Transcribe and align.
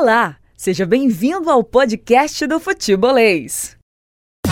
Olá, 0.00 0.36
seja 0.56 0.86
bem-vindo 0.86 1.50
ao 1.50 1.62
podcast 1.62 2.46
do 2.46 2.58
Futebolês. 2.58 3.76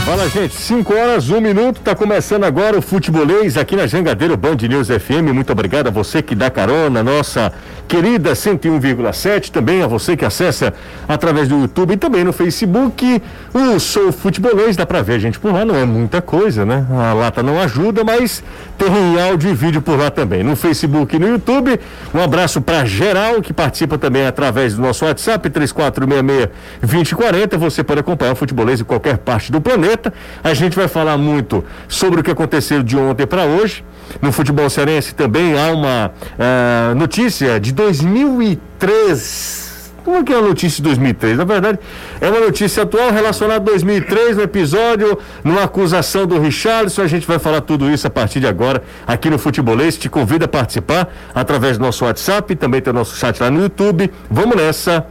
Fala, 0.05 0.29
gente. 0.29 0.55
5 0.55 0.95
horas, 0.95 1.31
1 1.31 1.37
um 1.39 1.41
minuto. 1.41 1.81
Tá 1.81 1.95
começando 1.95 2.45
agora 2.45 2.79
o 2.79 2.83
Futebolês 2.83 3.57
aqui 3.57 3.75
na 3.75 3.87
Jangadeiro 3.87 4.37
Band 4.37 4.57
News 4.57 4.89
FM. 4.89 5.33
Muito 5.33 5.51
obrigado 5.51 5.87
a 5.87 5.91
você 5.91 6.21
que 6.21 6.35
dá 6.35 6.51
carona, 6.51 7.03
nossa 7.03 7.51
querida 7.89 8.33
101,7. 8.33 9.51
Também 9.51 9.83
a 9.83 9.87
você 9.87 10.17
que 10.17 10.25
acessa 10.25 10.75
através 11.09 11.49
do 11.49 11.59
YouTube 11.59 11.95
e 11.95 11.97
também 11.97 12.23
no 12.23 12.33
Facebook. 12.33 13.23
O 13.55 13.81
Sou 13.81 14.13
Futebolês, 14.13 14.77
dá 14.77 14.85
pra 14.85 15.03
ver 15.03 15.15
a 15.15 15.19
gente 15.19 15.41
por 15.41 15.53
lá. 15.53 15.65
Não 15.65 15.75
é 15.75 15.85
muita 15.85 16.21
coisa, 16.21 16.67
né? 16.67 16.87
A 16.91 17.15
lata 17.15 17.43
não 17.43 17.59
ajuda, 17.59 18.05
mas 18.05 18.45
tem 18.77 19.21
áudio 19.21 19.51
e 19.51 19.55
vídeo 19.55 19.81
por 19.81 19.99
lá 19.99 20.11
também. 20.11 20.45
No 20.45 20.55
Facebook 20.55 21.17
e 21.17 21.19
no 21.19 21.29
YouTube. 21.29 21.81
Um 22.15 22.23
abraço 22.23 22.61
para 22.61 22.85
geral 22.85 23.41
que 23.41 23.53
participa 23.53 23.97
também 23.97 24.27
através 24.27 24.75
do 24.75 24.83
nosso 24.83 25.07
WhatsApp 25.07 25.49
3466-2040. 25.49 27.57
Você 27.57 27.83
pode 27.83 28.01
acompanhar 28.01 28.33
o 28.33 28.37
Futebolês 28.37 28.81
em 28.81 28.85
qualquer 28.85 29.19
parte 29.19 29.51
do 29.51 29.61
planeta. 29.61 30.13
A 30.45 30.53
gente 30.53 30.77
vai 30.77 30.87
falar 30.87 31.17
muito 31.17 31.65
sobre 31.89 32.21
o 32.21 32.23
que 32.23 32.31
aconteceu 32.31 32.83
de 32.83 32.97
ontem 32.97 33.27
para 33.27 33.45
hoje. 33.45 33.83
No 34.21 34.33
futebol 34.33 34.69
cearense 34.69 35.15
também 35.15 35.59
há 35.59 35.73
uma 35.73 36.13
uh, 36.13 36.95
notícia 36.95 37.61
de 37.61 37.73
2003. 37.73 39.69
Como 40.05 40.25
que 40.25 40.33
é 40.33 40.37
a 40.37 40.41
notícia 40.41 40.79
de 40.79 40.85
2003? 40.85 41.37
Na 41.37 41.45
verdade, 41.45 41.79
é 42.19 42.31
uma 42.31 42.41
notícia 42.41 42.83
atual 42.83 43.13
relacionada 43.13 43.61
a 43.61 43.65
2003, 43.65 44.39
no 44.39 44.43
episódio, 44.43 45.19
numa 45.45 45.65
acusação 45.65 46.27
do 46.27 46.41
Richarlison. 46.41 47.03
A 47.03 47.07
gente 47.07 47.27
vai 47.27 47.39
falar 47.39 47.61
tudo 47.61 47.91
isso 47.91 48.07
a 48.07 48.11
partir 48.11 48.41
de 48.41 48.47
agora 48.47 48.83
aqui 49.07 49.29
no 49.29 49.39
Futebolês. 49.39 49.99
Te 49.99 50.09
convido 50.09 50.47
a 50.47 50.49
participar 50.49 51.13
através 51.35 51.77
do 51.77 51.85
nosso 51.85 52.07
WhatsApp, 52.07 52.57
também 52.57 52.81
tem 52.81 52.91
o 52.91 52.95
nosso 52.95 53.17
chat 53.17 53.39
lá 53.39 53.51
no 53.51 53.61
YouTube. 53.61 54.11
Vamos 54.31 54.57
nessa! 54.57 55.07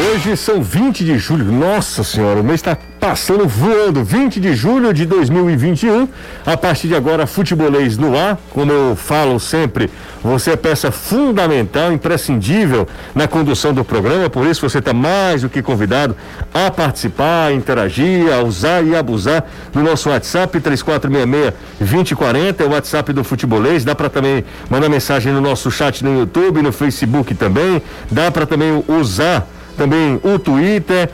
Hoje 0.00 0.34
são 0.34 0.62
20 0.62 1.04
de 1.04 1.18
julho. 1.18 1.52
Nossa 1.52 2.02
Senhora, 2.02 2.40
o 2.40 2.44
mês 2.44 2.60
está 2.60 2.74
passando 2.98 3.46
voando. 3.46 4.02
20 4.02 4.40
de 4.40 4.54
julho 4.54 4.94
de 4.94 5.04
2021. 5.04 6.08
A 6.46 6.56
partir 6.56 6.88
de 6.88 6.94
agora, 6.94 7.26
futebolês 7.26 7.98
no 7.98 8.16
ar. 8.16 8.38
Como 8.48 8.72
eu 8.72 8.96
falo 8.96 9.38
sempre, 9.38 9.90
você 10.22 10.52
é 10.52 10.56
peça 10.56 10.90
fundamental, 10.90 11.92
imprescindível 11.92 12.88
na 13.14 13.28
condução 13.28 13.74
do 13.74 13.84
programa. 13.84 14.30
Por 14.30 14.46
isso, 14.46 14.66
você 14.66 14.78
está 14.78 14.94
mais 14.94 15.42
do 15.42 15.50
que 15.50 15.60
convidado 15.60 16.16
a 16.54 16.70
participar, 16.70 17.48
a 17.48 17.52
interagir, 17.52 18.32
a 18.32 18.42
usar 18.42 18.82
e 18.82 18.96
abusar 18.96 19.44
do 19.70 19.82
nosso 19.82 20.08
WhatsApp 20.08 20.60
3466-2040. 20.60 22.60
É 22.60 22.64
o 22.64 22.70
WhatsApp 22.70 23.12
do 23.12 23.22
futebolês. 23.22 23.84
Dá 23.84 23.94
para 23.94 24.08
também 24.08 24.46
mandar 24.70 24.88
mensagem 24.88 25.30
no 25.30 25.42
nosso 25.42 25.70
chat 25.70 26.02
no 26.02 26.20
YouTube, 26.20 26.62
no 26.62 26.72
Facebook 26.72 27.34
também. 27.34 27.82
Dá 28.10 28.30
para 28.30 28.46
também 28.46 28.82
usar 28.88 29.46
também 29.80 30.20
o 30.22 30.38
Twitter. 30.38 31.08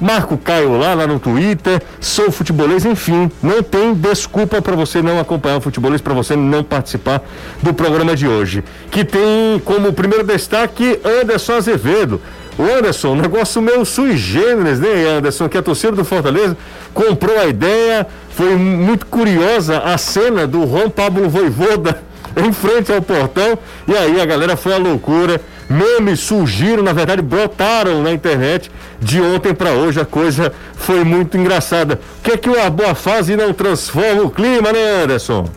Marco 0.00 0.36
Caio 0.36 0.78
lá, 0.78 0.92
lá 0.92 1.06
no 1.06 1.18
Twitter, 1.18 1.82
sou 2.00 2.30
futebolês, 2.30 2.84
enfim, 2.84 3.30
não 3.42 3.62
tem 3.62 3.94
desculpa 3.94 4.60
para 4.60 4.76
você 4.76 5.00
não 5.00 5.18
acompanhar 5.18 5.56
o 5.56 5.60
futebolês, 5.60 6.02
para 6.02 6.12
você 6.12 6.36
não 6.36 6.62
participar 6.62 7.22
do 7.62 7.72
programa 7.72 8.14
de 8.14 8.28
hoje. 8.28 8.62
Que 8.90 9.06
tem 9.06 9.58
como 9.64 9.94
primeiro 9.94 10.22
destaque 10.22 11.00
Anderson 11.02 11.54
Azevedo. 11.54 12.20
O 12.58 12.62
Anderson, 12.62 13.12
um 13.12 13.16
negócio 13.16 13.62
meio 13.62 13.86
sui 13.86 14.18
generis, 14.18 14.80
né, 14.80 15.06
Anderson? 15.16 15.48
Que 15.48 15.56
a 15.56 15.62
torcida 15.62 15.92
do 15.92 16.04
Fortaleza 16.04 16.56
comprou 16.92 17.38
a 17.38 17.46
ideia, 17.46 18.06
foi 18.30 18.54
muito 18.54 19.06
curiosa 19.06 19.78
a 19.78 19.96
cena 19.96 20.46
do 20.46 20.66
Juan 20.66 20.90
Pablo 20.90 21.28
Voivoda 21.28 22.02
em 22.36 22.52
frente 22.52 22.92
ao 22.92 23.00
portão, 23.00 23.58
e 23.88 23.96
aí 23.96 24.20
a 24.20 24.26
galera 24.26 24.56
foi 24.56 24.74
à 24.74 24.78
loucura 24.78 25.40
memes 25.68 26.20
surgiram, 26.20 26.82
na 26.82 26.92
verdade 26.92 27.22
brotaram 27.22 28.02
na 28.02 28.12
internet 28.12 28.70
de 29.00 29.20
ontem 29.20 29.54
para 29.54 29.72
hoje. 29.72 30.00
A 30.00 30.04
coisa 30.04 30.52
foi 30.74 31.04
muito 31.04 31.36
engraçada. 31.36 32.00
O 32.18 32.22
que 32.22 32.32
é 32.32 32.36
que 32.36 32.48
uma 32.48 32.70
boa 32.70 32.94
fase 32.94 33.36
não 33.36 33.52
transforma 33.52 34.22
o 34.22 34.30
clima, 34.30 34.72
né, 34.72 35.02
Anderson? 35.02 35.48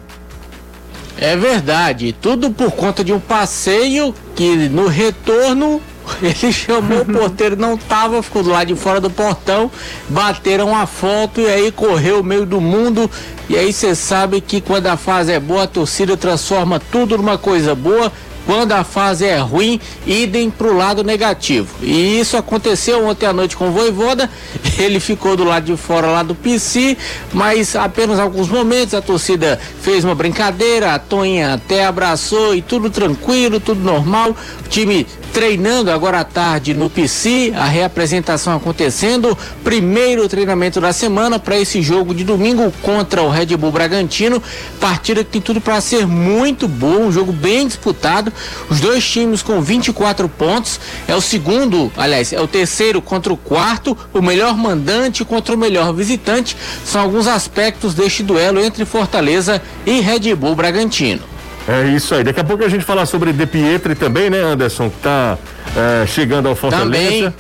É 1.18 1.36
verdade, 1.36 2.16
tudo 2.22 2.50
por 2.50 2.72
conta 2.72 3.04
de 3.04 3.12
um 3.12 3.20
passeio 3.20 4.16
que 4.36 4.70
no 4.70 4.88
retorno 4.88 5.82
ele 6.24 6.54
chamou 6.54 7.02
o 7.02 7.06
porteiro, 7.14 7.56
não 7.56 7.78
tava, 7.78 8.24
ficou 8.24 8.42
do 8.42 8.50
lado 8.50 8.68
de 8.68 8.76
fora 8.76 9.02
do 9.02 9.10
portão, 9.10 9.70
bateram 10.08 10.76
a 10.76 10.86
foto 10.86 11.42
e 11.42 11.48
aí 11.48 11.72
correu 11.72 12.22
o 12.22 12.24
meio 12.24 12.46
do 12.46 12.62
mundo. 12.62 13.10
E 13.50 13.58
aí 13.58 13.74
você 13.74 13.96
sabe 13.96 14.42
que 14.42 14.62
quando 14.62 14.88
a 14.88 14.96
fase 14.96 15.32
é 15.32 15.40
boa, 15.40 15.64
a 15.64 15.68
torcida 15.68 16.16
transforma 16.16 16.80
tudo 16.80 17.18
numa 17.18 17.38
coisa 17.38 17.76
boa 17.76 18.12
quando 18.50 18.72
a 18.72 18.84
fase 18.84 19.26
é 19.26 19.38
ruim, 19.38 19.80
idem 20.08 20.50
para 20.50 20.66
o 20.66 20.76
lado 20.76 21.04
negativo. 21.04 21.68
E 21.84 22.20
isso 22.20 22.36
aconteceu 22.36 23.06
ontem 23.06 23.28
à 23.28 23.32
noite 23.32 23.56
com 23.56 23.70
o 23.70 23.72
Voivoda. 23.72 24.28
Ele 24.80 25.00
ficou 25.00 25.38
do 25.38 25.44
lado 25.44 25.66
de 25.66 25.78
fora 25.78 26.08
lá 26.08 26.24
do 26.24 26.34
PC, 26.34 26.98
mas 27.32 27.76
apenas 27.76 28.18
alguns 28.18 28.50
momentos 28.50 28.96
a 28.96 29.04
torcida 29.04 29.60
fez 29.84 30.04
uma 30.04 30.16
brincadeira, 30.16 30.96
a 30.96 30.98
Toninha 30.98 31.54
até 31.54 31.86
abraçou 31.86 32.56
e 32.56 32.62
tudo 32.64 32.90
tranquilo, 32.90 33.60
tudo 33.60 33.82
normal. 33.84 34.36
O 34.66 34.68
time 34.68 35.06
treinando 35.34 35.92
agora 35.92 36.20
à 36.20 36.24
tarde 36.24 36.74
no 36.74 36.90
PC, 36.90 37.54
a 37.56 37.66
reapresentação 37.66 38.56
acontecendo, 38.56 39.38
primeiro 39.64 40.28
treinamento 40.28 40.82
da 40.82 40.92
semana 40.92 41.40
para 41.40 41.60
esse 41.60 41.82
jogo 41.82 42.14
de 42.14 42.24
domingo 42.24 42.72
contra 42.82 43.22
o 43.22 43.30
Red 43.30 43.58
Bull 43.58 43.72
Bragantino, 43.72 44.42
partida 44.80 45.24
que 45.24 45.32
tem 45.32 45.42
tudo 45.42 45.62
para 45.62 45.80
ser 45.82 46.08
muito 46.08 46.68
boa, 46.68 47.00
um 47.00 47.12
jogo 47.12 47.32
bem 47.32 47.68
disputado, 47.68 48.34
os 48.70 48.80
dois 48.80 49.08
times 49.08 49.42
com 49.42 49.62
24 49.62 50.28
pontos, 50.28 50.80
é 51.08 51.16
o 51.16 51.22
segundo, 51.22 51.92
aliás, 51.96 52.34
é 52.34 52.42
o 52.42 52.48
terceiro 52.48 53.02
contra 53.02 53.32
o 53.32 53.38
quarto, 53.38 53.98
o 54.14 54.22
melhor 54.22 54.58
mandante 54.58 55.24
contra 55.24 55.56
o 55.56 55.58
melhor 55.58 55.94
visitante, 55.94 56.58
são 56.86 57.02
alguns 57.02 57.28
aspectos 57.28 57.94
deste 57.94 58.24
duelo 58.24 58.60
entre 58.60 58.86
Fortaleza 58.86 59.62
e 59.86 60.00
Red 60.00 60.36
Bull 60.36 60.56
Bragantino. 60.56 61.39
É 61.70 61.88
isso 61.88 62.16
aí. 62.16 62.24
Daqui 62.24 62.40
a 62.40 62.44
pouco 62.44 62.64
a 62.64 62.70
gente 62.70 62.84
falar 62.84 63.06
sobre 63.06 63.32
De 63.32 63.46
Pietri 63.46 63.94
também, 63.94 64.28
né, 64.28 64.42
Anderson? 64.42 64.90
Que 64.90 64.98
tá 64.98 65.38
é, 65.78 66.08
chegando 66.08 66.48
ao 66.48 66.56
Fortaleza. 66.56 67.32
Também. 67.32 67.34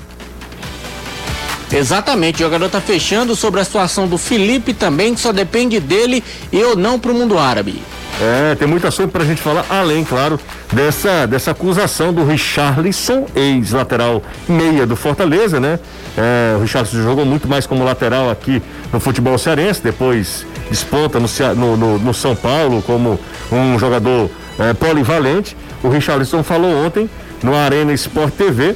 Exatamente, 1.72 2.38
o 2.38 2.46
jogador 2.46 2.68
tá 2.70 2.82
fechando 2.82 3.36
sobre 3.36 3.60
a 3.60 3.64
situação 3.64 4.08
do 4.08 4.18
Felipe 4.18 4.74
também, 4.74 5.14
que 5.14 5.20
só 5.22 5.32
depende 5.32 5.80
dele 5.80 6.24
e 6.52 6.64
ou 6.64 6.76
não 6.76 7.00
pro 7.00 7.14
mundo 7.14 7.38
árabe. 7.38 7.82
É, 8.22 8.56
tem 8.56 8.68
muito 8.68 8.86
assunto 8.86 9.12
pra 9.12 9.24
gente 9.24 9.42
falar, 9.42 9.66
além, 9.70 10.04
claro, 10.04 10.40
dessa, 10.74 11.26
dessa 11.26 11.52
acusação 11.52 12.12
do 12.12 12.26
Richarlison, 12.26 13.28
ex-lateral 13.36 14.22
meia 14.48 14.86
do 14.86 14.96
Fortaleza, 14.96 15.60
né? 15.60 15.80
É, 16.18 16.56
o 16.58 16.62
Richarlison 16.62 17.02
jogou 17.02 17.24
muito 17.24 17.48
mais 17.48 17.66
como 17.66 17.84
lateral 17.84 18.30
aqui 18.30 18.62
no 18.92 19.00
futebol 19.00 19.38
cearense, 19.38 19.82
depois 19.82 20.46
desponta 20.70 21.20
no, 21.20 21.28
no, 21.56 21.78
no, 21.78 22.00
no 22.00 22.14
São 22.14 22.36
Paulo 22.36 22.82
como 22.82 23.20
um 23.52 23.78
jogador 23.80 24.30
é, 24.58 24.74
polivalente. 24.74 25.56
O 25.84 25.90
Richarlison 25.90 26.44
falou 26.44 26.86
ontem 26.86 27.10
no 27.42 27.56
Arena 27.56 27.94
Sport 27.94 28.34
TV 28.34 28.76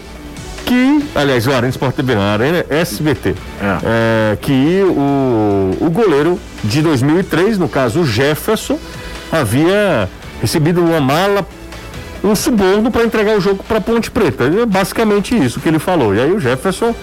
que, 0.65 1.03
aliás, 1.13 1.45
o 1.45 1.51
Arena 1.51 1.69
Sport 1.69 1.95
TV, 1.95 2.15
a 2.15 2.33
Arena 2.33 2.65
SBT, 2.69 3.29
é. 3.29 3.33
É, 3.83 4.37
que 4.41 4.81
o, 4.83 5.77
o 5.81 5.89
goleiro 5.89 6.39
de 6.63 6.81
2003, 6.81 7.57
no 7.57 7.67
caso 7.67 8.01
o 8.01 8.05
Jefferson, 8.05 8.79
havia 9.31 10.09
recebido 10.41 10.81
uma 10.81 11.01
mala, 11.01 11.45
um 12.23 12.35
suborno 12.35 12.89
para 12.89 13.03
entregar 13.03 13.37
o 13.37 13.41
jogo 13.41 13.63
para 13.63 13.81
Ponte 13.81 14.09
Preta. 14.09 14.45
É 14.45 14.65
basicamente 14.65 15.35
isso 15.35 15.59
que 15.59 15.67
ele 15.67 15.79
falou. 15.79 16.15
E 16.15 16.21
aí 16.21 16.31
o 16.31 16.39
Jefferson 16.39 16.95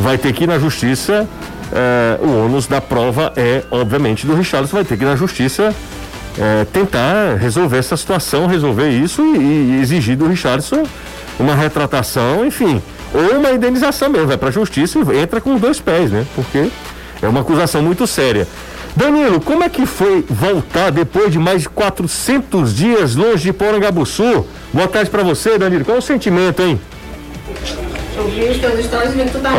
vai 0.00 0.18
ter 0.18 0.32
que 0.32 0.44
ir 0.44 0.46
na 0.46 0.58
justiça 0.58 1.28
é, 1.72 2.18
o 2.22 2.44
ônus 2.44 2.66
da 2.66 2.80
prova 2.80 3.32
é, 3.36 3.62
obviamente, 3.70 4.26
do 4.26 4.34
Richarlison, 4.34 4.76
vai 4.76 4.84
ter 4.84 4.96
que 4.96 5.04
ir 5.04 5.06
na 5.06 5.16
justiça 5.16 5.74
é, 6.38 6.64
tentar 6.64 7.36
resolver 7.36 7.78
essa 7.78 7.96
situação, 7.96 8.46
resolver 8.46 8.90
isso 8.90 9.22
e, 9.36 9.76
e, 9.76 9.80
exigir 9.80 10.16
do 10.16 10.26
Richardson 10.26 10.84
uma 11.38 11.54
retratação, 11.54 12.44
enfim, 12.46 12.82
ou 13.12 13.38
uma 13.38 13.52
indenização 13.52 14.08
mesmo, 14.08 14.28
vai 14.28 14.36
para 14.36 14.48
a 14.48 14.52
justiça 14.52 14.98
e 14.98 15.18
entra 15.18 15.40
com 15.40 15.56
dois 15.56 15.80
pés, 15.80 16.10
né? 16.10 16.26
Porque 16.34 16.68
é 17.22 17.28
uma 17.28 17.40
acusação 17.40 17.82
muito 17.82 18.06
séria. 18.06 18.46
Danilo, 18.96 19.40
como 19.40 19.64
é 19.64 19.68
que 19.68 19.86
foi 19.86 20.24
voltar 20.28 20.90
depois 20.90 21.32
de 21.32 21.38
mais 21.38 21.62
de 21.62 21.68
400 21.68 22.74
dias 22.74 23.16
longe 23.16 23.42
de 23.42 23.52
Porangabuçu? 23.52 24.46
Boa 24.72 24.86
tarde 24.86 25.10
para 25.10 25.24
você, 25.24 25.58
Danilo. 25.58 25.84
Qual 25.84 25.96
é 25.96 25.98
o 25.98 26.02
sentimento, 26.02 26.62
hein? 26.62 26.80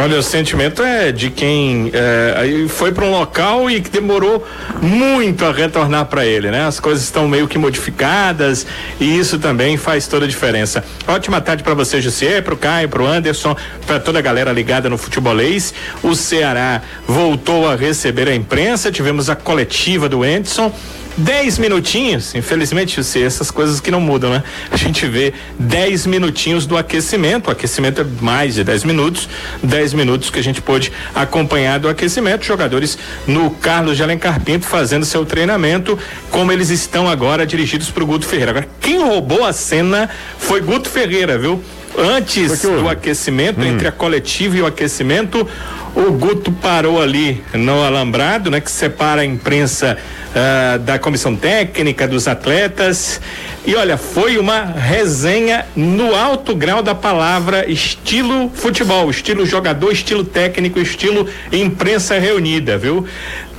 Olha, 0.01 0.17
o 0.17 0.23
sentimento 0.23 0.81
é 0.81 1.11
de 1.11 1.29
quem 1.29 1.91
é, 1.93 2.67
foi 2.69 2.91
para 2.91 3.05
um 3.05 3.11
local 3.11 3.69
e 3.69 3.81
que 3.81 3.89
demorou 3.89 4.45
muito 4.81 5.45
a 5.45 5.51
retornar 5.51 6.05
para 6.05 6.25
ele, 6.25 6.49
né? 6.49 6.65
As 6.65 6.79
coisas 6.79 7.03
estão 7.03 7.27
meio 7.27 7.47
que 7.47 7.57
modificadas 7.57 8.65
e 8.99 9.17
isso 9.17 9.39
também 9.39 9.77
faz 9.77 10.07
toda 10.07 10.25
a 10.25 10.27
diferença. 10.27 10.83
Ótima 11.07 11.41
tarde 11.41 11.63
para 11.63 11.73
você, 11.73 12.01
Jussier, 12.01 12.43
para 12.43 12.53
o 12.53 12.57
Caio, 12.57 12.89
para 12.89 13.03
o 13.03 13.07
Anderson, 13.07 13.55
para 13.85 13.99
toda 13.99 14.19
a 14.19 14.21
galera 14.21 14.51
ligada 14.51 14.89
no 14.89 14.97
futebolês. 14.97 15.73
O 16.01 16.15
Ceará 16.15 16.81
voltou 17.07 17.69
a 17.69 17.75
receber 17.75 18.27
a 18.27 18.35
imprensa, 18.35 18.91
tivemos 18.91 19.29
a 19.29 19.35
coletiva 19.35 20.07
do 20.07 20.23
Edson 20.23 20.71
10 21.17 21.59
minutinhos, 21.59 22.35
infelizmente, 22.35 23.01
você, 23.01 23.21
essas 23.21 23.50
coisas 23.50 23.79
que 23.79 23.89
não 23.89 24.01
mudam, 24.01 24.29
né? 24.29 24.44
A 24.69 24.75
gente 24.75 25.07
vê 25.07 25.33
10 25.57 26.07
minutinhos 26.07 26.65
do 26.65 26.77
aquecimento. 26.77 27.47
O 27.47 27.51
aquecimento 27.51 28.01
é 28.01 28.06
mais 28.21 28.56
de 28.56 28.63
10 28.63 28.83
minutos, 28.83 29.29
10 29.63 29.94
minutos 29.94 30.29
que 30.29 30.39
a 30.39 30.44
gente 30.44 30.62
pôde 30.62 30.91
acompanhar 31.13 31.79
do 31.79 31.88
aquecimento. 31.88 32.45
Jogadores 32.45 32.97
no 33.25 33.50
Carlos 33.50 33.95
de 33.95 34.03
Alencar 34.03 34.41
Pinto 34.41 34.65
fazendo 34.65 35.06
seu 35.06 35.25
treinamento, 35.25 35.97
como 36.29 36.51
eles 36.51 36.69
estão 36.69 37.07
agora 37.07 37.45
dirigidos 37.45 37.89
para 37.89 38.03
o 38.03 38.07
Guto 38.07 38.25
Ferreira. 38.25 38.51
Agora, 38.51 38.67
quem 38.81 39.01
roubou 39.01 39.45
a 39.45 39.53
cena 39.53 40.09
foi 40.38 40.59
Guto 40.59 40.89
Ferreira, 40.89 41.38
viu? 41.38 41.63
Antes 41.97 42.62
do 42.62 42.89
aquecimento, 42.89 43.62
hum. 43.62 43.65
entre 43.65 43.88
a 43.88 43.91
coletiva 43.91 44.57
e 44.57 44.62
o 44.62 44.65
aquecimento, 44.65 45.47
o 45.95 46.12
Guto 46.12 46.51
parou 46.51 47.01
ali 47.01 47.41
no 47.53 47.81
alambrado, 47.81 48.51
né, 48.51 48.59
que 48.59 48.69
separa 48.69 49.21
a 49.21 49.25
imprensa 49.25 49.97
uh, 50.35 50.79
da 50.79 50.99
comissão 50.99 51.35
técnica, 51.35 52.07
dos 52.07 52.27
atletas. 52.27 53.21
E 53.65 53.75
olha, 53.75 53.97
foi 53.97 54.37
uma 54.37 54.63
resenha 54.63 55.65
no 55.75 56.13
alto 56.13 56.55
grau 56.55 56.83
da 56.83 56.93
palavra, 56.93 57.69
estilo 57.69 58.51
futebol, 58.53 59.09
estilo 59.09 59.45
jogador, 59.45 59.91
estilo 59.91 60.23
técnico, 60.23 60.79
estilo 60.79 61.27
imprensa 61.51 62.19
reunida, 62.19 62.77
viu? 62.77 63.07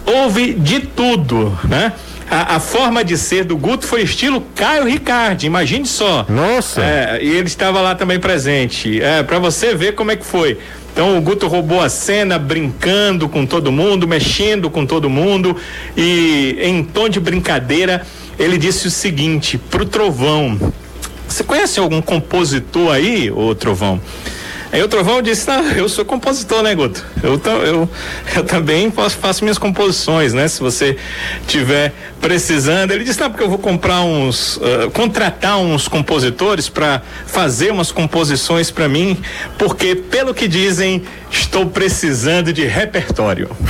Houve 0.04 0.52
de 0.52 0.80
tudo, 0.80 1.58
né? 1.64 1.92
A, 2.30 2.56
a, 2.56 2.60
forma 2.60 3.04
de 3.04 3.16
ser 3.16 3.44
do 3.44 3.56
Guto 3.56 3.86
foi 3.86 4.02
estilo 4.02 4.40
Caio 4.54 4.84
Ricardi, 4.84 5.46
imagine 5.46 5.86
só. 5.86 6.26
Nossa! 6.28 6.82
É, 6.82 7.18
e 7.22 7.28
ele 7.28 7.46
estava 7.46 7.80
lá 7.80 7.94
também 7.94 8.18
presente. 8.18 9.00
É, 9.00 9.22
para 9.22 9.38
você 9.38 9.74
ver 9.76 9.94
como 9.94 10.10
é 10.10 10.16
que 10.16 10.26
foi. 10.26 10.58
Então 10.96 11.18
o 11.18 11.20
Guto 11.20 11.46
roubou 11.46 11.82
a 11.82 11.90
cena, 11.90 12.38
brincando 12.38 13.28
com 13.28 13.44
todo 13.44 13.70
mundo, 13.70 14.08
mexendo 14.08 14.70
com 14.70 14.86
todo 14.86 15.10
mundo 15.10 15.54
e 15.94 16.56
em 16.58 16.82
tom 16.82 17.06
de 17.06 17.20
brincadeira 17.20 18.06
ele 18.38 18.56
disse 18.56 18.86
o 18.86 18.90
seguinte 18.90 19.58
pro 19.58 19.84
Trovão: 19.84 20.58
Você 21.28 21.44
conhece 21.44 21.78
algum 21.78 22.00
compositor 22.00 22.94
aí, 22.94 23.30
ô 23.30 23.54
Trovão? 23.54 24.00
Aí 24.72 24.82
o 24.82 24.88
Trovão 24.88 25.22
disse, 25.22 25.46
não, 25.48 25.62
eu 25.70 25.88
sou 25.88 26.04
compositor, 26.04 26.62
né, 26.62 26.74
Guto? 26.74 27.04
Eu, 27.22 27.40
eu, 27.64 27.88
eu 28.34 28.44
também 28.44 28.90
faço, 28.90 29.44
minhas 29.44 29.58
composições, 29.58 30.32
né? 30.32 30.48
Se 30.48 30.60
você 30.60 30.98
tiver 31.46 31.92
precisando. 32.20 32.90
Ele 32.90 33.04
disse, 33.04 33.20
não, 33.20 33.30
porque 33.30 33.44
eu 33.44 33.48
vou 33.48 33.58
comprar 33.58 34.00
uns, 34.02 34.56
uh, 34.56 34.90
contratar 34.92 35.58
uns 35.58 35.86
compositores 35.88 36.68
para 36.68 37.00
fazer 37.26 37.70
umas 37.70 37.92
composições 37.92 38.70
para 38.70 38.88
mim, 38.88 39.20
porque 39.56 39.94
pelo 39.94 40.34
que 40.34 40.48
dizem, 40.48 41.04
estou 41.30 41.66
precisando 41.66 42.52
de 42.52 42.64
repertório. 42.64 43.48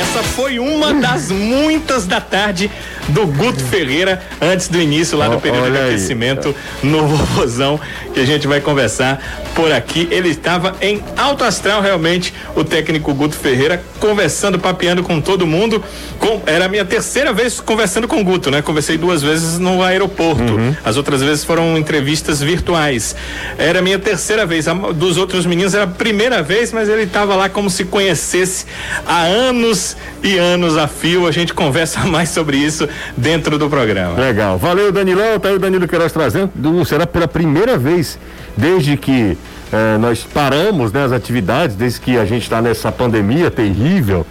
Essa 0.00 0.22
foi 0.22 0.58
uma 0.58 0.94
das 0.94 1.30
muitas 1.30 2.06
da 2.06 2.20
tarde 2.20 2.70
do 3.10 3.26
Guto 3.26 3.60
Ferreira 3.60 4.22
antes 4.40 4.68
do 4.68 4.80
início 4.80 5.16
lá 5.16 5.28
do 5.28 5.40
período 5.40 5.70
de 5.70 5.78
aquecimento 5.78 6.54
no 6.82 7.06
Vovozão 7.08 7.80
que 8.12 8.20
a 8.20 8.24
gente 8.24 8.46
vai 8.46 8.60
conversar 8.60 9.22
por 9.54 9.70
aqui. 9.72 10.08
Ele 10.10 10.28
estava 10.28 10.74
em 10.80 11.02
alto 11.16 11.44
astral 11.44 11.80
realmente, 11.80 12.32
o 12.54 12.64
técnico 12.64 13.12
Guto 13.14 13.36
Ferreira 13.36 13.82
conversando, 13.98 14.58
papeando 14.58 15.02
com 15.02 15.20
todo 15.20 15.46
mundo. 15.46 15.82
Com, 16.18 16.42
era 16.46 16.66
a 16.66 16.68
minha 16.68 16.84
terceira 16.84 17.32
vez 17.32 17.60
conversando 17.60 18.08
com 18.08 18.20
o 18.20 18.24
Guto, 18.24 18.50
né? 18.50 18.62
Conversei 18.62 18.96
duas 18.96 19.22
vezes 19.22 19.58
no 19.58 19.82
aeroporto. 19.82 20.54
Uhum. 20.54 20.74
As 20.84 20.96
outras 20.96 21.22
vezes 21.22 21.44
foram 21.44 21.76
entrevistas 21.76 22.40
virtuais. 22.40 23.14
Era 23.58 23.78
a 23.80 23.82
minha 23.82 23.98
terceira 23.98 24.46
vez. 24.46 24.66
A, 24.68 24.74
dos 24.74 25.16
outros 25.16 25.46
meninos 25.46 25.74
era 25.74 25.84
a 25.84 25.88
primeira 25.88 26.42
vez, 26.42 26.72
mas 26.72 26.88
ele 26.88 27.02
estava 27.02 27.34
lá 27.36 27.48
como 27.48 27.70
se 27.70 27.84
conhecesse 27.84 28.66
há 29.06 29.22
anos 29.22 29.96
e 30.22 30.36
anos 30.38 30.76
a 30.76 30.88
fio. 30.88 31.26
A 31.26 31.32
gente 31.32 31.52
conversa 31.54 32.00
mais 32.06 32.30
sobre 32.30 32.56
isso 32.56 32.88
dentro 33.16 33.58
do 33.58 33.68
programa. 33.68 34.18
Legal. 34.18 34.58
Valeu, 34.58 34.92
Danilão. 34.92 35.38
Tá 35.38 35.48
aí 35.48 35.56
o 35.56 35.58
Danilo 35.58 35.86
Queiroz 35.86 36.12
trazendo. 36.12 36.50
Será 36.84 37.06
pela 37.06 37.28
primeira 37.28 37.76
vez 37.76 38.18
desde 38.56 38.96
que 38.96 39.36
eh, 39.72 39.98
nós 39.98 40.24
paramos 40.24 40.92
né, 40.92 41.04
as 41.04 41.12
atividades, 41.12 41.76
desde 41.76 42.00
que 42.00 42.18
a 42.18 42.24
gente 42.24 42.42
está 42.42 42.60
nessa 42.60 42.90
pandemia 42.90 43.50
terrível. 43.50 44.26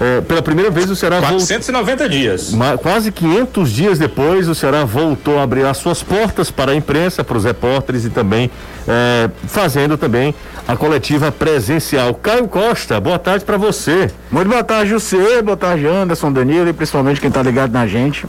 É, 0.00 0.20
pela 0.22 0.42
primeira 0.42 0.70
vez 0.70 0.90
o 0.90 0.96
Ceará 0.96 1.20
490 1.20 1.96
voltou, 1.96 2.08
dias. 2.08 2.52
quase 2.82 3.12
500 3.12 3.70
dias 3.70 3.98
depois, 3.98 4.48
o 4.48 4.54
Ceará 4.54 4.84
voltou 4.84 5.38
a 5.38 5.44
abrir 5.44 5.64
as 5.64 5.76
suas 5.76 6.02
portas 6.02 6.50
para 6.50 6.72
a 6.72 6.74
imprensa, 6.74 7.22
para 7.22 7.36
os 7.36 7.44
repórteres 7.44 8.04
e 8.04 8.10
também 8.10 8.50
é, 8.88 9.30
fazendo 9.46 9.96
também 9.96 10.34
a 10.66 10.76
coletiva 10.76 11.30
presencial. 11.32 12.14
Caio 12.14 12.48
Costa, 12.48 13.00
boa 13.00 13.18
tarde 13.18 13.44
para 13.44 13.56
você. 13.56 14.10
Muito 14.30 14.48
boa 14.48 14.64
tarde, 14.64 14.90
José, 14.90 15.42
boa 15.42 15.56
tarde, 15.56 15.86
Anderson, 15.86 16.32
Danilo 16.32 16.68
e 16.68 16.72
principalmente 16.72 17.20
quem 17.20 17.28
está 17.28 17.42
ligado 17.42 17.72
na 17.72 17.86
gente. 17.86 18.26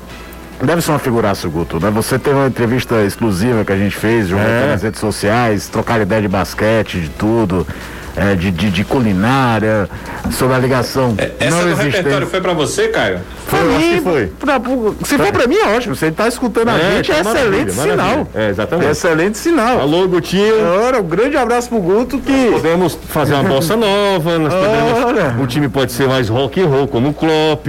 Deve 0.62 0.82
ser 0.82 0.92
uma 0.92 1.00
figuraça, 1.00 1.48
Guto, 1.50 1.80
né? 1.80 1.92
Você 1.92 2.18
teve 2.18 2.38
uma 2.38 2.48
entrevista 2.48 3.04
exclusiva 3.04 3.66
que 3.66 3.74
a 3.74 3.78
gente 3.78 3.96
fez, 3.96 4.30
jogando 4.30 4.48
é. 4.48 4.68
nas 4.72 4.84
redes 4.84 5.02
sociais, 5.02 5.68
trocar 5.68 6.00
ideia 6.00 6.22
de 6.22 6.30
basquete, 6.30 7.02
de 7.02 7.10
tudo 7.10 7.68
é, 8.16 8.36
de, 8.36 8.52
de, 8.52 8.72
de, 8.72 8.84
culinária, 8.84 9.90
sobre 10.32 10.56
a 10.56 10.60
ligação. 10.60 11.16
É, 11.18 11.32
essa 11.40 11.62
do 11.62 11.70
existente. 11.70 11.98
repertório 11.98 12.28
foi 12.28 12.42
para 12.42 12.54
você, 12.54 12.88
Caio? 12.88 13.20
Foi, 13.48 13.60
pra 13.60 13.78
mim, 13.78 14.02
foi. 14.02 14.28
Pra, 14.40 14.62
se 15.04 15.18
for 15.18 15.32
para 15.32 15.48
mim, 15.48 15.56
é 15.56 15.76
ótimo. 15.76 15.96
Você 15.96 16.08
está 16.08 16.28
escutando 16.28 16.70
a 16.70 16.78
é, 16.78 16.98
gente, 16.98 17.12
é 17.12 17.24
tá 17.24 17.32
excelente 17.32 17.72
sinal. 17.74 18.28
É, 18.34 18.50
exatamente. 18.50 18.88
É 18.88 18.92
excelente 18.92 19.38
sinal. 19.38 19.82
Alô, 19.82 20.08
Gutinho. 20.08 20.66
Ora, 20.86 21.02
um 21.02 21.08
grande 21.08 21.38
abraço 21.38 21.70
pro 21.70 21.80
Guto 21.80 22.20
que. 22.20 22.32
Nós 22.32 22.62
podemos 22.62 22.98
fazer 23.10 23.34
uma 23.34 23.44
bossa 23.44 23.76
nova, 23.76 24.40
nós 24.40 24.54
podemos, 24.54 25.44
o 25.44 25.48
time 25.48 25.68
pode 25.68 25.92
ser 25.92 26.08
mais 26.08 26.30
rock 26.30 26.62
and 26.62 26.68
roll, 26.68 26.88
como 26.88 27.10
o 27.10 27.14
Klopp. 27.14 27.68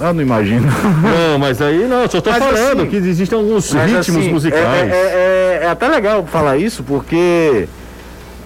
Ah, 0.00 0.12
não 0.12 0.22
imagino. 0.22 0.66
Não, 0.66 1.38
mas 1.38 1.62
aí 1.62 1.86
não, 1.86 2.08
só 2.08 2.18
estou 2.18 2.32
falando 2.32 2.80
assim, 2.80 2.90
que 2.90 2.96
existem 2.96 3.38
alguns 3.38 3.70
ritmos 3.70 4.08
assim, 4.08 4.32
musicais. 4.32 4.90
É, 4.90 4.96
é, 4.96 5.60
é, 5.62 5.64
é, 5.64 5.68
até 5.68 5.86
legal 5.86 6.26
falar 6.26 6.56
isso, 6.56 6.82
porque 6.82 7.68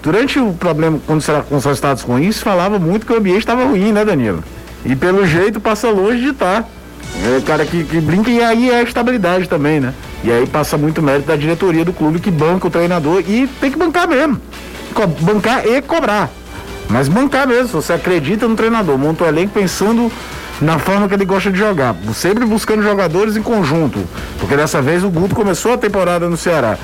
Durante 0.02 0.38
o 0.38 0.52
problema, 0.52 1.00
quando 1.06 1.20
será 1.20 1.42
consultados 1.42 2.02
com 2.02 2.18
isso, 2.18 2.44
falava 2.44 2.78
muito 2.78 3.06
que 3.06 3.12
o 3.12 3.16
ambiente 3.16 3.40
estava 3.40 3.64
ruim, 3.64 3.92
né, 3.92 4.04
Danilo? 4.04 4.42
E 4.84 4.94
pelo 4.94 5.26
jeito 5.26 5.60
passa 5.60 5.90
longe 5.90 6.20
de 6.20 6.30
estar. 6.30 6.62
Tá. 6.62 6.68
É 7.24 7.40
cara 7.40 7.64
que, 7.64 7.82
que 7.84 8.00
brinca 8.00 8.30
e 8.30 8.42
aí 8.42 8.70
é 8.70 8.80
a 8.80 8.82
estabilidade 8.82 9.48
também, 9.48 9.80
né? 9.80 9.94
E 10.22 10.30
aí 10.30 10.46
passa 10.46 10.76
muito 10.76 11.02
mérito 11.02 11.28
da 11.28 11.36
diretoria 11.36 11.84
do 11.84 11.92
clube 11.92 12.20
que 12.20 12.30
banca 12.30 12.66
o 12.66 12.70
treinador 12.70 13.22
e 13.26 13.48
tem 13.60 13.70
que 13.70 13.78
bancar 13.78 14.06
mesmo. 14.06 14.40
Bancar 15.20 15.66
e 15.66 15.80
cobrar. 15.82 16.30
Mas 16.88 17.08
bancar 17.08 17.46
mesmo, 17.46 17.80
você 17.80 17.92
acredita 17.92 18.46
no 18.46 18.54
treinador, 18.54 18.96
monta 18.96 19.24
o 19.24 19.26
elenco 19.26 19.52
pensando 19.54 20.10
na 20.60 20.78
forma 20.78 21.08
que 21.08 21.14
ele 21.14 21.24
gosta 21.24 21.50
de 21.50 21.58
jogar, 21.58 21.94
sempre 22.14 22.44
buscando 22.46 22.82
jogadores 22.82 23.36
em 23.36 23.42
conjunto, 23.42 23.98
porque 24.38 24.56
dessa 24.56 24.80
vez 24.80 25.04
o 25.04 25.10
Guto 25.10 25.34
começou 25.34 25.74
a 25.74 25.76
temporada 25.76 26.28
no 26.28 26.36
Ceará 26.36 26.78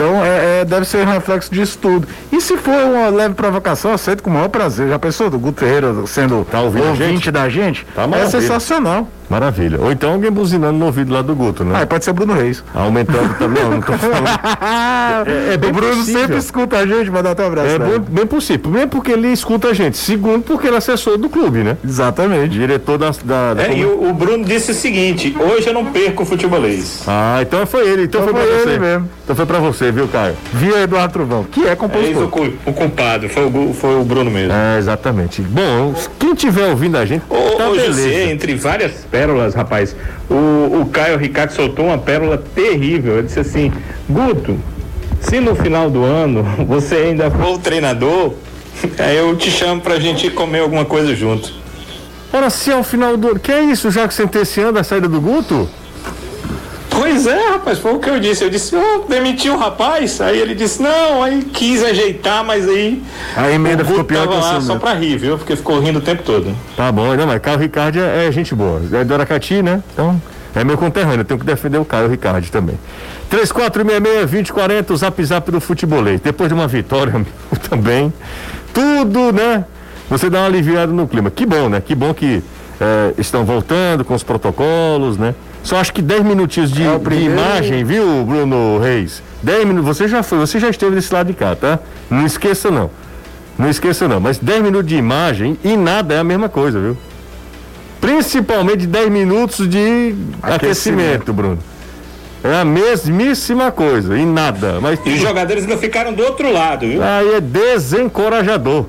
então 0.00 0.24
é, 0.24 0.60
é, 0.60 0.64
deve 0.64 0.86
ser 0.86 1.06
um 1.06 1.10
reflexo 1.10 1.52
disso 1.52 1.76
tudo. 1.76 2.08
E 2.32 2.40
se 2.40 2.56
for 2.56 2.72
uma 2.72 3.10
leve 3.10 3.34
provocação, 3.34 3.92
aceito 3.92 4.22
com 4.22 4.30
o 4.30 4.32
maior 4.32 4.48
prazer. 4.48 4.88
Já 4.88 4.98
pensou 4.98 5.28
do 5.28 5.38
Guto 5.38 5.60
Ferreira 5.60 5.94
sendo 6.06 6.42
tá 6.50 6.62
ouvinte 6.62 6.96
gente? 6.96 7.30
da 7.30 7.50
gente? 7.50 7.86
Tá 7.94 8.08
é 8.16 8.26
sensacional. 8.26 9.06
Maravilha. 9.30 9.80
Ou 9.80 9.92
então 9.92 10.12
alguém 10.12 10.28
buzinando 10.28 10.76
no 10.76 10.86
ouvido 10.86 11.14
lá 11.14 11.22
do 11.22 11.36
Guto, 11.36 11.62
né? 11.64 11.80
Ah, 11.80 11.86
pode 11.86 12.04
ser 12.04 12.10
o 12.10 12.14
Bruno 12.14 12.34
Reis. 12.34 12.64
Aumentando 12.74 13.32
também, 13.38 13.62
não, 13.62 13.70
não 13.70 13.80
tô 13.80 13.92
falando. 13.92 14.26
É, 15.26 15.54
é 15.54 15.56
bem 15.56 15.70
o 15.70 15.72
Bruno 15.72 15.96
possível. 15.96 16.20
sempre 16.20 16.38
escuta 16.38 16.76
a 16.78 16.86
gente, 16.86 17.10
dar 17.10 17.30
até 17.30 17.42
um 17.42 17.46
abraço. 17.46 17.68
É 17.68 17.78
bem, 17.78 18.00
bem, 18.00 18.26
possível. 18.26 18.60
Primeiro 18.62 18.88
porque 18.88 19.12
ele 19.12 19.28
escuta 19.28 19.68
a 19.68 19.74
gente. 19.74 19.98
Segundo 19.98 20.42
porque 20.42 20.66
ele 20.66 20.76
é 20.76 20.78
assessor 20.78 21.18
do 21.18 21.28
clube, 21.28 21.58
né? 21.58 21.76
Exatamente. 21.84 22.50
Diretor 22.50 22.96
da. 22.96 23.10
da, 23.24 23.54
da 23.54 23.62
é, 23.64 23.76
e 23.76 23.84
o, 23.84 24.08
o, 24.08 24.14
Bruno 24.14 24.44
disse 24.44 24.70
o 24.70 24.74
seguinte: 24.74 25.36
hoje 25.38 25.66
eu 25.66 25.74
não 25.74 25.86
perco 25.86 26.22
o 26.22 26.26
futebolês. 26.26 27.02
Ah, 27.06 27.38
então 27.42 27.66
foi 27.66 27.88
ele. 27.88 28.04
Então, 28.04 28.22
então 28.22 28.32
foi, 28.34 28.42
foi 28.42 28.50
pra 28.50 28.64
você. 28.64 28.78
mesmo. 28.78 29.10
Então 29.24 29.36
foi 29.36 29.46
pra 29.46 29.58
você, 29.58 29.89
viu, 29.92 30.08
Caio? 30.08 30.36
Via 30.52 30.82
Eduardo 30.82 31.12
Trovão, 31.12 31.44
que 31.44 31.66
é 31.66 31.74
compositor. 31.76 32.22
É 32.22 32.26
o, 32.26 32.70
o 32.70 32.72
culpado, 32.72 33.28
foi 33.28 33.46
o, 33.46 33.74
foi 33.74 34.00
o 34.00 34.04
Bruno 34.04 34.30
mesmo. 34.30 34.52
É, 34.52 34.78
exatamente. 34.78 35.42
Bom, 35.42 35.94
quem 36.18 36.34
tiver 36.34 36.68
ouvindo 36.68 36.96
a 36.96 37.04
gente. 37.04 37.22
Ô, 37.28 37.56
tá 37.56 37.68
ô 37.68 37.78
José, 37.78 38.30
entre 38.30 38.54
várias 38.54 39.04
pérolas, 39.10 39.54
rapaz, 39.54 39.94
o, 40.28 40.80
o 40.80 40.88
Caio 40.92 41.18
Ricardo 41.18 41.52
soltou 41.52 41.86
uma 41.86 41.98
pérola 41.98 42.38
terrível. 42.38 43.18
Ele 43.18 43.26
disse 43.26 43.40
assim: 43.40 43.72
Guto, 44.08 44.58
se 45.20 45.40
no 45.40 45.54
final 45.54 45.90
do 45.90 46.04
ano 46.04 46.42
você 46.66 46.96
ainda 46.96 47.30
for 47.30 47.58
treinador, 47.58 48.34
aí 48.98 49.16
eu 49.16 49.36
te 49.36 49.50
chamo 49.50 49.80
pra 49.80 49.98
gente 49.98 50.30
comer 50.30 50.60
alguma 50.60 50.84
coisa 50.84 51.14
junto. 51.14 51.52
Ora, 52.32 52.48
se 52.48 52.70
ao 52.70 52.82
final 52.84 53.16
do 53.16 53.30
ano. 53.30 53.40
Que 53.40 53.52
é 53.52 53.62
isso, 53.64 53.90
já 53.90 54.06
que 54.06 54.14
sentenciando 54.14 54.78
a 54.78 54.84
saída 54.84 55.08
do 55.08 55.20
Guto? 55.20 55.68
Pois 57.00 57.26
é, 57.26 57.48
rapaz, 57.52 57.78
foi 57.78 57.94
o 57.94 57.98
que 57.98 58.10
eu 58.10 58.20
disse. 58.20 58.44
Eu 58.44 58.50
disse, 58.50 58.76
oh, 58.76 59.08
demiti 59.08 59.48
o 59.48 59.54
um 59.54 59.56
rapaz. 59.56 60.20
Aí 60.20 60.38
ele 60.38 60.54
disse, 60.54 60.82
não, 60.82 61.22
aí 61.22 61.42
quis 61.42 61.82
ajeitar, 61.82 62.44
mas 62.44 62.68
aí. 62.68 63.02
A 63.34 63.50
emenda 63.50 63.82
ficou 63.82 64.04
pior 64.04 64.28
que 64.28 64.34
lá 64.34 64.60
só 64.60 64.78
pra 64.78 64.92
rir, 64.92 65.16
viu? 65.16 65.38
Porque 65.38 65.56
ficou 65.56 65.80
rindo 65.80 65.98
o 65.98 66.02
tempo 66.02 66.22
todo. 66.22 66.54
Tá 66.76 66.92
bom, 66.92 67.16
não, 67.16 67.26
mas 67.26 67.40
Caio 67.40 67.58
Ricardo 67.58 67.98
é, 67.98 68.26
é 68.26 68.32
gente 68.32 68.54
boa. 68.54 68.82
É 68.92 69.02
do 69.02 69.14
Aracati, 69.14 69.62
né? 69.62 69.82
Então. 69.94 70.20
É 70.54 70.62
meu 70.62 70.76
conterrâneo, 70.76 71.20
eu 71.20 71.24
tenho 71.24 71.38
que 71.38 71.46
defender 71.46 71.78
o 71.78 71.84
Caio 71.84 72.08
Ricardo 72.08 72.46
também. 72.50 72.78
3466-2040, 73.30 74.90
o 74.90 74.96
zap 74.96 75.24
zap 75.24 75.50
do 75.50 75.60
futebolês. 75.60 76.20
Depois 76.20 76.48
de 76.48 76.54
uma 76.54 76.66
vitória 76.66 77.24
também, 77.70 78.12
tudo, 78.74 79.32
né? 79.32 79.64
Você 80.10 80.28
dá 80.28 80.40
uma 80.40 80.46
aliviada 80.46 80.92
no 80.92 81.08
clima. 81.08 81.30
Que 81.30 81.46
bom, 81.46 81.68
né? 81.70 81.80
Que 81.80 81.94
bom 81.94 82.12
que 82.12 82.42
é, 82.80 83.14
estão 83.16 83.44
voltando 83.44 84.04
com 84.04 84.12
os 84.12 84.22
protocolos, 84.22 85.16
né? 85.16 85.34
Só 85.62 85.76
acho 85.76 85.92
que 85.92 86.00
10 86.02 86.24
minutinhos 86.24 86.72
de, 86.72 86.82
É 86.82 86.90
o 86.90 86.98
de 86.98 87.04
primeiro- 87.04 87.34
imagem, 87.34 87.84
viu, 87.84 88.24
Bruno 88.24 88.78
Reis? 88.78 89.22
10 89.42 89.64
minutos, 89.66 89.86
você 89.96 90.08
já 90.08 90.22
foi, 90.22 90.38
você 90.38 90.58
já 90.58 90.68
esteve 90.70 90.94
desse 90.94 91.12
lado 91.12 91.26
de 91.26 91.34
cá, 91.34 91.54
tá? 91.54 91.78
Não 92.10 92.24
esqueça 92.26 92.70
não. 92.70 92.90
Não 93.58 93.68
esqueça 93.68 94.08
não, 94.08 94.18
mas 94.20 94.38
10 94.38 94.62
minutos 94.62 94.88
de 94.88 94.96
imagem 94.96 95.58
e 95.62 95.76
nada 95.76 96.14
é 96.14 96.18
a 96.18 96.24
mesma 96.24 96.48
coisa, 96.48 96.80
viu? 96.80 96.96
Principalmente 98.00 98.86
10 98.86 99.10
minutos 99.10 99.68
de 99.68 100.14
aquecimento, 100.42 100.54
Aquecimento. 100.54 101.32
Bruno. 101.32 101.58
É 102.42 102.54
a 102.60 102.64
mesmíssima 102.64 103.70
coisa, 103.70 104.16
e 104.16 104.24
nada. 104.24 104.78
Mas 104.80 104.98
E 105.04 105.10
os 105.10 105.20
jogadores 105.20 105.64
ainda 105.64 105.76
ficaram 105.76 106.14
do 106.14 106.22
outro 106.22 106.50
lado, 106.50 106.86
viu? 106.86 107.02
Aí 107.02 107.34
é 107.34 107.40
desencorajador. 107.40 108.86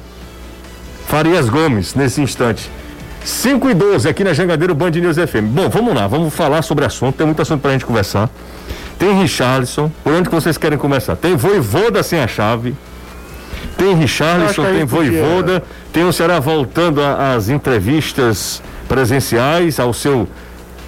Farias 1.06 1.50
Gomes, 1.50 1.94
nesse 1.94 2.22
instante. 2.22 2.70
5 3.24 3.70
e 3.70 3.74
12 3.74 4.10
aqui 4.10 4.24
na 4.24 4.34
Jangadeiro 4.34 4.74
Band 4.74 4.92
News 4.92 5.18
FM. 5.18 5.44
Bom, 5.52 5.70
vamos 5.70 5.94
lá, 5.94 6.08
vamos 6.08 6.34
falar 6.34 6.62
sobre 6.64 6.86
assunto. 6.86 7.16
Tem 7.16 7.26
muito 7.26 7.42
assunto 7.42 7.62
pra 7.62 7.72
gente 7.72 7.86
conversar. 7.86 8.30
Tem 8.98 9.14
Richarlison. 9.20 9.92
Por 10.04 10.14
onde 10.14 10.28
que 10.30 10.36
vocês 10.36 10.58
querem 10.58 10.78
começar? 10.78 11.16
Tem 11.16 11.36
Voivoda 11.36 12.02
sem 12.04 12.20
a 12.20 12.28
chave. 12.28 12.76
Tem 13.78 13.94
Richarlison, 13.96 14.64
tem 14.64 14.88
podia- 14.88 15.22
Voivoda. 15.24 15.64
Tem 15.94 16.04
o 16.04 16.12
Ceará 16.14 16.40
voltando 16.40 17.02
às 17.04 17.50
entrevistas 17.50 18.62
presenciais, 18.88 19.80
ao 19.80 19.94
seu 19.94 20.28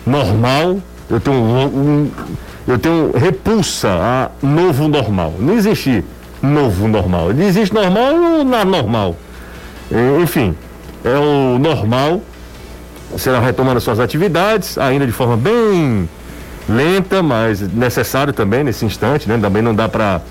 normal. 0.06 0.80
Eu 1.10 1.20
tenho 1.20 1.38
um, 1.38 1.66
um- 1.66 2.12
eu 2.68 2.80
tenho 2.80 3.12
repulsa 3.16 3.90
a 3.90 4.30
novo 4.42 4.88
normal. 4.88 5.34
Não 5.40 5.54
existe 5.54 6.04
novo 6.42 6.88
normal. 6.88 7.32
Existe 7.32 7.74
normal 7.74 8.16
ou 8.16 8.44
na 8.44 8.64
normal. 8.66 9.16
Eh, 9.92 10.20
Enfim, 10.22 10.56
é 11.04 11.18
o 11.18 11.58
normal. 11.60 12.22
Será 13.18 13.40
retomando 13.40 13.80
suas 13.80 14.00
atividades, 14.00 14.78
ainda 14.78 15.06
de 15.06 15.12
forma 15.12 15.38
bem 15.38 16.10
lenta, 16.68 17.22
mas 17.22 17.62
necessário 17.62 18.34
também 18.34 18.64
nesse 18.64 18.86
instante, 18.86 19.28
né? 19.30 19.38
Também 19.38 19.62
não 19.62 19.76
dá 19.76 19.88
para 19.88 20.22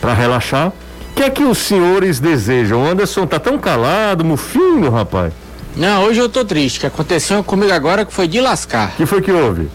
para 0.00 0.14
relaxar. 0.14 0.68
O 0.68 1.14
que 1.14 1.22
é 1.24 1.30
que 1.30 1.42
os 1.44 1.58
senhores 1.58 2.20
desejam? 2.20 2.82
O 2.84 2.88
Anderson 2.88 3.26
tá 3.26 3.38
tão 3.38 3.58
calado, 3.58 4.24
mofinho, 4.24 4.90
rapaz. 4.90 5.32
Não, 5.76 6.04
hoje 6.04 6.20
eu 6.20 6.28
tô 6.28 6.44
triste. 6.44 6.78
O 6.78 6.80
que 6.80 6.86
aconteceu 6.86 7.42
comigo 7.44 7.72
agora 7.72 8.04
que 8.04 8.12
foi 8.12 8.26
de 8.28 8.40
lascar. 8.40 8.90
O 8.94 8.96
que 8.96 9.06
foi 9.06 9.20
que 9.20 9.30
houve? 9.32 9.68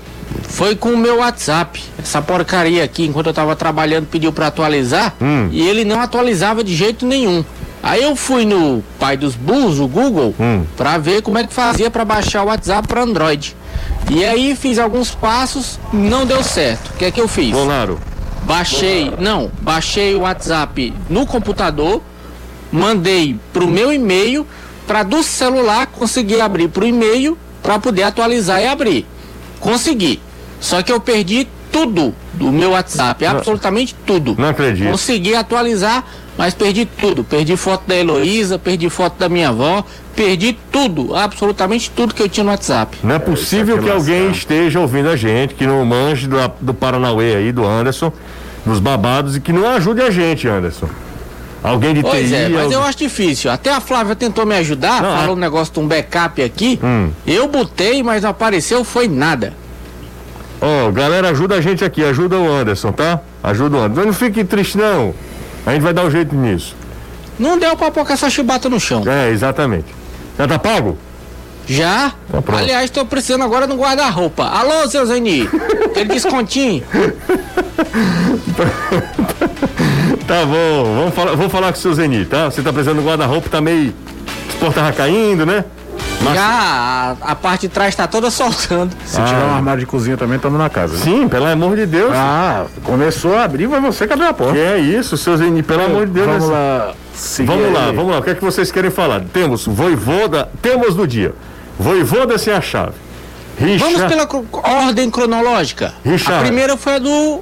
Foi 0.43 0.75
com 0.75 0.89
o 0.89 0.97
meu 0.97 1.17
WhatsApp. 1.17 1.81
Essa 2.01 2.21
porcaria 2.21 2.83
aqui, 2.83 3.05
enquanto 3.05 3.27
eu 3.27 3.33
tava 3.33 3.55
trabalhando, 3.55 4.05
pediu 4.07 4.31
pra 4.33 4.47
atualizar 4.47 5.13
Hum. 5.21 5.49
e 5.51 5.61
ele 5.67 5.83
não 5.85 5.99
atualizava 6.01 6.63
de 6.63 6.73
jeito 6.75 7.05
nenhum. 7.05 7.43
Aí 7.83 8.01
eu 8.01 8.15
fui 8.15 8.45
no 8.45 8.81
pai 8.97 9.17
dos 9.17 9.35
burros, 9.35 9.77
o 9.79 9.87
Google, 9.89 10.33
Hum. 10.39 10.65
pra 10.77 10.97
ver 10.97 11.21
como 11.21 11.37
é 11.37 11.43
que 11.45 11.53
fazia 11.53 11.91
pra 11.91 12.05
baixar 12.05 12.43
o 12.43 12.47
WhatsApp 12.47 12.87
pra 12.87 13.01
Android. 13.03 13.55
E 14.09 14.23
aí 14.23 14.55
fiz 14.55 14.79
alguns 14.79 15.11
passos, 15.13 15.77
não 15.91 16.25
deu 16.25 16.41
certo. 16.43 16.91
O 16.91 16.93
que 16.97 17.05
é 17.05 17.11
que 17.11 17.19
eu 17.19 17.27
fiz? 17.27 17.51
Bolaro. 17.51 17.99
Baixei, 18.43 19.11
não, 19.19 19.51
baixei 19.61 20.15
o 20.15 20.21
WhatsApp 20.21 20.93
no 21.09 21.25
computador, 21.25 22.01
mandei 22.71 23.37
pro 23.51 23.67
meu 23.67 23.91
e-mail 23.93 24.45
para 24.87 25.03
do 25.03 25.21
celular 25.23 25.87
conseguir 25.87 26.41
abrir 26.41 26.67
pro 26.69 26.85
e-mail 26.85 27.37
para 27.61 27.79
poder 27.79 28.03
atualizar 28.03 28.61
e 28.61 28.67
abrir. 28.67 29.05
Consegui. 29.59 30.21
Só 30.59 30.81
que 30.81 30.91
eu 30.91 30.99
perdi 30.99 31.47
tudo 31.71 32.13
do 32.33 32.51
meu 32.51 32.71
WhatsApp, 32.71 33.25
absolutamente 33.25 33.95
tudo. 34.05 34.35
Não 34.37 34.49
acredito. 34.49 34.89
Consegui 34.89 35.35
atualizar, 35.35 36.03
mas 36.37 36.53
perdi 36.53 36.85
tudo. 36.85 37.23
Perdi 37.23 37.55
foto 37.57 37.83
da 37.87 37.95
Heloísa, 37.95 38.57
perdi 38.59 38.89
foto 38.89 39.17
da 39.19 39.27
minha 39.29 39.49
avó, 39.49 39.83
perdi 40.15 40.57
tudo, 40.71 41.15
absolutamente 41.15 41.89
tudo 41.91 42.13
que 42.13 42.21
eu 42.23 42.29
tinha 42.29 42.43
no 42.43 42.49
WhatsApp. 42.51 42.97
Não 43.03 43.15
é 43.15 43.19
possível 43.19 43.75
Isso 43.75 43.83
que 43.85 43.89
é 43.89 43.93
alguém 43.93 44.31
esteja 44.31 44.79
ouvindo 44.79 45.09
a 45.09 45.15
gente, 45.15 45.53
que 45.55 45.65
não 45.67 45.83
manje 45.85 46.27
do, 46.27 46.37
do 46.61 46.73
Paranauê 46.73 47.35
aí, 47.35 47.51
do 47.51 47.65
Anderson, 47.65 48.11
dos 48.65 48.79
babados, 48.79 49.35
e 49.35 49.39
que 49.41 49.51
não 49.53 49.67
ajude 49.67 50.01
a 50.01 50.09
gente, 50.09 50.47
Anderson. 50.47 50.87
Alguém 51.63 51.93
de 51.93 52.01
Pois 52.01 52.27
TI. 52.27 52.35
é, 52.35 52.49
mas 52.49 52.61
alguém- 52.63 52.77
eu 52.77 52.83
acho 52.83 52.97
difícil. 52.97 53.49
Até 53.49 53.71
a 53.71 53.79
Flávia 53.79 54.15
tentou 54.15 54.45
me 54.45 54.53
ajudar, 54.57 55.01
Não, 55.01 55.11
falou 55.15 55.29
a- 55.29 55.33
um 55.33 55.39
negócio 55.39 55.73
de 55.73 55.79
um 55.79 55.87
backup 55.87 56.41
aqui. 56.43 56.77
Hum. 56.83 57.09
Eu 57.25 57.47
botei, 57.47 58.03
mas 58.03 58.23
não 58.23 58.31
apareceu, 58.31 58.83
foi 58.83 59.07
nada. 59.07 59.53
Ó, 60.61 60.91
galera, 60.91 61.29
ajuda 61.29 61.55
a 61.55 61.61
gente 61.61 61.83
aqui, 61.83 62.03
ajuda 62.03 62.37
o 62.37 62.49
Anderson, 62.51 62.91
tá? 62.91 63.19
Ajuda 63.41 63.77
o 63.77 63.79
Anderson. 63.81 64.05
Não 64.07 64.13
fique 64.13 64.43
triste, 64.43 64.77
não. 64.77 65.13
A 65.65 65.71
gente 65.73 65.81
vai 65.81 65.93
dar 65.93 66.03
um 66.05 66.11
jeito 66.11 66.35
nisso. 66.35 66.75
Não 67.39 67.57
deu 67.57 67.75
pra 67.75 67.89
pôr 67.89 68.09
essa 68.09 68.29
chibata 68.29 68.69
no 68.69 68.79
chão. 68.79 69.03
É, 69.07 69.29
exatamente. 69.29 69.87
Já 70.37 70.47
tá 70.47 70.59
pago? 70.59 70.97
Já? 71.65 72.13
Tá 72.31 72.41
pronto. 72.41 72.59
Aliás, 72.59 72.89
tô 72.89 73.05
precisando 73.05 73.43
agora 73.43 73.65
de 73.65 73.73
um 73.73 73.77
guarda-roupa. 73.77 74.43
Alô, 74.45 74.87
seu 74.89 75.05
Zeni? 75.05 75.47
Aquele 75.85 76.09
descontinho. 76.09 76.83
Tá 80.27 80.45
bom, 80.45 80.95
vamos 80.95 81.13
falar, 81.13 81.35
vou 81.35 81.49
falar 81.49 81.71
com 81.73 81.77
o 81.77 81.81
seu 81.81 81.93
Zeni, 81.93 82.25
tá? 82.25 82.45
Você 82.45 82.61
tá 82.61 82.71
precisando 82.71 83.01
do 83.01 83.07
guarda-roupa, 83.07 83.49
tá 83.49 83.59
meio. 83.59 83.93
Os 84.49 84.55
porta 84.55 84.79
tava 84.79 84.93
caindo, 84.93 85.45
né? 85.45 85.65
Mas- 86.23 86.35
Já 86.35 86.45
a, 87.21 87.31
a 87.31 87.35
parte 87.35 87.61
de 87.61 87.69
trás 87.69 87.95
tá 87.95 88.07
toda 88.07 88.29
soltando. 88.31 88.95
Se 89.05 89.21
tiver 89.21 89.43
um 89.45 89.53
armário 89.55 89.79
de 89.81 89.85
cozinha 89.85 90.15
também, 90.17 90.37
estamos 90.37 90.57
na 90.57 90.69
casa. 90.69 90.95
viu? 90.95 91.03
Sim, 91.03 91.27
pelo 91.27 91.45
amor 91.45 91.75
de 91.75 91.85
Deus. 91.85 92.11
Ah, 92.15 92.65
começou 92.83 93.35
a 93.37 93.43
abrir, 93.43 93.67
vai 93.67 93.79
você 93.81 94.07
que 94.07 94.13
abriu 94.13 94.29
a 94.29 94.33
porta. 94.33 94.53
Que 94.53 94.59
é 94.59 94.79
isso, 94.79 95.17
seu 95.17 95.35
Zeni, 95.37 95.61
pelo 95.63 95.85
amor 95.85 96.05
de 96.05 96.13
Deus. 96.13 96.27
Vamos 96.27 96.49
lá. 96.49 96.93
seguir 97.13 97.47
Vamos 97.47 97.73
lá, 97.73 97.85
aí. 97.87 97.95
vamos 97.95 98.11
lá. 98.11 98.19
O 98.19 98.23
que 98.23 98.29
é 98.29 98.35
que 98.35 98.43
vocês 98.43 98.71
querem 98.71 98.89
falar? 98.91 99.21
Temos 99.33 99.65
Voivoda, 99.67 100.49
temos 100.61 100.95
do 100.95 101.07
dia. 101.07 101.33
Voivoda 101.77 102.37
sem 102.37 102.53
a 102.53 102.61
chave. 102.61 102.93
Richard, 103.57 103.93
Vamos 103.95 104.01
pela 104.11 104.27
ordem 104.87 105.09
cronológica. 105.11 105.93
Richard. 106.03 106.39
A 106.39 106.41
primeira 106.41 106.75
foi 106.77 106.95
a 106.95 106.99
do. 106.99 107.41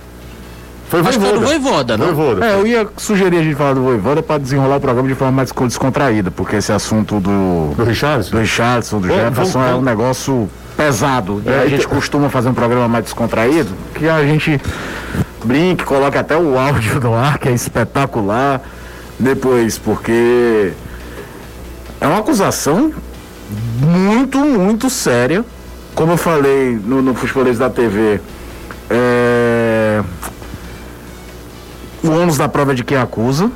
Foi 0.92 1.00
Acho 1.00 1.12
que 1.12 1.26
foi 1.26 1.40
Voivoda. 1.40 1.40
do 1.40 1.48
Voivoda, 1.48 1.98
não? 1.98 2.06
Voivoda. 2.14 2.46
É, 2.46 2.54
eu 2.56 2.68
ia 2.68 2.86
sugerir 2.98 3.38
a 3.38 3.44
gente 3.44 3.56
falar 3.56 3.74
do 3.74 3.82
Voivoda 3.82 4.22
para 4.22 4.38
desenrolar 4.38 4.76
o 4.76 4.82
programa 4.82 5.08
de 5.08 5.16
forma 5.16 5.32
mais 5.32 5.52
descontraída, 5.52 6.30
porque 6.30 6.58
esse 6.58 6.72
assunto 6.72 7.20
do, 7.22 7.74
Do 7.76 7.84
Richard? 7.86 8.30
do 8.30 8.38
Richardson, 8.38 9.00
do 9.00 9.08
Jefferson 9.08 9.64
é 9.64 9.74
um 9.74 9.82
negócio 9.82 10.50
pesado. 10.76 11.42
E 11.46 11.50
É, 11.50 11.60
a 11.62 11.68
gente 11.68 11.86
então- 11.86 11.96
costuma 11.98 12.30
fazer 12.30 12.50
um 12.50 12.54
programa 12.54 12.90
mais 12.90 13.06
descontraído, 13.06 13.70
que 13.96 14.08
a 14.10 14.22
gente 14.26 14.60
brinque, 15.46 15.86
coloque 15.86 16.18
até 16.18 16.36
o 16.38 16.60
áudio 16.60 17.00
do 17.00 17.14
ar, 17.14 17.38
que 17.40 17.48
é 17.48 17.54
espetacular, 17.54 18.62
depois, 19.18 19.78
porque 19.78 20.74
é 22.02 22.06
uma 22.08 22.20
acusação 22.20 22.92
muito, 23.80 24.38
muito 24.40 24.90
séria. 24.90 25.46
Como 25.96 26.12
eu 26.14 26.18
falei 26.18 26.78
no, 26.84 27.02
no 27.02 27.14
Futebolês 27.16 27.58
da 27.58 27.70
TV, 27.70 28.20
é, 28.90 29.31
o 32.12 32.22
ônus 32.22 32.38
da 32.38 32.48
prova 32.50 32.72
é 32.74 32.76
de 32.76 32.84
quem 32.84 32.98
acusa. 32.98 33.50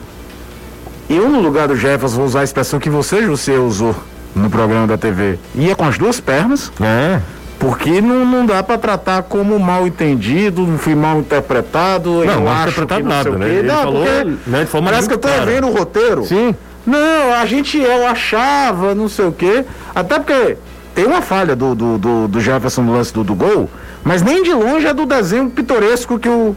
Eu, 1.10 1.30
no 1.30 1.40
lugar 1.40 1.68
do 1.68 1.76
Jefferson, 1.76 2.16
vou 2.18 2.26
usar 2.26 2.42
a 2.42 2.44
expressão 2.44 2.80
que 2.80 2.90
você, 2.90 3.22
José, 3.24 3.58
usou 3.58 3.96
no 4.36 4.50
programa 4.50 4.88
da 4.88 4.98
TV. 4.98 5.38
Ia 5.54 5.76
com 5.76 5.86
as 5.86 5.98
duas 5.98 6.20
pernas, 6.20 6.72
É. 6.82 7.20
porque 7.60 8.02
não, 8.02 8.26
não 8.26 8.46
dá 8.46 8.64
para 8.64 8.78
tratar 8.78 9.24
como 9.24 9.60
mal 9.60 9.86
entendido, 9.86 10.66
não 10.66 10.78
fui 10.78 10.96
mal 10.96 11.20
interpretado. 11.20 12.24
Não, 12.26 12.48
acho 12.50 12.62
interpretado 12.70 13.02
não 13.04 13.10
nada, 13.10 13.30
né? 13.32 13.50
Ele 13.50 13.68
Não, 13.68 13.84
falou, 13.84 14.06
porque 14.06 14.38
né, 14.48 14.60
de 14.62 14.66
forma 14.66 14.90
Parece 14.90 15.08
que 15.08 15.14
eu 15.14 15.18
tô 15.20 15.28
vendo 15.46 15.68
o 15.68 15.72
roteiro. 15.72 16.26
Sim. 16.26 16.56
Não, 16.86 17.34
a 17.34 17.46
gente, 17.46 17.78
eu 17.78 18.06
achava, 18.08 18.94
não 18.96 19.08
sei 19.08 19.26
o 19.26 19.32
quê. 19.32 19.64
Até 19.94 20.20
porque 20.20 20.58
tem 20.94 21.06
uma 21.06 21.22
falha 21.22 21.56
do, 21.56 21.74
do, 21.76 21.98
do, 21.98 22.28
do 22.28 22.40
Jefferson 22.42 22.82
no 22.82 22.94
lance 22.94 23.14
do, 23.14 23.24
do 23.24 23.36
gol, 23.36 23.70
mas 24.04 24.22
nem 24.22 24.44
de 24.44 24.54
longe 24.54 24.86
é 24.88 24.94
do 24.94 25.06
desenho 25.06 25.50
pitoresco 25.50 26.18
que 26.20 26.30
o 26.30 26.56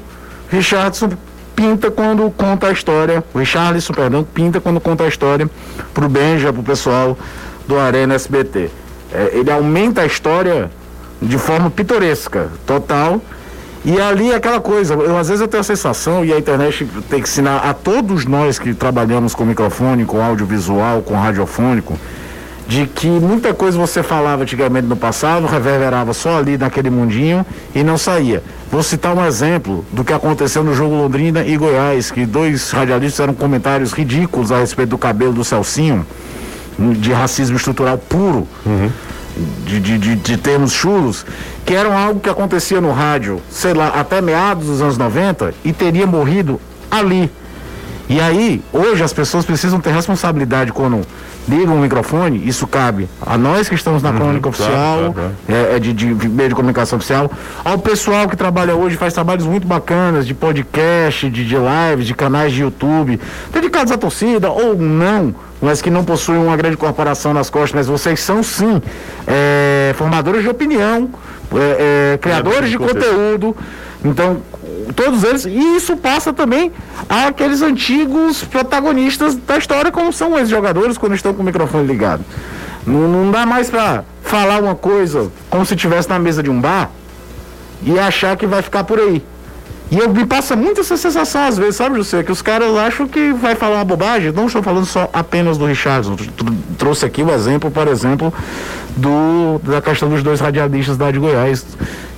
Richardson 0.50 1.10
pinta 1.58 1.90
quando 1.90 2.30
conta 2.30 2.68
a 2.68 2.72
história. 2.72 3.24
O 3.34 3.38
Richarlison, 3.40 3.92
perdão, 3.92 4.22
pinta 4.22 4.60
quando 4.60 4.80
conta 4.80 5.02
a 5.02 5.08
história 5.08 5.50
pro 5.92 6.08
Benja, 6.08 6.52
pro 6.52 6.62
pessoal 6.62 7.18
do 7.66 7.76
Arena 7.76 8.14
SBT. 8.14 8.70
É, 9.12 9.30
ele 9.32 9.50
aumenta 9.50 10.02
a 10.02 10.06
história 10.06 10.70
de 11.20 11.36
forma 11.36 11.68
pitoresca, 11.68 12.48
total. 12.64 13.20
E 13.84 14.00
ali 14.00 14.30
é 14.30 14.36
aquela 14.36 14.60
coisa, 14.60 14.94
eu, 14.94 15.18
às 15.18 15.28
vezes 15.28 15.40
eu 15.40 15.48
tenho 15.48 15.60
a 15.60 15.64
sensação, 15.64 16.24
e 16.24 16.32
a 16.32 16.38
internet 16.38 16.84
tem 17.08 17.20
que 17.20 17.28
ensinar 17.28 17.58
a 17.58 17.74
todos 17.74 18.24
nós 18.24 18.58
que 18.58 18.72
trabalhamos 18.72 19.34
com 19.34 19.44
microfone, 19.44 20.04
com 20.04 20.22
audiovisual, 20.22 21.02
com 21.02 21.14
radiofônico, 21.14 21.98
de 22.68 22.87
que 22.87 23.06
muita 23.08 23.54
coisa 23.54 23.78
você 23.78 24.02
falava 24.02 24.42
antigamente 24.42 24.87
no 24.87 24.94
passado, 24.94 25.46
reverberava 25.46 26.12
só 26.12 26.38
ali 26.38 26.58
naquele 26.58 26.90
mundinho 26.90 27.44
e 27.75 27.82
não 27.82 27.96
saía. 27.96 28.42
Vou 28.70 28.82
citar 28.82 29.16
um 29.16 29.25
exemplo 29.25 29.82
do 29.90 30.04
que 30.04 30.12
aconteceu 30.12 30.62
no 30.62 30.75
jogo 30.75 30.94
Londrina 30.94 31.42
e 31.42 31.56
Goiás, 31.56 32.10
que 32.10 32.26
dois 32.26 32.70
radialistas 32.70 33.14
fizeram 33.14 33.32
comentários 33.32 33.92
ridículos 33.92 34.52
a 34.52 34.58
respeito 34.58 34.90
do 34.90 34.98
cabelo 34.98 35.32
do 35.32 35.42
Celcinho, 35.42 36.06
de 36.78 37.10
racismo 37.10 37.56
estrutural 37.56 37.96
puro 37.96 38.46
de, 39.64 39.80
de, 39.80 39.98
de, 39.98 40.16
de 40.16 40.37
termos 40.37 40.72
chulos, 40.72 41.25
que 41.64 41.72
eram 41.72 41.96
algo 41.96 42.20
que 42.20 42.28
acontecia 42.28 42.82
no 42.82 42.92
rádio, 42.92 43.40
sei 43.50 43.72
lá, 43.72 43.88
até 43.88 44.20
meados 44.20 44.66
dos 44.66 44.82
anos 44.82 44.98
90 44.98 45.54
e 45.64 45.72
teria 45.72 46.06
morrido 46.06 46.60
ali. 46.90 47.30
E 48.10 48.20
aí, 48.20 48.62
hoje 48.72 49.02
as 49.02 49.12
pessoas 49.12 49.44
precisam 49.44 49.80
ter 49.80 49.92
responsabilidade 49.92 50.72
quando 50.72 51.02
ligam 51.48 51.76
o 51.76 51.80
microfone, 51.80 52.46
isso 52.46 52.66
cabe 52.66 53.08
a 53.20 53.38
nós 53.38 53.68
que 53.68 53.74
estamos 53.74 54.02
na 54.02 54.12
crônica 54.12 54.50
claro, 54.50 54.50
oficial, 54.50 55.12
claro, 55.14 55.32
é, 55.48 55.76
é 55.76 55.78
de, 55.78 55.92
de, 55.92 56.14
de 56.14 56.28
meio 56.28 56.50
de 56.50 56.54
comunicação 56.54 56.98
oficial, 56.98 57.30
ao 57.64 57.78
pessoal 57.78 58.28
que 58.28 58.36
trabalha 58.36 58.74
hoje, 58.74 58.96
faz 58.96 59.14
trabalhos 59.14 59.46
muito 59.46 59.66
bacanas 59.66 60.26
de 60.26 60.34
podcast, 60.34 61.28
de, 61.30 61.44
de 61.44 61.56
lives, 61.56 62.06
de 62.06 62.14
canais 62.14 62.52
de 62.52 62.62
YouTube, 62.62 63.18
dedicados 63.52 63.92
à 63.92 63.96
torcida 63.96 64.50
ou 64.50 64.76
não, 64.76 65.34
mas 65.60 65.82
que 65.82 65.90
não 65.90 66.04
possuem 66.04 66.38
uma 66.38 66.56
grande 66.56 66.76
corporação 66.76 67.32
nas 67.32 67.50
costas, 67.50 67.72
mas 67.72 67.86
vocês 67.86 68.20
são 68.20 68.42
sim 68.42 68.80
é, 69.26 69.92
formadores 69.96 70.42
de 70.42 70.48
opinião, 70.48 71.10
é, 71.54 72.12
é, 72.14 72.18
criadores 72.18 72.70
de 72.70 72.78
conteúdo. 72.78 73.56
Então, 74.04 74.38
todos 74.94 75.23
eles, 75.25 75.44
e 75.44 75.76
isso 75.76 75.97
passa 75.97 76.32
também 76.32 76.73
àqueles 77.08 77.62
antigos 77.62 78.44
protagonistas 78.44 79.35
da 79.35 79.58
história, 79.58 79.90
como 79.90 80.12
são 80.12 80.37
esses 80.37 80.50
jogadores 80.50 80.99
quando 80.99 81.14
estão 81.14 81.35
com 81.35 81.42
o 81.42 81.44
microfone 81.44 81.87
ligado. 81.87 82.25
Não, 82.87 83.08
não 83.08 83.30
dá 83.30 83.44
mais 83.44 83.70
para 83.70 84.04
falar 84.23 84.61
uma 84.62 84.75
coisa 84.75 85.30
como 85.50 85.64
se 85.64 85.75
estivesse 85.75 86.08
na 86.08 86.18
mesa 86.18 86.42
de 86.42 86.50
um 86.50 86.61
bar 86.61 86.90
e 87.82 87.99
achar 87.99 88.37
que 88.37 88.47
vai 88.47 88.62
ficar 88.62 88.85
por 88.85 88.99
aí. 88.99 89.23
E 89.90 89.99
eu, 89.99 90.12
me 90.12 90.26
passa 90.26 90.54
muito 90.54 90.82
essa 90.82 90.99
sensação 90.99 91.47
às 91.47 91.56
vezes, 91.56 91.76
sabe, 91.76 91.97
José? 91.97 92.23
Que 92.23 92.30
os 92.30 92.42
caras 92.42 92.76
acham 92.76 93.08
que 93.08 93.32
vai 93.32 93.54
falar 93.54 93.76
uma 93.76 93.85
bobagem. 93.85 94.30
Não 94.32 94.47
estou 94.47 94.62
falando 94.62 94.85
só 94.85 95.08
apenas 95.12 95.56
do 95.56 95.64
Richardson. 95.64 96.14
Trouxe 96.76 97.06
aqui 97.06 97.23
o 97.23 97.30
exemplo, 97.30 97.70
por 97.70 97.88
exemplo, 97.88 98.32
do, 98.97 99.58
da 99.64 99.80
questão 99.80 100.11
dos 100.11 100.23
dois 100.23 100.40
radialistas 100.40 100.99
da 100.99 101.11
de 101.11 101.18
Goiás, 101.18 101.64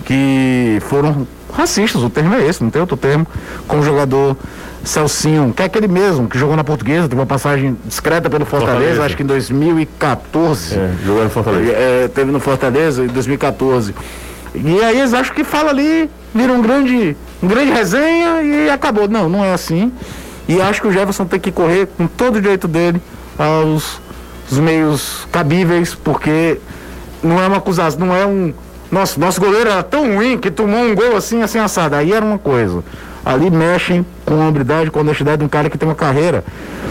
que 0.05 0.79
foram 0.89 1.27
racistas, 1.53 2.03
o 2.03 2.11
termo 2.11 2.35
é 2.35 2.47
esse, 2.47 2.63
não 2.63 2.71
tem 2.71 2.81
outro 2.81 2.97
termo, 2.97 3.27
com 3.67 3.79
o 3.79 3.83
jogador 3.83 4.37
Celcinho, 4.85 5.53
que 5.55 5.63
é 5.63 5.67
aquele 5.67 5.89
mesmo, 5.89 6.29
que 6.29 6.39
jogou 6.39 6.57
na 6.57 6.65
portuguesa, 6.65 7.09
teve 7.09 7.21
uma 7.21 7.27
passagem 7.27 7.77
discreta 7.85 8.31
pelo 8.31 8.45
Fortaleza, 8.45 8.77
Fortaleza. 8.79 9.05
acho 9.05 9.17
que 9.17 9.23
em 9.23 9.27
2014. 9.27 10.75
É, 10.75 10.91
jogou 11.05 11.25
no 11.25 11.31
Fortaleza. 11.31 11.73
É, 11.73 12.09
teve 12.09 12.31
no 12.31 12.41
Fortaleza 12.41 13.05
em 13.05 13.09
2014. 13.09 13.95
E 14.55 14.83
aí 14.83 14.99
eles 14.99 15.15
acham 15.15 15.35
que 15.35 15.45
fala 15.45 15.71
ali, 15.71 16.11
vira 16.35 16.53
um 16.53 16.63
grande, 16.63 17.17
um 17.43 17.47
grande 17.47 17.71
resenha 17.71 18.43
e 18.43 18.71
acabou. 18.71 19.07
Não, 19.07 19.29
não 19.29 19.45
é 19.45 19.53
assim. 19.53 19.93
E 20.49 20.61
acho 20.61 20.81
que 20.81 20.89
o 20.89 20.93
Jefferson 20.93 21.27
tem 21.27 21.39
que 21.39 21.53
correr 21.53 21.87
com 21.87 22.07
todo 22.07 22.37
o 22.37 22.41
direito 22.41 22.67
dele 22.67 23.01
aos 23.39 24.01
os 24.51 24.59
meios 24.59 25.29
cabíveis, 25.31 25.95
porque 25.95 26.59
não 27.23 27.41
é 27.41 27.47
uma 27.47 27.59
acusação, 27.59 28.01
não 28.01 28.15
é 28.15 28.27
um. 28.27 28.53
Nossa, 28.91 29.21
nosso 29.21 29.41
goleiro 29.41 29.71
era 29.71 29.83
tão 29.83 30.17
ruim 30.17 30.37
que 30.37 30.51
tomou 30.51 30.81
um 30.81 30.95
gol 30.95 31.17
assim, 31.17 31.43
assim, 31.43 31.59
assado. 31.59 31.95
Aí 31.95 32.13
era 32.13 32.25
uma 32.25 32.39
coisa. 32.39 32.83
Ali 33.25 33.51
mexem 33.51 34.05
com 34.25 34.41
a 34.41 34.47
hombridade, 34.49 34.91
com 34.91 34.99
a 34.99 35.03
honestidade 35.03 35.39
de 35.39 35.45
um 35.45 35.49
cara 35.49 35.69
que 35.69 35.77
tem 35.77 35.89
uma 35.89 35.95
carreira 35.95 36.43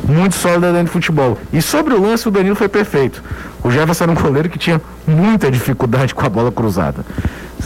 muito 0.03 0.35
sólida 0.35 0.67
dentro 0.71 0.85
de 0.85 0.91
futebol. 0.91 1.37
E 1.51 1.61
sobre 1.61 1.93
o 1.93 2.01
lance, 2.01 2.27
o 2.27 2.31
Danilo 2.31 2.55
foi 2.55 2.69
perfeito. 2.69 3.23
O 3.63 3.71
Jefferson 3.71 4.03
era 4.05 4.11
um 4.11 4.15
goleiro 4.15 4.47
que 4.49 4.57
tinha 4.59 4.79
muita 5.07 5.49
dificuldade 5.51 6.13
com 6.13 6.25
a 6.25 6.29
bola 6.29 6.51
cruzada. 6.51 7.03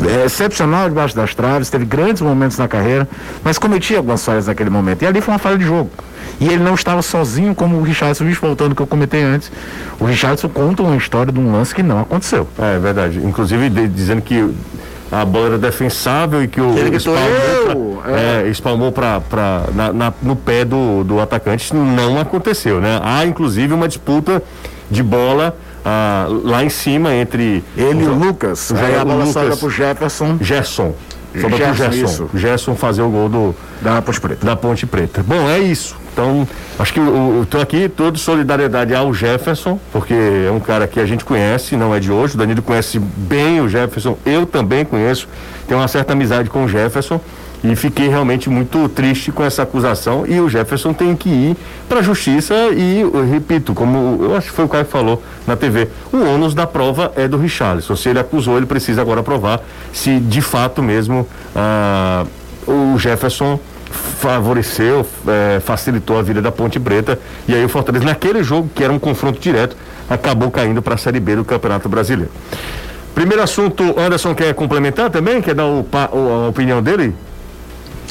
É 0.02 0.26
excepcional 0.26 0.90
debaixo 0.90 1.16
das 1.16 1.36
traves, 1.36 1.70
teve 1.70 1.86
grandes 1.86 2.22
momentos 2.22 2.58
na 2.58 2.68
carreira, 2.68 3.08
mas 3.44 3.60
cometia 3.60 3.98
algumas 3.98 4.26
falhas 4.26 4.48
naquele 4.48 4.70
momento. 4.70 5.04
E 5.04 5.06
ali 5.06 5.22
foi 5.22 5.34
uma 5.34 5.40
falha 5.40 5.58
de 5.58 5.66
jogo. 5.66 5.92
E 6.40 6.48
ele 6.48 6.64
não 6.64 6.74
estava 6.74 7.02
sozinho, 7.04 7.54
como 7.54 7.78
o 7.78 7.84
Richardson, 7.84 8.26
voltando 8.42 8.74
que 8.74 8.82
eu 8.82 8.88
comentei 8.88 9.22
antes. 9.22 9.52
O 10.00 10.06
Richardson 10.06 10.50
conta 10.50 10.82
uma 10.82 10.96
história 10.96 11.32
de 11.32 11.40
um 11.40 11.52
lance 11.52 11.76
que 11.76 11.84
não 11.84 12.00
aconteceu. 12.00 12.48
É 12.58 12.80
verdade. 12.80 13.20
Inclusive 13.20 13.70
de- 13.70 13.88
dizendo 13.88 14.22
que 14.22 14.50
a 15.22 15.26
bola 15.26 15.46
era 15.48 15.58
defensável 15.58 16.44
e 16.44 16.48
que 16.48 16.60
o 16.62 16.78
Ele 16.78 16.90
gritou, 16.92 17.16
espalmou 17.16 17.64
pra- 17.66 17.74
"Eu!" 17.74 18.16
é, 18.16 18.48
espalmou 18.50 18.92
pra, 18.92 19.20
pra, 19.22 19.64
na, 19.74 19.94
na- 19.94 20.14
no 20.22 20.36
pé 20.36 20.66
do, 20.66 21.04
do 21.04 21.20
atacante. 21.20 21.66
Isso 21.66 21.76
não 21.76 22.20
aconteceu, 22.20 22.80
né? 22.82 23.00
Há 23.04 23.26
inclusive 23.26 23.74
uma 23.74 23.88
disputa 23.88 24.42
de 24.90 25.02
bola 25.04 25.56
ah, 25.86 26.28
lá 26.44 26.64
em 26.64 26.70
cima 26.70 27.14
entre 27.14 27.64
Ele 27.78 28.04
e 28.04 28.08
o 28.08 28.14
Lucas, 28.14 28.72
É, 28.72 28.86
aí 28.86 28.96
a 28.98 29.02
o 29.04 29.06
bola 29.06 29.18
Lucas. 29.26 29.34
sobra 29.34 29.58
pro 29.58 29.70
Jefferson 29.70 30.38
Gerson. 30.42 30.94
Sobra 31.34 31.50
pro 31.50 31.58
Gerson, 31.58 31.76
Gerson. 31.92 32.06
isso. 32.06 32.30
Gerson 32.36 32.76
fazer 32.76 33.02
o 33.02 33.10
gol 33.10 33.28
do, 33.30 33.56
da 33.82 34.02
Ponte 34.02 34.22
Preta. 34.22 34.46
da 34.46 34.56
Ponte 34.56 34.86
Preta. 34.86 35.24
Bom, 35.26 35.50
é 35.50 35.60
isso. 35.60 35.96
Então, 36.14 36.48
acho 36.78 36.94
que 36.94 37.00
eu 37.00 37.42
estou 37.42 37.60
aqui 37.60 37.90
todo 37.90 38.20
solidariedade 38.20 38.94
ao 38.94 39.12
Jefferson, 39.12 39.80
porque 39.92 40.14
é 40.14 40.52
um 40.52 40.60
cara 40.60 40.88
que 40.88 41.00
a 41.00 41.06
gente 41.06 41.26
conhece, 41.26 41.76
não 41.76 41.94
é 41.94 42.00
de 42.00 42.12
hoje. 42.12 42.36
O 42.36 42.38
Danilo 42.38 42.62
conhece 42.62 43.00
bem 43.00 43.60
o 43.60 43.68
Jefferson, 43.68 44.16
eu 44.24 44.46
também 44.46 44.86
conheço, 44.86 45.28
tenho 45.68 45.80
uma 45.80 45.88
certa 45.88 46.14
amizade 46.14 46.50
com 46.50 46.66
o 46.66 46.68
Jefferson. 46.68 47.20
E 47.64 47.78
fiquei 47.78 48.10
realmente 48.10 48.50
muito 48.50 48.90
triste 48.90 49.32
com 49.32 49.42
essa 49.42 49.64
acusação. 49.64 50.26
E 50.28 50.38
o 50.38 50.50
Jefferson 50.50 50.92
tem 50.92 51.16
que 51.16 51.30
ir 51.30 51.58
para 51.88 52.00
a 52.00 52.02
justiça. 52.02 52.54
E 52.74 53.04
repito, 53.32 53.74
como 53.74 54.22
eu 54.22 54.36
acho 54.36 54.50
que 54.50 54.54
foi 54.54 54.66
o 54.66 54.68
cara 54.68 54.84
que 54.84 54.92
falou 54.92 55.24
na 55.48 55.56
TV, 55.56 55.88
o 56.12 56.18
ônus 56.18 56.54
da 56.54 56.68
prova 56.68 57.14
é 57.16 57.26
do 57.26 57.38
Richarlison. 57.38 57.96
Se 57.96 58.10
ele 58.10 58.20
acusou, 58.20 58.58
ele 58.58 58.66
precisa 58.66 59.02
agora 59.02 59.24
provar 59.24 59.62
se 59.94 60.20
de 60.20 60.42
fato 60.42 60.84
mesmo 60.84 61.26
ah, 61.56 62.26
o 62.68 62.98
Jefferson 63.00 63.58
favoreceu, 63.94 65.06
eh, 65.28 65.60
facilitou 65.60 66.18
a 66.18 66.22
vida 66.22 66.42
da 66.42 66.52
Ponte 66.52 66.80
Preta. 66.80 67.20
E 67.48 67.54
aí 67.54 67.64
o 67.64 67.70
Fortaleza, 67.70 68.06
naquele 68.06 68.44
jogo, 68.44 68.70
que 68.74 68.84
era 68.84 68.92
um 68.92 69.00
confronto 69.00 69.40
direto, 69.40 69.76
acabou 70.10 70.50
caindo 70.52 70.82
para 70.82 70.96
a 70.96 70.98
Série 70.98 71.20
B 71.20 71.36
do 71.36 71.46
Campeonato 71.46 71.88
Brasileiro. 71.88 72.32
Primeiro 73.14 73.44
assunto, 73.44 73.84
Anderson 74.00 74.34
quer 74.34 74.54
complementar 74.56 75.10
também? 75.10 75.42
Quer 75.42 75.54
dar 75.54 75.66
o 75.66 75.86
o- 76.12 76.46
a 76.46 76.50
opinião 76.50 76.82
dele? 76.82 77.14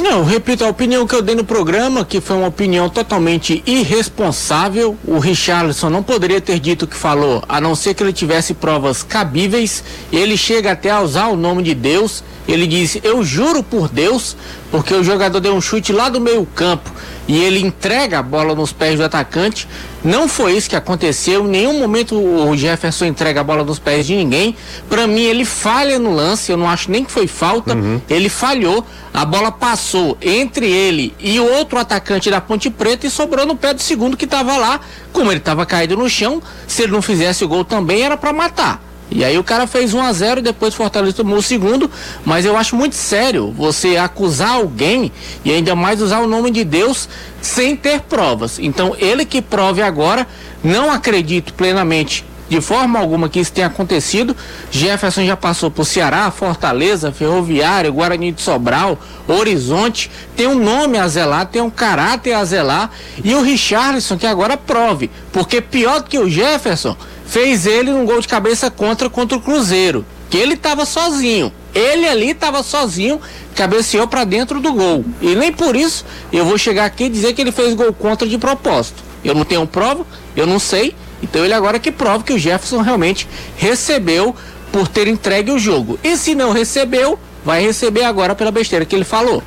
Não, 0.01 0.25
repito, 0.25 0.65
a 0.65 0.69
opinião 0.69 1.07
que 1.07 1.15
eu 1.15 1.23
dei 1.23 1.35
no 1.35 1.45
programa, 1.45 2.05
que 2.05 2.21
foi 2.21 2.37
uma 2.37 2.49
opinião 2.49 2.89
totalmente 2.89 3.63
irresponsável. 3.67 4.97
O 5.05 5.19
Richarlison 5.19 5.91
não 5.91 6.03
poderia 6.03 6.41
ter 6.41 6.59
dito 6.59 6.85
o 6.85 6.89
que 6.89 6.97
falou, 6.97 7.43
a 7.49 7.61
não 7.61 7.75
ser 7.75 7.95
que 7.95 8.03
ele 8.03 8.13
tivesse 8.13 8.55
provas 8.55 9.03
cabíveis. 9.03 9.85
Ele 10.13 10.37
chega 10.37 10.73
até 10.73 10.91
a 10.91 11.01
usar 11.01 11.29
o 11.29 11.37
nome 11.37 11.63
de 11.63 11.75
Deus. 11.75 12.25
Ele 12.49 12.67
disse: 12.67 13.01
Eu 13.05 13.23
juro 13.23 13.63
por 13.63 13.89
Deus, 13.89 14.37
porque 14.71 14.95
o 14.95 15.05
jogador 15.05 15.41
deu 15.41 15.55
um 15.55 15.61
chute 15.61 15.93
lá 15.93 16.09
do 16.09 16.21
meio-campo 16.21 16.91
e 17.33 17.39
ele 17.43 17.61
entrega 17.61 18.19
a 18.19 18.23
bola 18.23 18.55
nos 18.55 18.75
pés 18.75 18.99
do 18.99 19.05
atacante. 19.05 19.67
Não 20.05 20.29
foi 20.29 20.55
isso 20.55 20.69
que 20.69 20.77
aconteceu. 20.77 21.47
Em 21.47 21.49
nenhum 21.49 21.79
momento 21.79 22.15
o 22.15 22.55
Jefferson 22.55 23.07
entrega 23.07 23.41
a 23.41 23.43
bola 23.43 23.65
nos 23.65 23.79
pés 23.79 24.07
de 24.07 24.15
ninguém. 24.15 24.55
Para 24.87 25.07
mim, 25.07 25.23
ele 25.23 25.47
falha 25.47 25.99
no 25.99 26.13
lance. 26.13 26.53
Eu 26.53 26.59
não 26.59 26.69
acho 26.69 26.91
nem 26.91 27.03
que 27.03 27.11
foi 27.11 27.27
falta. 27.27 27.75
Ele 28.11 28.29
falhou. 28.29 28.85
A 29.15 29.25
bola 29.25 29.51
passou 29.51 30.19
entre 30.21 30.71
ele 30.71 31.15
e 31.19 31.41
o 31.41 31.51
outro 31.51 31.79
atacante 31.79 32.31
da 32.31 32.39
Ponte 32.39 32.69
Preta 32.69 33.07
e 33.07 33.11
sobrou 33.11 33.47
no 33.47 33.57
pé 33.57 33.73
do 33.73 33.81
segundo 33.81 34.15
que 34.15 34.27
estava 34.27 34.59
lá. 34.59 34.81
Como 35.11 35.31
ele 35.33 35.39
estava 35.39 35.65
caído 35.65 35.97
no 35.97 36.11
chão, 36.11 36.43
se 36.69 36.83
ele 36.83 36.93
não 36.93 37.01
fizesse 37.01 37.43
o 37.45 37.49
gol 37.49 37.65
também 37.65 38.03
era 38.03 38.19
para 38.19 38.35
matar. 38.35 38.92
E 39.15 39.25
aí 39.25 39.39
o 39.39 39.45
cara 39.45 39.67
fez 39.67 39.93
1 39.93 40.01
a 40.01 40.13
0 40.13 40.41
e 40.41 40.43
depois 40.43 40.75
Fortaleza 40.75 41.13
tomou 41.13 41.39
o 41.39 41.43
segundo, 41.43 41.91
mas 42.25 42.45
eu 42.45 42.57
acho 42.57 42.75
muito 42.75 42.95
sério 42.95 43.53
você 43.53 43.97
acusar 43.97 44.53
alguém 44.53 45.13
e 45.45 45.53
ainda 45.53 45.75
mais 45.75 46.01
usar 46.01 46.21
o 46.21 46.27
nome 46.27 46.51
de 46.51 46.65
Deus 46.65 47.09
sem 47.41 47.77
ter 47.77 48.01
provas. 48.01 48.59
Então 48.59 48.97
ele 48.99 49.25
que 49.25 49.43
prove 49.43 49.83
agora, 49.83 50.27
não 50.65 50.91
acredito 50.91 51.53
plenamente 51.55 52.25
de 52.53 52.61
forma 52.61 52.99
alguma 52.99 53.31
que 53.31 53.41
isso 53.41 53.51
tenha 53.51 53.67
acontecido. 53.67 54.37
Jefferson 54.71 55.25
já 55.25 55.37
passou 55.37 55.71
por 55.71 55.87
Ceará, 55.87 56.31
Fortaleza, 56.31 57.11
Ferroviário, 57.11 57.93
Guarani 57.93 58.31
de 58.31 58.43
Sobral, 58.43 58.99
Horizonte, 59.27 60.11
tem 60.37 60.47
um 60.47 60.63
nome 60.63 60.99
a 60.99 61.09
zelar, 61.09 61.47
tem 61.47 61.63
um 61.63 61.71
caráter 61.71 62.35
a 62.35 62.45
zelar, 62.45 62.91
e 63.25 63.35
o 63.35 63.41
Richarlison 63.41 64.19
que 64.19 64.27
agora 64.27 64.59
prove, 64.59 65.11
porque 65.33 65.63
pior 65.63 66.03
do 66.03 66.11
que 66.11 66.19
o 66.19 66.29
Jefferson, 66.29 66.95
fez 67.33 67.65
ele 67.65 67.91
num 67.91 68.05
gol 68.05 68.21
de 68.21 68.29
cabeça 68.29 68.71
contra 68.71 69.09
contra 69.09 69.39
o 69.39 69.41
Cruzeiro, 69.41 70.05
que 70.29 70.37
ele 70.37 70.53
estava 70.53 70.85
sozinho. 70.85 71.51
Ele 71.75 72.07
ali 72.07 72.33
estava 72.33 72.63
sozinho, 72.63 73.19
cabeceou 73.55 74.07
para 74.07 74.23
dentro 74.25 74.61
do 74.61 74.71
gol. 74.75 75.03
E 75.23 75.35
nem 75.35 75.51
por 75.51 75.75
isso 75.75 76.05
eu 76.31 76.45
vou 76.45 76.59
chegar 76.59 76.85
aqui 76.85 77.05
e 77.05 77.09
dizer 77.09 77.33
que 77.33 77.41
ele 77.41 77.51
fez 77.51 77.73
gol 77.73 77.91
contra 77.95 78.29
de 78.29 78.37
propósito. 78.37 79.03
Eu 79.25 79.35
não 79.35 79.47
tenho 79.47 79.67
prova, 79.67 80.05
eu 80.37 80.47
não 80.47 80.59
sei. 80.59 80.95
Então 81.23 81.43
ele 81.43 81.55
agora 81.55 81.79
que 81.79 81.91
prova 81.91 82.23
que 82.23 82.35
o 82.35 82.39
Jefferson 82.39 82.83
realmente 82.83 83.27
recebeu 83.57 84.37
por 84.71 84.87
ter 84.87 85.09
entregue 85.09 85.53
o 85.53 85.59
jogo. 85.59 85.99
E 86.05 86.19
se 86.19 86.35
não 86.35 86.53
recebeu, 86.53 87.19
vai 87.43 87.63
receber 87.63 88.05
agora 88.05 88.35
pela 88.35 88.51
besteira 88.51 88.85
que 88.85 88.95
ele 88.95 89.05
falou. 89.05 89.43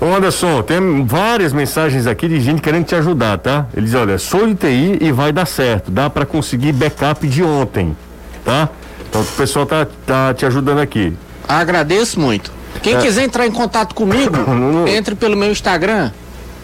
Ô 0.00 0.06
Anderson, 0.14 0.62
tem 0.62 1.04
várias 1.06 1.52
mensagens 1.52 2.06
aqui 2.06 2.28
de 2.28 2.40
gente 2.40 2.60
querendo 2.60 2.84
te 2.84 2.94
ajudar, 2.94 3.38
tá? 3.38 3.66
Ele 3.74 3.86
diz, 3.86 3.94
olha, 3.94 4.18
sou 4.18 4.46
de 4.46 4.54
TI 4.54 4.98
e 5.00 5.10
vai 5.10 5.32
dar 5.32 5.46
certo. 5.46 5.90
Dá 5.90 6.10
para 6.10 6.26
conseguir 6.26 6.72
backup 6.72 7.26
de 7.26 7.42
ontem, 7.42 7.96
tá? 8.44 8.68
Então 9.08 9.22
o 9.22 9.24
pessoal 9.24 9.64
tá, 9.64 9.86
tá 10.06 10.34
te 10.34 10.44
ajudando 10.44 10.80
aqui. 10.80 11.16
Agradeço 11.48 12.20
muito. 12.20 12.52
Quem 12.82 12.94
É. 12.94 13.00
quiser 13.00 13.24
entrar 13.24 13.46
em 13.46 13.50
contato 13.52 13.94
comigo, 13.94 14.36
entre 14.86 15.14
pelo 15.14 15.34
meu 15.34 15.50
Instagram, 15.50 16.10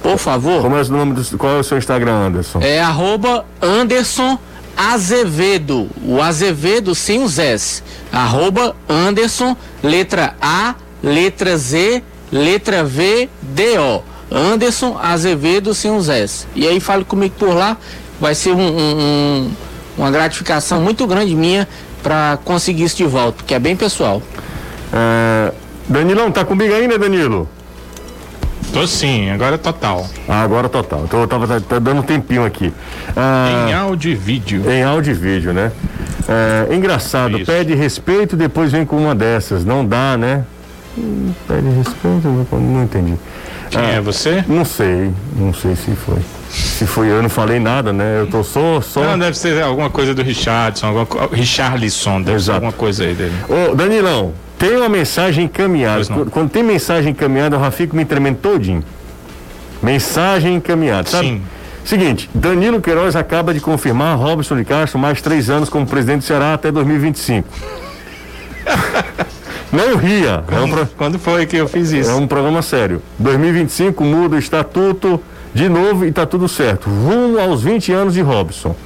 por 0.03 0.19
favor. 0.19 0.61
Como 0.61 0.77
é 0.77 0.83
o 0.83 0.89
nome 0.89 1.15
do, 1.15 1.39
qual 1.39 1.57
é 1.57 1.61
o 1.61 1.65
seu 1.65 1.79
Instagram, 1.79 2.27
Anderson? 2.27 2.61
É 2.61 2.81
arroba 2.83 3.47
Anderson 3.63 4.39
Azevedo. 4.77 5.89
O 6.05 6.21
Azevedo 6.21 6.95
sem 6.95 7.23
os 7.23 7.39
S. 7.39 7.83
Arroba 8.13 8.77
Anderson, 8.89 9.57
letra 9.83 10.35
A, 10.41 10.75
letra 11.03 11.57
Z, 11.57 12.03
letra 12.33 12.83
V, 12.83 13.29
D, 13.43 13.79
O. 13.79 14.03
Anderson 14.35 14.99
Azevedo 15.01 15.75
sem 15.75 15.91
os 15.95 16.09
S. 16.09 16.47
E 16.55 16.67
aí 16.67 16.81
fale 16.81 17.05
comigo 17.05 17.35
por 17.39 17.55
lá. 17.55 17.77
Vai 18.19 18.35
ser 18.35 18.53
um, 18.53 18.61
um- 18.61 18.99
um- 18.99 19.51
uma 19.99 20.11
gratificação 20.11 20.81
muito 20.81 21.07
grande 21.07 21.35
minha 21.35 21.69
para 22.03 22.39
conseguir 22.45 22.85
isso 22.85 22.97
de 22.97 23.05
volta, 23.05 23.33
porque 23.39 23.53
é 23.55 23.59
bem 23.59 23.77
pessoal. 23.77 24.23
É, 24.93 25.53
Danilão, 25.89 26.31
tá 26.31 26.45
comigo 26.45 26.73
ainda, 26.75 26.99
Danilo? 26.99 27.47
Tô 28.73 28.87
sim, 28.87 29.29
agora 29.29 29.57
é 29.57 29.59
total. 29.59 30.09
Ah, 30.27 30.41
agora 30.43 30.67
total. 30.69 31.03
Então 31.05 31.21
eu 31.21 31.29
tava 31.29 31.47
tá, 31.47 31.61
tá 31.61 31.79
dando 31.79 31.99
um 31.99 32.03
tempinho 32.03 32.43
aqui. 32.45 32.73
Ah, 33.15 33.67
em 33.69 33.75
áudio 33.75 34.13
e 34.13 34.15
vídeo. 34.15 34.63
Em 34.71 34.83
áudio 34.83 35.11
e 35.11 35.15
vídeo, 35.15 35.53
né? 35.53 35.71
É, 36.27 36.75
engraçado, 36.75 37.37
Isso. 37.37 37.45
pede 37.53 37.75
respeito 37.75 38.35
depois 38.35 38.73
vem 38.73 38.87
com 38.87 38.97
uma 38.97 39.15
dessas. 39.15 39.63
Não 39.63 39.85
dá, 39.85 40.17
né? 40.17 40.45
Pede 41.49 41.69
respeito, 41.71 42.29
não 42.53 42.83
entendi. 42.83 43.15
Quem 43.71 43.81
ah, 43.81 43.95
é 43.95 44.01
você? 44.01 44.45
Não 44.47 44.65
sei, 44.65 45.11
não 45.35 45.55
sei 45.55 45.75
se 45.75 45.93
foi. 45.97 46.19
Se 46.51 46.87
foi 46.87 47.11
eu, 47.11 47.23
não 47.23 47.31
falei 47.31 47.59
nada, 47.59 47.93
né? 47.93 48.21
Eu 48.21 48.27
tô 48.27 48.45
só. 48.45 48.83
só... 48.83 49.03
Não, 49.03 49.19
deve 49.19 49.39
ser 49.39 49.63
alguma 49.63 49.89
coisa 49.89 50.15
do 50.15 50.23
Richardson, 50.23 50.89
alguma 50.89 51.07
Richarlison, 51.33 52.21
deve 52.21 52.37
Exato. 52.37 52.45
ser 52.45 52.53
alguma 52.53 52.73
coisa 52.73 53.05
aí 53.05 53.15
dele. 53.15 53.33
Ô, 53.49 53.75
Danilão, 53.75 54.35
tem 54.59 54.77
uma 54.77 54.91
mensagem 54.91 55.47
encaminhada. 55.47 56.05
Quando 56.31 56.51
tem 56.51 56.63
mensagem 56.63 57.13
encaminhada, 57.13 57.57
eu 57.57 57.61
já 57.61 57.71
fico 57.71 57.97
me 57.97 58.05
tremendo 58.05 58.37
todinho. 58.37 58.85
Mensagem 59.83 60.57
encaminhada, 60.57 61.09
sabe? 61.09 61.29
Sim. 61.29 61.43
Seguinte, 61.85 62.31
Danilo 62.35 62.81
Queiroz 62.81 63.17
acaba 63.17 63.53
de 63.53 63.61
confirmar 63.61 64.17
Robson 64.17 64.57
de 64.57 64.65
Castro 64.65 64.99
mais 64.99 65.21
três 65.21 65.49
anos 65.51 65.69
como 65.69 65.87
presidente 65.87 66.21
do 66.21 66.25
Ceará 66.25 66.55
até 66.55 66.71
2025. 66.71 67.49
Não 69.73 69.97
ria. 69.97 70.45
Quando, 70.47 70.61
é 70.61 70.65
um 70.65 70.71
pro... 70.71 70.87
quando 70.99 71.19
foi 71.19 71.47
que 71.47 71.57
eu 71.57 71.67
fiz 71.67 71.91
isso? 71.91 72.11
É 72.11 72.15
um 72.15 72.27
programa 72.27 72.61
sério. 72.61 73.03
2025 73.19 74.05
muda 74.05 74.37
o 74.37 74.39
estatuto 74.39 75.21
de 75.55 75.69
novo 75.69 76.05
e 76.05 76.13
tá 76.13 76.27
tudo 76.27 76.49
certo. 76.49 76.91
Rumo 76.91 77.39
aos 77.39 77.63
20 77.63 77.93
anos 77.93 78.15
de 78.15 78.21
Robson. 78.21 78.77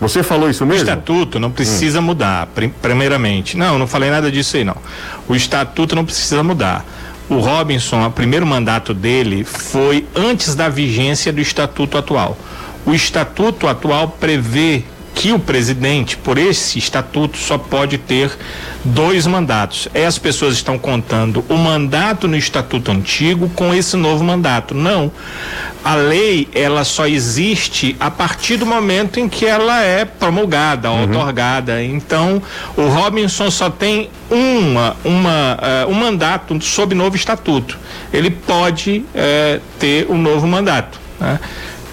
Você 0.00 0.22
falou 0.22 0.50
isso 0.50 0.66
mesmo? 0.66 0.80
O 0.80 0.84
estatuto 0.84 1.38
não 1.38 1.50
precisa 1.50 2.00
hum. 2.00 2.02
mudar, 2.02 2.48
primeiramente. 2.82 3.56
Não, 3.56 3.78
não 3.78 3.86
falei 3.86 4.10
nada 4.10 4.30
disso 4.30 4.56
aí, 4.56 4.64
não. 4.64 4.76
O 5.28 5.34
estatuto 5.34 5.94
não 5.94 6.04
precisa 6.04 6.42
mudar. 6.42 6.84
O 7.28 7.38
Robinson, 7.38 8.04
o 8.04 8.10
primeiro 8.10 8.44
mandato 8.44 8.92
dele 8.92 9.44
foi 9.44 10.06
antes 10.14 10.54
da 10.54 10.68
vigência 10.68 11.32
do 11.32 11.40
estatuto 11.40 11.96
atual. 11.96 12.36
O 12.84 12.92
estatuto 12.92 13.68
atual 13.68 14.08
prevê 14.08 14.82
que 15.14 15.32
o 15.32 15.38
presidente, 15.38 16.16
por 16.16 16.38
esse 16.38 16.78
estatuto, 16.78 17.36
só 17.36 17.58
pode 17.58 17.98
ter 17.98 18.30
dois 18.84 19.26
mandatos. 19.26 19.88
É, 19.94 20.06
as 20.06 20.18
pessoas 20.18 20.54
estão 20.54 20.78
contando 20.78 21.44
o 21.48 21.56
mandato 21.56 22.26
no 22.26 22.36
estatuto 22.36 22.90
antigo 22.90 23.48
com 23.50 23.74
esse 23.74 23.96
novo 23.96 24.24
mandato. 24.24 24.74
Não. 24.74 25.12
A 25.84 25.94
lei, 25.94 26.48
ela 26.54 26.84
só 26.84 27.06
existe 27.06 27.96
a 27.98 28.10
partir 28.10 28.56
do 28.56 28.64
momento 28.64 29.18
em 29.18 29.28
que 29.28 29.44
ela 29.44 29.82
é 29.82 30.04
promulgada, 30.04 30.90
uhum. 30.90 31.04
otorgada. 31.04 31.82
Então, 31.82 32.40
o 32.76 32.86
Robinson 32.86 33.50
só 33.50 33.68
tem 33.68 34.08
uma, 34.30 34.96
uma, 35.04 35.58
uh, 35.86 35.90
um 35.90 35.94
mandato 35.94 36.60
sob 36.62 36.94
novo 36.94 37.16
estatuto. 37.16 37.78
Ele 38.12 38.30
pode 38.30 39.04
uh, 39.14 39.60
ter 39.78 40.06
um 40.08 40.16
novo 40.16 40.46
mandato. 40.46 41.00
Né? 41.20 41.38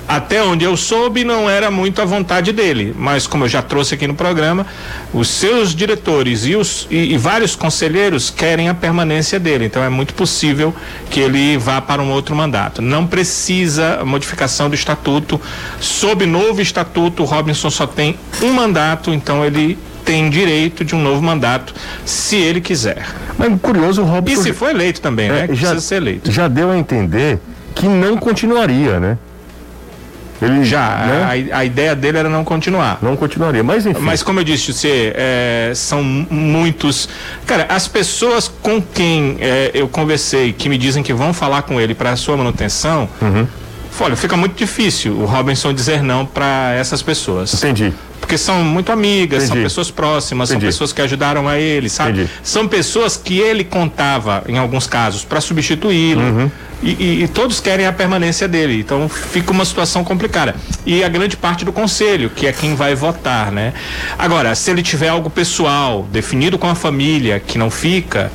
Até 0.09 0.41
onde 0.41 0.65
eu 0.65 0.75
soube, 0.75 1.23
não 1.23 1.47
era 1.47 1.69
muito 1.69 2.01
a 2.01 2.05
vontade 2.05 2.51
dele, 2.51 2.95
mas 2.97 3.27
como 3.27 3.43
eu 3.43 3.47
já 3.47 3.61
trouxe 3.61 3.93
aqui 3.93 4.07
no 4.07 4.15
programa, 4.15 4.65
os 5.13 5.27
seus 5.27 5.75
diretores 5.75 6.47
e, 6.47 6.55
os, 6.55 6.87
e, 6.89 7.13
e 7.13 7.17
vários 7.17 7.55
conselheiros 7.55 8.31
querem 8.31 8.69
a 8.69 8.73
permanência 8.73 9.39
dele, 9.39 9.65
então 9.65 9.83
é 9.83 9.89
muito 9.89 10.15
possível 10.15 10.73
que 11.11 11.19
ele 11.19 11.59
vá 11.59 11.79
para 11.79 12.01
um 12.01 12.09
outro 12.09 12.35
mandato. 12.35 12.81
Não 12.81 13.05
precisa 13.05 14.03
modificação 14.03 14.67
do 14.67 14.73
estatuto. 14.73 15.39
Sob 15.79 16.25
novo 16.25 16.59
estatuto, 16.59 17.21
o 17.21 17.25
Robinson 17.27 17.69
só 17.69 17.85
tem 17.85 18.17
um 18.41 18.51
mandato, 18.51 19.13
então 19.13 19.45
ele 19.45 19.77
tem 20.03 20.27
direito 20.27 20.83
de 20.83 20.95
um 20.95 21.03
novo 21.03 21.21
mandato, 21.21 21.71
se 22.03 22.35
ele 22.35 22.61
quiser. 22.61 23.05
Mas 23.37 23.61
curioso, 23.61 24.01
o 24.01 24.05
Robinson. 24.05 24.41
E 24.41 24.43
se 24.43 24.53
for 24.53 24.71
eleito 24.71 25.01
também, 25.01 25.27
é, 25.27 25.31
né? 25.31 25.39
já, 25.41 25.69
precisa 25.69 25.81
ser 25.81 25.95
eleito. 25.97 26.31
Já 26.31 26.47
deu 26.47 26.71
a 26.71 26.77
entender 26.79 27.39
que 27.75 27.87
não 27.87 28.17
continuaria, 28.17 28.99
né? 28.99 29.19
Ele 30.41 30.63
já, 30.63 31.05
né? 31.05 31.49
a, 31.51 31.57
a, 31.59 31.65
ideia 31.65 31.95
dele 31.95 32.17
era 32.17 32.29
não 32.29 32.43
continuar. 32.43 32.99
Não 33.01 33.15
continuaria, 33.15 33.63
mas 33.63 33.85
enfim. 33.85 33.99
Mas 34.01 34.23
como 34.23 34.39
eu 34.39 34.43
disse, 34.43 34.71
você, 34.71 35.13
é, 35.15 35.71
são 35.75 36.01
muitos. 36.03 37.09
Cara, 37.45 37.65
as 37.69 37.87
pessoas 37.87 38.47
com 38.61 38.81
quem 38.81 39.37
é, 39.41 39.71
eu 39.73 39.87
conversei 39.87 40.53
que 40.53 40.69
me 40.69 40.77
dizem 40.77 41.03
que 41.03 41.13
vão 41.13 41.33
falar 41.33 41.63
com 41.63 41.79
ele 41.79 41.93
para 41.93 42.11
a 42.11 42.15
sua 42.15 42.37
manutenção, 42.37 43.09
uhum. 43.21 43.45
olha, 43.99 44.15
fica 44.15 44.37
muito 44.37 44.55
difícil 44.55 45.13
o 45.13 45.25
Robinson 45.25 45.73
dizer 45.73 46.01
não 46.01 46.25
para 46.25 46.73
essas 46.73 47.01
pessoas. 47.01 47.53
Entendi 47.53 47.93
porque 48.19 48.37
são 48.37 48.63
muito 48.63 48.91
amigas, 48.91 49.43
Entendi. 49.43 49.53
são 49.53 49.63
pessoas 49.63 49.91
próximas, 49.91 50.49
Entendi. 50.49 50.65
são 50.65 50.69
pessoas 50.69 50.93
que 50.93 51.01
ajudaram 51.01 51.47
a 51.47 51.57
ele, 51.57 51.89
sabe? 51.89 52.11
Entendi. 52.11 52.29
São 52.43 52.67
pessoas 52.67 53.17
que 53.17 53.39
ele 53.39 53.63
contava, 53.63 54.43
em 54.47 54.57
alguns 54.57 54.87
casos, 54.87 55.23
para 55.23 55.41
substituí-lo. 55.41 56.21
Uhum. 56.21 56.51
E, 56.81 56.91
e, 56.91 57.23
e, 57.23 57.27
todos 57.27 57.59
querem 57.59 57.85
a 57.85 57.91
permanência 57.91 58.47
dele. 58.47 58.79
Então 58.79 59.09
fica 59.09 59.51
uma 59.51 59.65
situação 59.65 60.03
complicada. 60.03 60.55
E 60.85 61.03
a 61.03 61.09
grande 61.09 61.35
parte 61.35 61.65
do 61.65 61.73
conselho, 61.73 62.29
que 62.29 62.47
é 62.47 62.53
quem 62.53 62.73
vai 62.73 62.95
votar, 62.95 63.51
né? 63.51 63.73
Agora, 64.17 64.55
se 64.55 64.71
ele 64.71 64.81
tiver 64.81 65.09
algo 65.09 65.29
pessoal, 65.29 66.07
definido 66.09 66.57
com 66.57 66.67
a 66.67 66.75
família, 66.75 67.39
que 67.39 67.57
não 67.57 67.69
fica, 67.69 68.31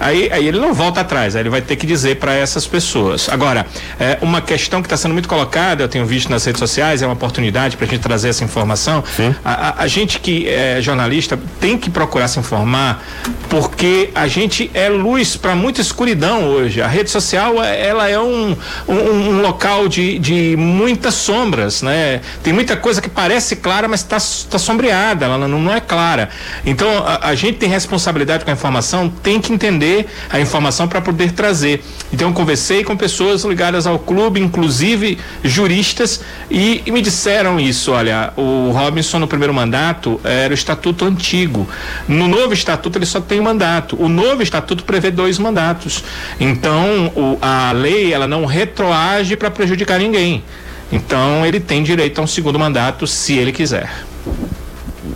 Aí, 0.00 0.30
aí 0.32 0.46
ele 0.46 0.60
não 0.60 0.72
volta 0.72 1.00
atrás, 1.00 1.34
aí 1.34 1.42
ele 1.42 1.50
vai 1.50 1.60
ter 1.60 1.74
que 1.76 1.86
dizer 1.86 2.16
para 2.16 2.32
essas 2.32 2.66
pessoas. 2.66 3.28
Agora, 3.28 3.66
é, 3.98 4.18
uma 4.20 4.40
questão 4.40 4.80
que 4.80 4.86
está 4.86 4.96
sendo 4.96 5.12
muito 5.12 5.28
colocada, 5.28 5.82
eu 5.82 5.88
tenho 5.88 6.06
visto 6.06 6.30
nas 6.30 6.44
redes 6.44 6.58
sociais, 6.58 7.02
é 7.02 7.06
uma 7.06 7.14
oportunidade 7.14 7.76
para 7.76 7.86
a 7.86 7.88
gente 7.88 8.00
trazer 8.00 8.28
essa 8.28 8.44
informação. 8.44 9.02
A, 9.44 9.52
a, 9.52 9.82
a, 9.82 9.86
gente 9.86 10.20
que 10.20 10.48
é 10.48 10.80
jornalista 10.80 11.38
tem 11.60 11.76
que 11.76 11.90
procurar 11.90 12.28
se 12.28 12.38
informar, 12.38 13.04
porque 13.48 14.10
a 14.14 14.26
gente 14.28 14.70
é 14.74 14.88
luz 14.88 15.36
para 15.36 15.54
muita 15.54 15.80
escuridão 15.80 16.44
hoje. 16.44 16.80
A 16.82 16.86
rede 16.86 17.10
social 17.10 17.62
ela 17.62 18.08
é 18.08 18.18
um, 18.18 18.56
um, 18.86 18.94
um 18.94 19.40
local 19.40 19.88
de, 19.88 20.18
de 20.18 20.56
muitas 20.56 21.14
sombras, 21.14 21.82
né? 21.82 22.20
Tem 22.42 22.52
muita 22.52 22.76
coisa 22.76 23.00
que 23.00 23.08
parece 23.08 23.56
clara, 23.56 23.88
mas 23.88 24.00
está 24.00 24.18
tá 24.50 24.58
sombreada, 24.58 25.24
ela 25.26 25.48
não, 25.48 25.60
não 25.60 25.74
é 25.74 25.80
clara. 25.80 26.28
Então 26.64 26.88
a, 27.06 27.28
a 27.28 27.34
gente 27.34 27.58
tem 27.58 27.68
responsabilidade 27.68 28.44
com 28.44 28.50
a 28.50 28.54
informação, 28.54 29.08
tem 29.08 29.40
que 29.40 29.52
entender 29.52 30.06
a 30.30 30.40
informação 30.40 30.86
para 30.88 31.00
poder 31.00 31.32
trazer. 31.32 31.82
Então 32.12 32.28
eu 32.28 32.34
conversei 32.34 32.84
com 32.84 32.96
pessoas 32.96 33.44
ligadas 33.44 33.86
ao 33.86 33.98
clube, 33.98 34.40
inclusive 34.40 35.18
juristas, 35.42 36.20
e, 36.50 36.82
e 36.84 36.90
me 36.90 37.02
disseram 37.02 37.58
isso. 37.58 37.92
Olha, 37.92 38.32
o 38.36 38.70
Robinson 38.70 39.17
no 39.18 39.26
primeiro 39.26 39.52
mandato 39.52 40.20
era 40.24 40.52
o 40.52 40.54
estatuto 40.54 41.04
antigo. 41.04 41.68
No 42.06 42.28
novo 42.28 42.52
estatuto 42.52 42.98
ele 42.98 43.06
só 43.06 43.20
tem 43.20 43.40
um 43.40 43.44
mandato. 43.44 43.96
O 44.00 44.08
novo 44.08 44.42
estatuto 44.42 44.84
prevê 44.84 45.10
dois 45.10 45.38
mandatos. 45.38 46.04
Então 46.38 47.12
o, 47.14 47.38
a 47.40 47.72
lei 47.72 48.12
ela 48.12 48.26
não 48.26 48.44
retroage 48.44 49.36
para 49.36 49.50
prejudicar 49.50 49.98
ninguém. 49.98 50.42
Então 50.90 51.44
ele 51.44 51.60
tem 51.60 51.82
direito 51.82 52.18
a 52.20 52.24
um 52.24 52.26
segundo 52.26 52.58
mandato 52.58 53.06
se 53.06 53.36
ele 53.36 53.52
quiser. 53.52 53.90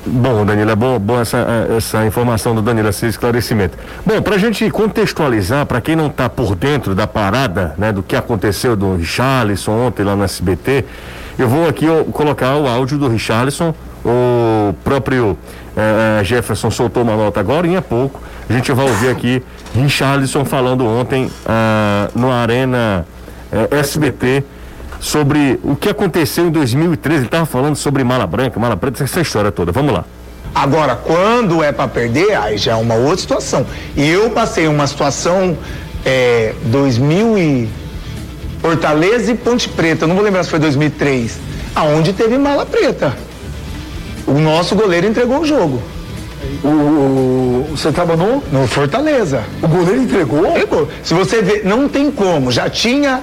Bom, 0.06 0.44
Danilo, 0.44 0.70
é 0.70 0.76
bom, 0.76 0.98
bom 0.98 1.20
essa, 1.20 1.38
é, 1.38 1.76
essa 1.76 2.04
informação 2.04 2.54
do 2.54 2.62
Danilo, 2.62 2.88
esse 2.88 3.06
esclarecimento. 3.06 3.78
Bom, 4.04 4.20
para 4.20 4.36
a 4.36 4.38
gente 4.38 4.68
contextualizar, 4.70 5.64
para 5.64 5.80
quem 5.80 5.96
não 5.96 6.08
está 6.08 6.28
por 6.28 6.54
dentro 6.54 6.94
da 6.94 7.06
parada, 7.06 7.74
né, 7.78 7.92
do 7.92 8.02
que 8.02 8.14
aconteceu 8.14 8.76
do 8.76 8.96
Richarlison 8.96 9.86
ontem 9.86 10.02
lá 10.02 10.14
no 10.14 10.24
SBT, 10.24 10.84
eu 11.38 11.48
vou 11.48 11.68
aqui 11.68 11.86
colocar 12.12 12.56
o 12.56 12.66
áudio 12.66 12.98
do 12.98 13.08
Richarlison, 13.08 13.74
o 14.04 14.74
próprio 14.84 15.36
é, 15.76 16.24
Jefferson 16.24 16.70
soltou 16.70 17.02
uma 17.02 17.16
nota 17.16 17.40
agora, 17.40 17.66
em 17.66 17.80
pouco, 17.80 18.20
a 18.48 18.52
gente 18.52 18.72
vai 18.72 18.86
ouvir 18.88 19.08
aqui 19.08 19.42
Richarlison 19.74 20.44
falando 20.44 20.86
ontem 20.86 21.30
ah, 21.46 22.08
no 22.14 22.30
Arena 22.30 23.06
é, 23.50 23.78
SBT 23.78 24.44
sobre 25.00 25.58
o 25.62 25.74
que 25.74 25.88
aconteceu 25.88 26.46
em 26.46 26.50
2013. 26.50 27.18
Ele 27.18 27.26
estava 27.26 27.46
falando 27.46 27.76
sobre 27.76 28.04
Mala 28.04 28.26
Branca, 28.26 28.58
Mala 28.60 28.76
Branca, 28.76 29.02
essa 29.02 29.20
história 29.20 29.50
toda. 29.50 29.72
Vamos 29.72 29.92
lá. 29.92 30.04
Agora, 30.54 30.96
quando 30.96 31.62
é 31.62 31.72
para 31.72 31.88
perder, 31.88 32.36
aí 32.36 32.58
já 32.58 32.72
é 32.72 32.74
uma 32.74 32.94
outra 32.94 33.18
situação. 33.18 33.66
E 33.96 34.06
eu 34.06 34.30
passei 34.30 34.68
uma 34.68 34.86
situação 34.86 35.56
é, 36.04 36.54
2000 36.66 37.38
e 37.38 37.68
Fortaleza 38.60 39.32
e 39.32 39.34
Ponte 39.34 39.68
Preta, 39.68 40.06
não 40.06 40.14
vou 40.14 40.22
lembrar 40.22 40.44
se 40.44 40.50
foi 40.50 40.58
2003, 40.60 41.40
aonde 41.74 42.12
teve 42.12 42.38
mala 42.38 42.64
preta. 42.64 43.16
O 44.26 44.32
nosso 44.32 44.74
goleiro 44.74 45.06
entregou 45.06 45.40
o 45.40 45.44
jogo. 45.44 45.82
O, 46.62 46.68
o, 46.68 47.66
você 47.70 47.88
estava 47.88 48.16
no? 48.16 48.42
No 48.52 48.66
Fortaleza. 48.66 49.42
O 49.62 49.68
goleiro 49.68 50.02
entregou? 50.02 50.46
Entregou. 50.46 50.88
Se 51.02 51.14
você 51.14 51.42
ver, 51.42 51.64
não 51.64 51.88
tem 51.88 52.10
como. 52.10 52.50
Já 52.50 52.68
tinha 52.68 53.22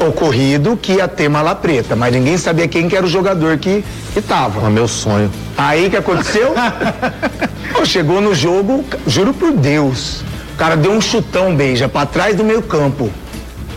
ocorrido 0.00 0.76
que 0.76 0.94
ia 0.94 1.08
ter 1.08 1.28
mala 1.28 1.54
preta, 1.54 1.96
mas 1.96 2.12
ninguém 2.12 2.38
sabia 2.38 2.68
quem 2.68 2.88
que 2.88 2.96
era 2.96 3.04
o 3.04 3.08
jogador 3.08 3.58
que, 3.58 3.84
que 4.12 4.20
tava. 4.20 4.66
É 4.66 4.70
meu 4.70 4.86
sonho. 4.86 5.30
Aí 5.56 5.90
que 5.90 5.96
aconteceu? 5.96 6.54
Pô, 7.74 7.84
chegou 7.84 8.20
no 8.20 8.34
jogo, 8.34 8.84
juro 9.06 9.34
por 9.34 9.52
Deus, 9.52 10.22
o 10.54 10.56
cara 10.56 10.76
deu 10.76 10.92
um 10.92 11.00
chutão, 11.00 11.54
beija, 11.54 11.88
pra 11.88 12.06
trás 12.06 12.36
do 12.36 12.44
meio 12.44 12.62
campo. 12.62 13.10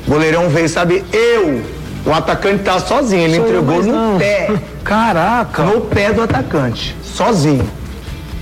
O 0.07 0.11
goleirão 0.11 0.49
veio, 0.49 0.69
sabe, 0.69 1.03
eu, 1.11 1.61
O 2.05 2.11
atacante 2.11 2.63
tá 2.63 2.79
sozinho, 2.79 3.23
ele 3.23 3.35
Sou 3.35 3.45
entregou 3.47 3.83
no 3.83 3.91
não. 3.91 4.17
pé. 4.17 4.49
Caraca. 4.83 5.63
No 5.63 5.81
pé 5.81 6.11
do 6.11 6.21
atacante, 6.21 6.95
sozinho. 7.03 7.69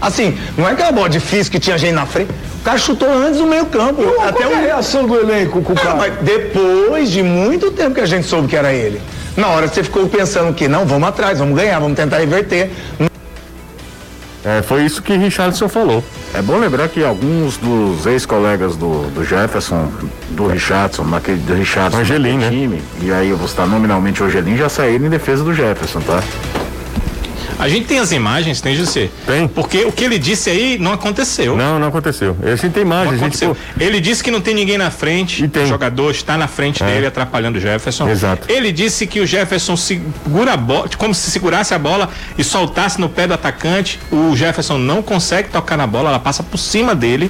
Assim, 0.02 0.38
não 0.58 0.68
é 0.68 0.72
aquela 0.72 0.92
bola 0.92 1.10
difícil 1.10 1.52
que 1.52 1.60
tinha 1.60 1.78
gente 1.78 1.94
na 1.94 2.06
frente. 2.06 2.32
O 2.62 2.64
cara 2.64 2.78
chutou 2.78 3.12
antes 3.12 3.40
do 3.40 3.48
meio 3.48 3.66
campo. 3.66 4.02
Até 4.22 4.44
é 4.44 4.46
a 4.46 4.50
o 4.50 4.62
reação 4.62 5.06
do 5.06 5.16
elenco 5.16 5.62
com 5.62 5.74
o 5.74 5.76
cara? 5.76 5.96
mas 5.96 6.14
depois 6.22 7.10
de 7.10 7.22
muito 7.22 7.72
tempo 7.72 7.96
que 7.96 8.02
a 8.02 8.06
gente 8.06 8.26
soube 8.28 8.48
que 8.48 8.56
era 8.56 8.72
ele. 8.72 9.02
Na 9.36 9.48
hora 9.48 9.68
você 9.68 9.84
ficou 9.84 10.08
pensando 10.08 10.54
que 10.54 10.68
não, 10.68 10.86
vamos 10.86 11.08
atrás, 11.08 11.40
vamos 11.40 11.56
ganhar, 11.58 11.80
vamos 11.80 11.98
tentar 11.98 12.18
reverter. 12.18 12.72
É, 14.44 14.62
foi 14.62 14.84
isso 14.86 15.02
que 15.02 15.16
Richardson 15.16 15.68
falou. 15.68 16.04
É 16.34 16.42
bom 16.42 16.58
lembrar 16.58 16.88
que 16.88 17.04
alguns 17.04 17.58
dos 17.58 18.06
ex-colegas 18.06 18.78
do, 18.78 19.10
do 19.12 19.24
Jefferson, 19.26 19.92
do 20.30 20.48
Richardson, 20.48 21.04
naquele 21.04 21.40
do 21.40 21.54
Richardson 21.54 22.00
Angelim, 22.00 22.38
né? 22.38 22.50
time, 22.50 22.82
e 23.02 23.12
aí 23.12 23.30
eu 23.30 23.38
vou 23.38 23.48
citar 23.48 23.68
nominalmente 23.68 24.24
o 24.24 24.26
Angelim, 24.26 24.56
já 24.56 24.70
saíram 24.70 25.08
em 25.08 25.10
defesa 25.10 25.44
do 25.44 25.54
Jefferson, 25.54 26.00
tá? 26.02 26.24
A 27.60 27.68
gente 27.68 27.86
tem 27.88 28.00
as 28.00 28.12
imagens, 28.14 28.62
tem, 28.62 28.74
José? 28.76 29.10
Tem. 29.28 29.46
Porque 29.48 29.84
o 29.84 29.92
que 29.92 30.06
ele 30.06 30.18
disse 30.18 30.50
aí 30.50 30.78
não 30.80 30.94
aconteceu. 30.94 31.58
Não, 31.58 31.78
não 31.78 31.90
aconteceu. 31.90 32.36
Esse 32.42 32.70
tem 32.70 32.86
Não 32.86 32.92
imagem, 32.94 33.08
a 33.10 33.12
gente. 33.18 33.22
aconteceu. 33.44 33.58
Ele 33.78 34.00
disse 34.00 34.24
que 34.24 34.32
não 34.32 34.40
tem 34.40 34.56
ninguém 34.56 34.78
na 34.78 34.90
frente. 34.90 35.44
E 35.44 35.48
tem. 35.48 35.64
O 35.66 35.68
jogador 35.68 36.10
está 36.12 36.38
na 36.38 36.48
frente 36.48 36.82
É. 36.82 36.86
dele, 36.86 37.06
atrapalhando 37.08 37.58
o 37.58 37.62
Jefferson. 37.62 38.08
Exato. 38.10 38.50
Ele 38.50 38.72
disse 38.72 39.06
que 39.06 39.20
o 39.20 39.28
Jefferson 39.28 39.76
segura 39.76 40.54
a 40.54 40.58
bola, 40.58 40.88
como 40.98 41.14
se 41.14 41.30
segurasse 41.30 41.74
a 41.74 41.80
bola 41.80 42.10
e 42.38 42.44
soltasse 42.46 43.00
no 43.00 43.10
pé 43.10 43.28
do 43.28 43.34
atacante. 43.34 44.00
O 44.10 44.34
Jefferson 44.38 44.78
não 44.78 45.04
consegue 45.04 45.50
tocar 45.50 45.76
na 45.78 45.86
bola, 45.86 46.10
ela 46.10 46.20
passa 46.20 46.42
por 46.42 46.58
cima 46.58 46.96
dele. 46.96 47.30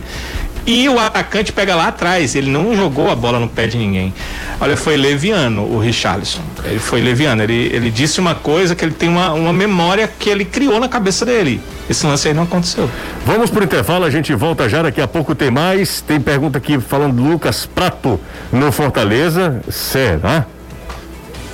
E 0.70 0.88
o 0.88 1.00
atacante 1.00 1.52
pega 1.52 1.76
lá 1.76 1.88
atrás. 1.88 2.36
Ele 2.36 2.52
não 2.52 2.76
jogou 2.76 3.10
a 3.10 3.16
bola 3.16 3.40
no 3.40 3.50
pé 3.50 3.66
de 3.66 3.76
ninguém. 3.76 4.14
Olha, 4.62 4.78
foi 4.78 4.96
leviano 4.98 5.64
o 5.64 5.80
Richarlison. 5.80 6.42
Ele 6.64 6.78
foi 6.78 7.02
leviano. 7.02 7.42
Ele, 7.42 7.72
ele 7.74 7.90
disse 7.90 8.20
uma 8.20 8.36
coisa 8.36 8.76
que 8.76 8.86
ele 8.86 8.94
tem 8.94 9.10
uma, 9.10 9.34
uma 9.34 9.52
memória 9.52 10.08
que 10.08 10.30
ele 10.30 10.46
criou 10.46 10.80
na 10.80 10.88
cabeça 10.88 11.26
dele. 11.26 11.60
Esse 11.90 12.06
lance 12.06 12.28
aí 12.28 12.36
não 12.36 12.44
aconteceu. 12.44 12.88
Vamos 13.26 13.50
pro 13.50 13.64
intervalo, 13.64 14.06
a 14.06 14.12
gente 14.12 14.32
volta 14.36 14.70
já, 14.70 14.84
daqui 14.84 15.02
a 15.02 15.08
pouco 15.08 15.34
tem 15.34 15.50
mais. 15.50 16.02
Tem 16.02 16.22
pergunta 16.22 16.60
aqui 16.60 16.80
falando 16.80 17.16
do 17.16 17.24
Lucas 17.24 17.66
Prato 17.66 18.20
no 18.52 18.72
Fortaleza. 18.72 19.64
Será? 19.72 20.46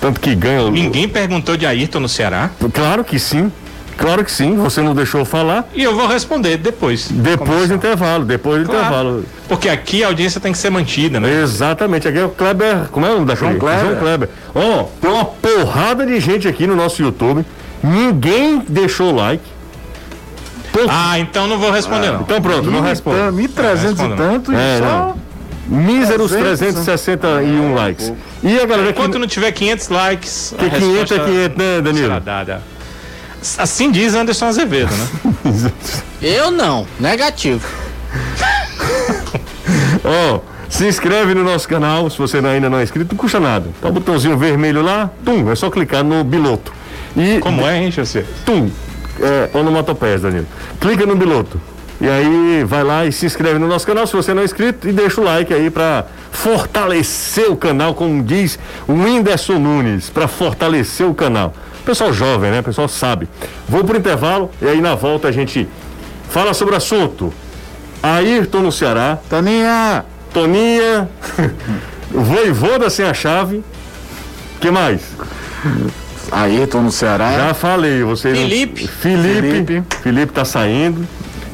Tanto 0.02 0.20
que 0.20 0.36
ganha. 0.36 0.70
Ninguém 0.70 1.08
perguntou 1.08 1.56
de 1.56 1.66
Ayrton 1.66 2.02
no 2.02 2.10
Ceará. 2.10 2.50
Claro 2.74 3.02
que 3.02 3.18
sim. 3.18 3.50
Claro 3.98 4.24
que 4.26 4.32
sim. 4.32 4.56
Você 4.58 4.82
não 4.82 4.94
deixou 4.94 5.24
falar. 5.26 5.68
E 5.74 5.82
eu 5.84 5.96
vou 5.96 6.08
responder 6.08 6.58
depois. 6.58 7.08
Depois 7.10 7.70
do 7.70 7.76
intervalo, 7.76 8.26
depois 8.26 8.64
do 8.64 8.70
Claro. 8.70 8.86
intervalo. 8.86 9.26
Porque 9.48 9.70
aqui 9.70 10.04
a 10.04 10.08
audiência 10.08 10.40
tem 10.42 10.52
que 10.52 10.58
ser 10.58 10.70
mantida, 10.70 11.20
né? 11.20 11.42
Exatamente, 11.42 12.08
aqui 12.08 12.18
é 12.20 12.26
o 12.26 12.30
Kleber. 12.30 12.88
Como 12.92 13.06
é 13.06 13.10
o 13.10 13.14
nome 13.14 13.26
daquele? 13.26 13.52
João 13.52 13.60
Kleber. 13.60 13.86
João 13.86 13.96
Kleber. 13.98 14.30
Ó, 14.54 14.84
tem 15.02 15.10
uma 15.12 15.26
porrada 15.26 16.06
de 16.06 16.20
gente 16.20 16.48
aqui 16.48 16.68
no 16.68 16.76
nosso 16.76 17.02
YouTube. 17.02 17.46
Ninguém 17.84 18.62
deixou 18.68 19.12
o 19.14 19.16
like. 19.16 19.44
Pouco- 20.74 20.90
Ah, 20.92 21.18
então 21.20 21.48
não 21.48 21.58
vou 21.58 21.72
responder, 21.72 22.12
não. 22.12 22.22
então 22.22 22.42
pronto, 22.42 22.70
não 22.70 22.82
responde. 22.82 23.18
1.300 23.32 23.82
responda, 24.00 24.14
e 24.14 24.18
tanto 24.18 24.52
e 24.52 24.56
É, 24.56 24.78
só. 24.80 24.86
não. 24.86 25.26
Míseros 25.68 26.32
300, 26.32 26.84
361 26.84 27.74
likes. 27.74 28.14
E 28.44 28.60
a 28.60 28.66
galera 28.66 28.84
que. 28.94 29.00
Enquanto 29.00 29.18
não 29.18 29.26
tiver 29.26 29.52
500 29.52 29.88
likes, 29.90 30.54
Que 30.58 30.66
a 30.66 30.70
500 30.70 30.90
é 30.90 31.00
resposta 31.16 31.20
500, 31.26 31.58
né, 31.58 31.82
Danilo? 31.82 32.08
será 32.08 32.20
dada. 32.20 32.62
Assim 33.58 33.92
diz 33.92 34.16
Anderson 34.16 34.46
Azevedo, 34.46 34.92
né? 34.96 35.72
Eu 36.22 36.52
não, 36.52 36.88
negativo. 37.00 37.66
Ó, 40.04 40.40
se 40.70 40.88
inscreve 40.88 41.34
no 41.34 41.44
nosso 41.44 41.68
canal, 41.68 42.10
se 42.10 42.18
você 42.18 42.38
ainda 42.38 42.70
não 42.70 42.80
é 42.80 42.84
inscrito, 42.84 43.14
não 43.14 43.18
custa 43.18 43.40
nada. 43.40 43.70
Tá 43.82 43.88
o 43.88 43.92
botãozinho 43.92 44.38
vermelho 44.38 44.82
lá, 44.82 45.10
tum, 45.24 45.50
é 45.52 45.56
só 45.56 45.70
clicar 45.70 46.04
no 46.04 46.24
biloto. 46.24 46.74
E 47.16 47.40
Como 47.40 47.62
é, 47.66 47.84
hein, 47.84 47.92
José? 47.92 48.26
tum, 48.46 48.70
é, 49.22 49.50
onomatopeias, 49.58 50.22
Danilo. 50.22 50.48
Clica 50.80 51.06
no 51.06 51.16
biloto. 51.16 51.60
E 52.02 52.10
aí 52.10 52.64
vai 52.66 52.84
lá 52.84 53.06
e 53.06 53.12
se 53.12 53.26
inscreve 53.26 53.58
no 53.58 53.68
nosso 53.68 53.88
canal, 53.88 54.06
se 54.06 54.14
você 54.14 54.34
não 54.34 54.42
é 54.42 54.46
inscrito, 54.46 54.88
e 54.88 54.92
deixa 54.92 55.22
o 55.22 55.24
like 55.24 55.54
aí 55.54 55.70
pra 55.70 56.06
fortalecer 56.32 57.50
o 57.50 57.56
canal, 57.56 57.94
como 57.94 58.22
diz 58.22 58.60
o 58.86 58.94
Whindersson 58.94 59.58
Nunes, 59.60 60.10
pra 60.10 60.28
fortalecer 60.28 61.08
o 61.08 61.14
canal. 61.14 61.54
Pessoal 61.86 62.12
jovem, 62.12 62.52
né? 62.52 62.62
Pessoal 62.62 62.88
sabe. 62.88 63.28
Vou 63.70 63.84
pro 63.84 63.98
intervalo 63.98 64.50
e 64.62 64.68
aí 64.68 64.82
na 64.82 64.96
volta 64.96 65.28
a 65.28 65.32
gente 65.32 65.68
fala 66.30 66.54
sobre 66.54 66.74
o 66.74 66.78
assunto. 66.78 67.34
Ayrton 68.02 68.62
no 68.62 68.72
Ceará, 68.72 69.18
Toninha! 69.30 70.06
Toninha, 70.34 71.10
Voivoda 72.12 72.90
sem 72.90 73.06
a 73.06 73.14
chave. 73.14 73.64
que 74.60 74.70
mais? 74.70 75.02
Ayrton 76.32 76.82
no 76.82 76.92
Ceará. 76.92 77.32
Já 77.38 77.54
falei, 77.54 78.04
vocês. 78.04 78.38
não- 78.38 78.44
Felipe. 78.48 78.88
Felipe. 78.88 79.42
Felipe. 79.42 79.84
Felipe 80.02 80.34
tá 80.34 80.44
saindo. 80.46 81.08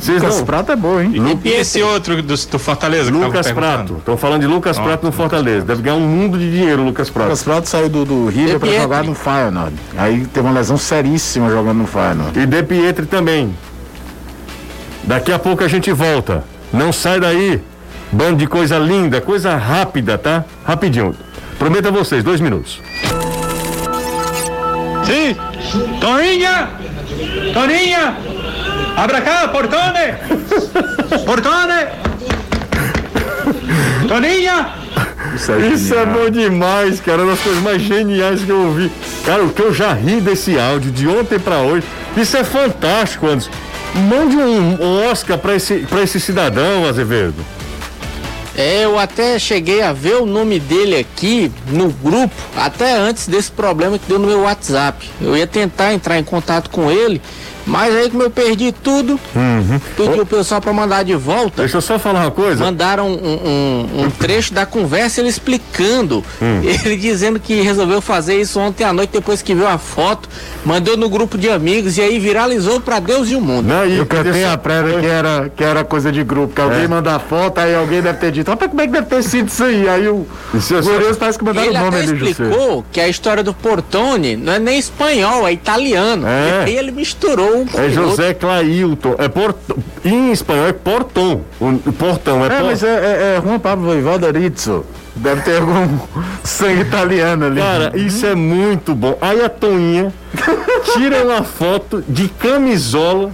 Lucas 0.07 0.37
não. 0.37 0.45
Prato 0.45 0.71
é 0.71 0.75
bom, 0.75 0.99
hein? 0.99 1.39
E 1.43 1.49
esse 1.49 1.81
outro 1.81 2.21
do, 2.21 2.35
do 2.35 2.59
Fortaleza 2.59 3.11
Lucas 3.11 3.51
Prato. 3.51 3.97
Estão 3.99 4.17
falando 4.17 4.41
de 4.41 4.47
Lucas 4.47 4.77
Prato 4.79 5.05
no 5.05 5.11
Fortaleza. 5.11 5.65
Deve 5.65 5.81
ganhar 5.81 5.95
um 5.95 6.01
mundo 6.07 6.37
de 6.37 6.49
dinheiro, 6.51 6.83
Lucas 6.83 7.09
Prato. 7.09 7.27
Lucas 7.27 7.43
Prato 7.43 7.69
saiu 7.69 7.89
do, 7.89 8.05
do 8.05 8.27
River 8.27 8.59
Pietri. 8.59 8.81
jogar 8.81 9.03
no 9.03 9.13
Feyenoord. 9.13 9.75
Aí 9.97 10.25
teve 10.25 10.45
uma 10.47 10.53
lesão 10.53 10.77
seríssima 10.77 11.49
jogando 11.49 11.77
no 11.79 11.87
Feyenoord. 11.87 12.39
E 12.39 12.45
De 12.45 12.63
Pietri 12.63 13.05
também. 13.05 13.55
Daqui 15.03 15.31
a 15.31 15.39
pouco 15.39 15.63
a 15.63 15.67
gente 15.67 15.91
volta. 15.91 16.43
Não 16.71 16.91
sai 16.91 17.19
daí. 17.19 17.61
Bando 18.11 18.37
de 18.37 18.47
coisa 18.47 18.77
linda, 18.77 19.21
coisa 19.21 19.55
rápida, 19.55 20.17
tá? 20.17 20.43
Rapidinho. 20.65 21.15
Prometo 21.57 21.87
a 21.87 21.91
vocês, 21.91 22.23
dois 22.23 22.41
minutos. 22.41 22.81
Sim, 25.05 25.35
Toninha, 25.99 26.69
Toninha, 27.53 28.17
abra 28.95 29.21
cá, 29.21 29.47
portone, 29.47 30.15
portone, 31.25 32.11
Toninha, 34.07 34.73
Isso 35.35 35.51
é, 35.53 35.67
Isso 35.67 35.95
é 35.95 36.05
bom 36.05 36.29
demais, 36.29 36.99
cara. 36.99 37.21
Uma 37.21 37.31
das 37.31 37.39
coisas 37.41 37.63
mais 37.63 37.81
geniais 37.81 38.43
que 38.43 38.49
eu 38.49 38.65
ouvi. 38.65 38.91
Cara, 39.25 39.43
o 39.43 39.53
que 39.53 39.61
eu 39.61 39.73
já 39.73 39.93
ri 39.93 40.19
desse 40.19 40.59
áudio 40.59 40.91
de 40.91 41.07
ontem 41.07 41.39
pra 41.39 41.59
hoje. 41.59 41.87
Isso 42.17 42.35
é 42.35 42.43
fantástico, 42.43 43.25
Anderson. 43.25 43.51
Mande 43.95 44.35
um 44.35 45.09
Oscar 45.09 45.37
pra 45.37 45.55
esse, 45.55 45.79
pra 45.89 46.01
esse 46.01 46.19
cidadão, 46.19 46.85
Azevedo. 46.85 47.35
É, 48.55 48.83
eu 48.83 48.99
até 48.99 49.39
cheguei 49.39 49.81
a 49.81 49.93
ver 49.93 50.15
o 50.15 50.25
nome 50.25 50.59
dele 50.59 50.97
aqui 50.97 51.49
no 51.67 51.89
grupo, 51.89 52.35
até 52.55 52.97
antes 52.97 53.27
desse 53.27 53.49
problema 53.49 53.97
que 53.97 54.05
deu 54.07 54.19
no 54.19 54.27
meu 54.27 54.41
WhatsApp. 54.41 55.09
Eu 55.21 55.37
ia 55.37 55.47
tentar 55.47 55.93
entrar 55.93 56.19
em 56.19 56.23
contato 56.23 56.69
com 56.69 56.91
ele, 56.91 57.21
mas 57.65 57.95
aí 57.95 58.09
como 58.09 58.23
eu 58.23 58.29
perdi 58.29 58.71
tudo, 58.71 59.19
pedi 59.95 60.19
o 60.19 60.25
pessoal 60.25 60.61
para 60.61 60.73
mandar 60.73 61.03
de 61.03 61.15
volta. 61.15 61.61
Deixa 61.61 61.77
eu 61.77 61.81
só 61.81 61.97
falar 61.99 62.21
uma 62.21 62.31
coisa. 62.31 62.63
Mandaram 62.63 63.07
um, 63.07 63.13
um- 63.13 64.03
um 64.05 64.09
trecho 64.17 64.53
da 64.53 64.65
conversa 64.65 65.21
ele 65.21 65.29
explicando. 65.29 66.23
Ele 66.41 66.95
dizendo 66.97 67.39
que 67.39 67.61
resolveu 67.61 68.01
fazer 68.01 68.39
isso 68.39 68.59
ontem 68.59 68.83
à 68.83 68.91
noite, 68.93 69.11
depois 69.13 69.41
que 69.41 69.53
viu 69.53 69.67
a 69.67 69.77
foto, 69.77 70.27
mandou 70.65 70.95
no 70.97 71.09
grupo 71.09 71.37
de 71.37 71.49
amigos 71.49 71.97
e 71.97 72.01
aí 72.01 72.19
viralizou 72.19 72.79
para 72.81 72.99
Deus 72.99 73.29
e 73.29 73.35
o 73.35 73.41
mundo. 73.41 73.67
Não, 73.67 73.85
e 73.85 73.97
Eu 73.97 74.05
cantei 74.05 74.43
a 74.45 74.57
prévia 74.57 74.99
que 74.99 75.05
era, 75.05 75.51
que 75.55 75.63
era 75.63 75.83
coisa 75.83 76.11
de 76.11 76.23
grupo, 76.23 76.53
que 76.55 76.61
alguém 76.61 76.83
É. 76.83 76.87
manda 76.87 77.15
a 77.15 77.19
foto, 77.19 77.59
aí 77.59 77.73
alguém 77.75 78.01
deve 78.01 78.17
ter 78.19 78.31
dito, 78.31 78.49
rapaz, 78.49 78.69
como 78.69 78.81
é 78.81 78.87
que 78.87 78.93
deve 78.93 79.07
ter 79.07 79.23
sido 79.23 79.47
isso 79.47 79.63
aí? 79.63 79.87
Aí 79.87 80.07
o 80.07 80.25
é 80.53 80.81
Glorioso 80.81 81.19
parece 81.19 81.37
que 81.37 81.43
mandaram 81.45 81.67
Ele 81.67 81.77
o 81.77 81.81
nome 81.81 81.97
até 81.97 82.07
ali, 82.09 82.17
José. 82.19 82.31
explicou 82.31 82.85
que 82.91 82.99
a 82.99 83.07
história 83.07 83.43
do 83.43 83.53
Portone 83.53 84.35
não 84.35 84.53
é 84.53 84.59
nem 84.59 84.77
espanhol, 84.79 85.47
é 85.47 85.53
italiano. 85.53 86.25
É. 86.27 86.63
E 86.65 86.69
aí 86.71 86.77
ele 86.77 86.91
misturou 86.91 87.50
com 87.51 87.77
É 87.77 87.81
o 87.81 87.85
outro. 87.85 87.91
José 87.91 88.33
Clailton. 88.33 89.15
É 89.17 89.27
Porto... 89.27 89.77
Em 90.03 90.31
espanhol 90.31 90.67
é 90.67 90.73
Portão. 90.73 91.41
O 91.59 91.91
portão 91.93 92.43
é, 92.43 92.47
É, 92.47 92.49
por- 92.57 92.65
mas 92.65 92.83
é, 92.83 92.87
é, 92.87 93.37
é 93.37 93.41
Juan 93.43 93.59
Pablo 93.59 93.85
Voivoda 93.85 94.31
Rizzo. 94.31 94.85
Deve 95.15 95.41
ter 95.41 95.57
algum 95.59 95.99
sangue 96.43 96.81
italiano 96.81 97.45
ali. 97.45 97.59
Cara, 97.61 97.91
isso 97.95 98.25
é 98.25 98.33
muito 98.33 98.95
bom. 98.95 99.17
Aí 99.21 99.43
a 99.43 99.49
Toninha 99.49 100.13
tira 100.93 101.23
uma 101.25 101.43
foto 101.43 102.03
de 102.07 102.27
camisola 102.29 103.31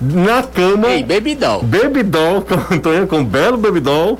na 0.00 0.42
cama. 0.42 0.88
Ei, 0.88 1.02
baby 1.04 1.34
doll. 1.34 1.62
Baby 1.62 2.02
doll, 2.02 2.42
com 2.42 2.54
a 2.54 2.78
Toninha 2.78 3.06
com 3.06 3.18
um 3.18 3.24
belo 3.24 3.56
baby 3.56 3.80
doll, 3.80 4.18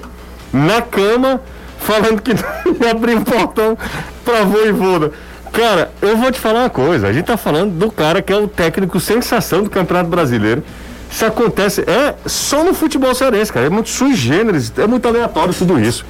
na 0.52 0.80
cama, 0.82 1.40
falando 1.78 2.20
que 2.22 2.32
não 2.78 2.90
abriu 2.90 3.18
o 3.18 3.24
portão 3.24 3.76
pra 4.24 4.44
voivoda. 4.44 5.10
Cara, 5.54 5.90
eu 6.02 6.16
vou 6.16 6.30
te 6.32 6.38
falar 6.40 6.60
uma 6.64 6.70
coisa. 6.70 7.06
A 7.08 7.12
gente 7.12 7.26
tá 7.26 7.36
falando 7.36 7.70
do 7.78 7.90
cara 7.90 8.20
que 8.20 8.32
é 8.32 8.36
o 8.36 8.48
técnico 8.48 8.98
sensação 9.00 9.62
do 9.62 9.70
Campeonato 9.70 10.10
Brasileiro. 10.10 10.62
Isso 11.10 11.24
acontece, 11.24 11.82
é 11.82 12.14
só 12.26 12.64
no 12.64 12.74
futebol 12.74 13.14
cearense, 13.14 13.52
cara. 13.52 13.66
É 13.66 13.70
muito 13.70 13.88
sui 13.88 14.14
generis, 14.14 14.72
é 14.76 14.86
muito 14.86 15.06
aleatório 15.06 15.54
tudo 15.54 15.78
isso. 15.80 16.04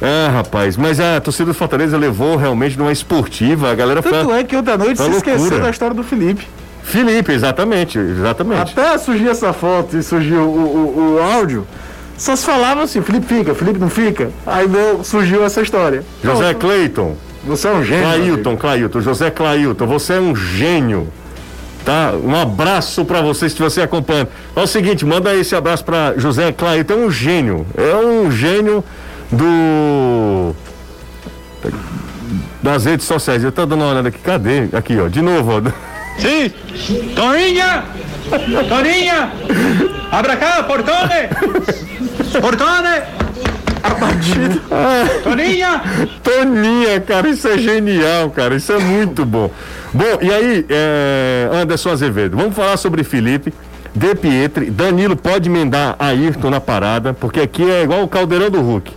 É, 0.00 0.28
rapaz, 0.32 0.78
mas 0.78 0.98
a 0.98 1.20
torcida 1.20 1.44
do 1.46 1.54
Fortaleza 1.54 1.98
levou 1.98 2.36
realmente 2.36 2.78
numa 2.78 2.90
esportiva, 2.90 3.70
a 3.70 3.74
galera 3.74 4.00
foi. 4.00 4.12
Tanto 4.12 4.32
é 4.32 4.42
que 4.44 4.56
à 4.56 4.62
noite 4.78 4.96
Foi 4.96 5.10
se 5.10 5.16
esqueceu 5.18 5.40
loucura. 5.40 5.60
da 5.62 5.70
história 5.70 5.94
do 5.94 6.02
Felipe. 6.02 6.48
Felipe, 6.82 7.32
exatamente, 7.32 7.98
exatamente. 7.98 8.72
Até 8.72 8.96
surgir 8.96 9.28
essa 9.28 9.52
foto 9.52 9.98
e 9.98 10.02
surgiu 10.02 10.40
o, 10.40 10.44
o, 10.46 11.16
o 11.18 11.22
áudio, 11.22 11.66
só 12.16 12.34
se 12.34 12.46
falava 12.46 12.82
assim, 12.84 13.02
Felipe 13.02 13.26
fica, 13.26 13.54
Felipe 13.54 13.78
não 13.78 13.90
fica. 13.90 14.30
Aí 14.46 14.66
deu- 14.66 15.04
surgiu 15.04 15.44
essa 15.44 15.60
história. 15.60 16.02
José 16.24 16.54
Cleiton, 16.54 17.14
Você 17.44 17.68
é 17.68 17.72
um 17.72 17.84
gênio. 17.84 18.04
Clailton, 18.04 18.56
Clailton, 18.56 19.00
José 19.00 19.30
Clailton, 19.30 19.86
você 19.86 20.14
é 20.14 20.20
um 20.20 20.36
gênio. 20.36 21.08
Tá? 21.84 22.12
Um 22.22 22.34
abraço 22.34 23.04
para 23.04 23.22
você 23.22 23.48
se 23.48 23.58
você 23.58 23.80
acompanha. 23.80 24.28
É 24.54 24.60
o 24.60 24.66
seguinte, 24.66 25.04
manda 25.06 25.34
esse 25.34 25.54
abraço 25.56 25.84
para 25.84 26.14
José 26.18 26.52
Clailton, 26.52 26.92
é 26.92 26.96
um 26.96 27.10
gênio. 27.10 27.66
É 27.76 27.96
um 27.96 28.30
gênio 28.30 28.84
do 29.32 30.54
das 32.62 32.84
redes 32.84 33.06
sociais. 33.06 33.42
Eu 33.42 33.52
tô 33.52 33.64
dando 33.64 33.82
uma 33.82 33.92
olhada 33.92 34.08
aqui, 34.08 34.18
cadê? 34.18 34.68
Aqui, 34.72 34.98
ó, 35.00 35.08
de 35.08 35.22
novo, 35.22 35.52
ó. 35.56 35.70
Sim. 36.18 36.52
Toninha. 37.14 37.84
Toninha. 38.68 39.32
Abra 40.10 40.36
cá, 40.36 40.62
portone. 40.64 41.28
Portone. 42.40 43.19
Toninha. 45.22 45.82
Toninha, 46.22 47.00
cara, 47.00 47.28
isso 47.28 47.48
é 47.48 47.58
genial, 47.58 48.30
cara, 48.30 48.54
isso 48.56 48.72
é 48.72 48.78
muito 48.78 49.24
bom. 49.24 49.50
Bom, 49.92 50.04
e 50.20 50.30
aí, 50.32 50.66
é, 50.68 51.48
Anderson 51.52 51.90
Azevedo, 51.90 52.36
vamos 52.36 52.54
falar 52.54 52.76
sobre 52.76 53.02
Felipe, 53.04 53.52
De 53.94 54.14
Pietri, 54.14 54.70
Danilo 54.70 55.16
pode 55.16 55.48
emendar 55.48 55.96
Ayrton 55.98 56.50
na 56.50 56.60
parada, 56.60 57.12
porque 57.12 57.40
aqui 57.40 57.68
é 57.68 57.82
igual 57.82 58.02
o 58.02 58.08
caldeirão 58.08 58.50
do 58.50 58.60
Hulk. 58.60 58.92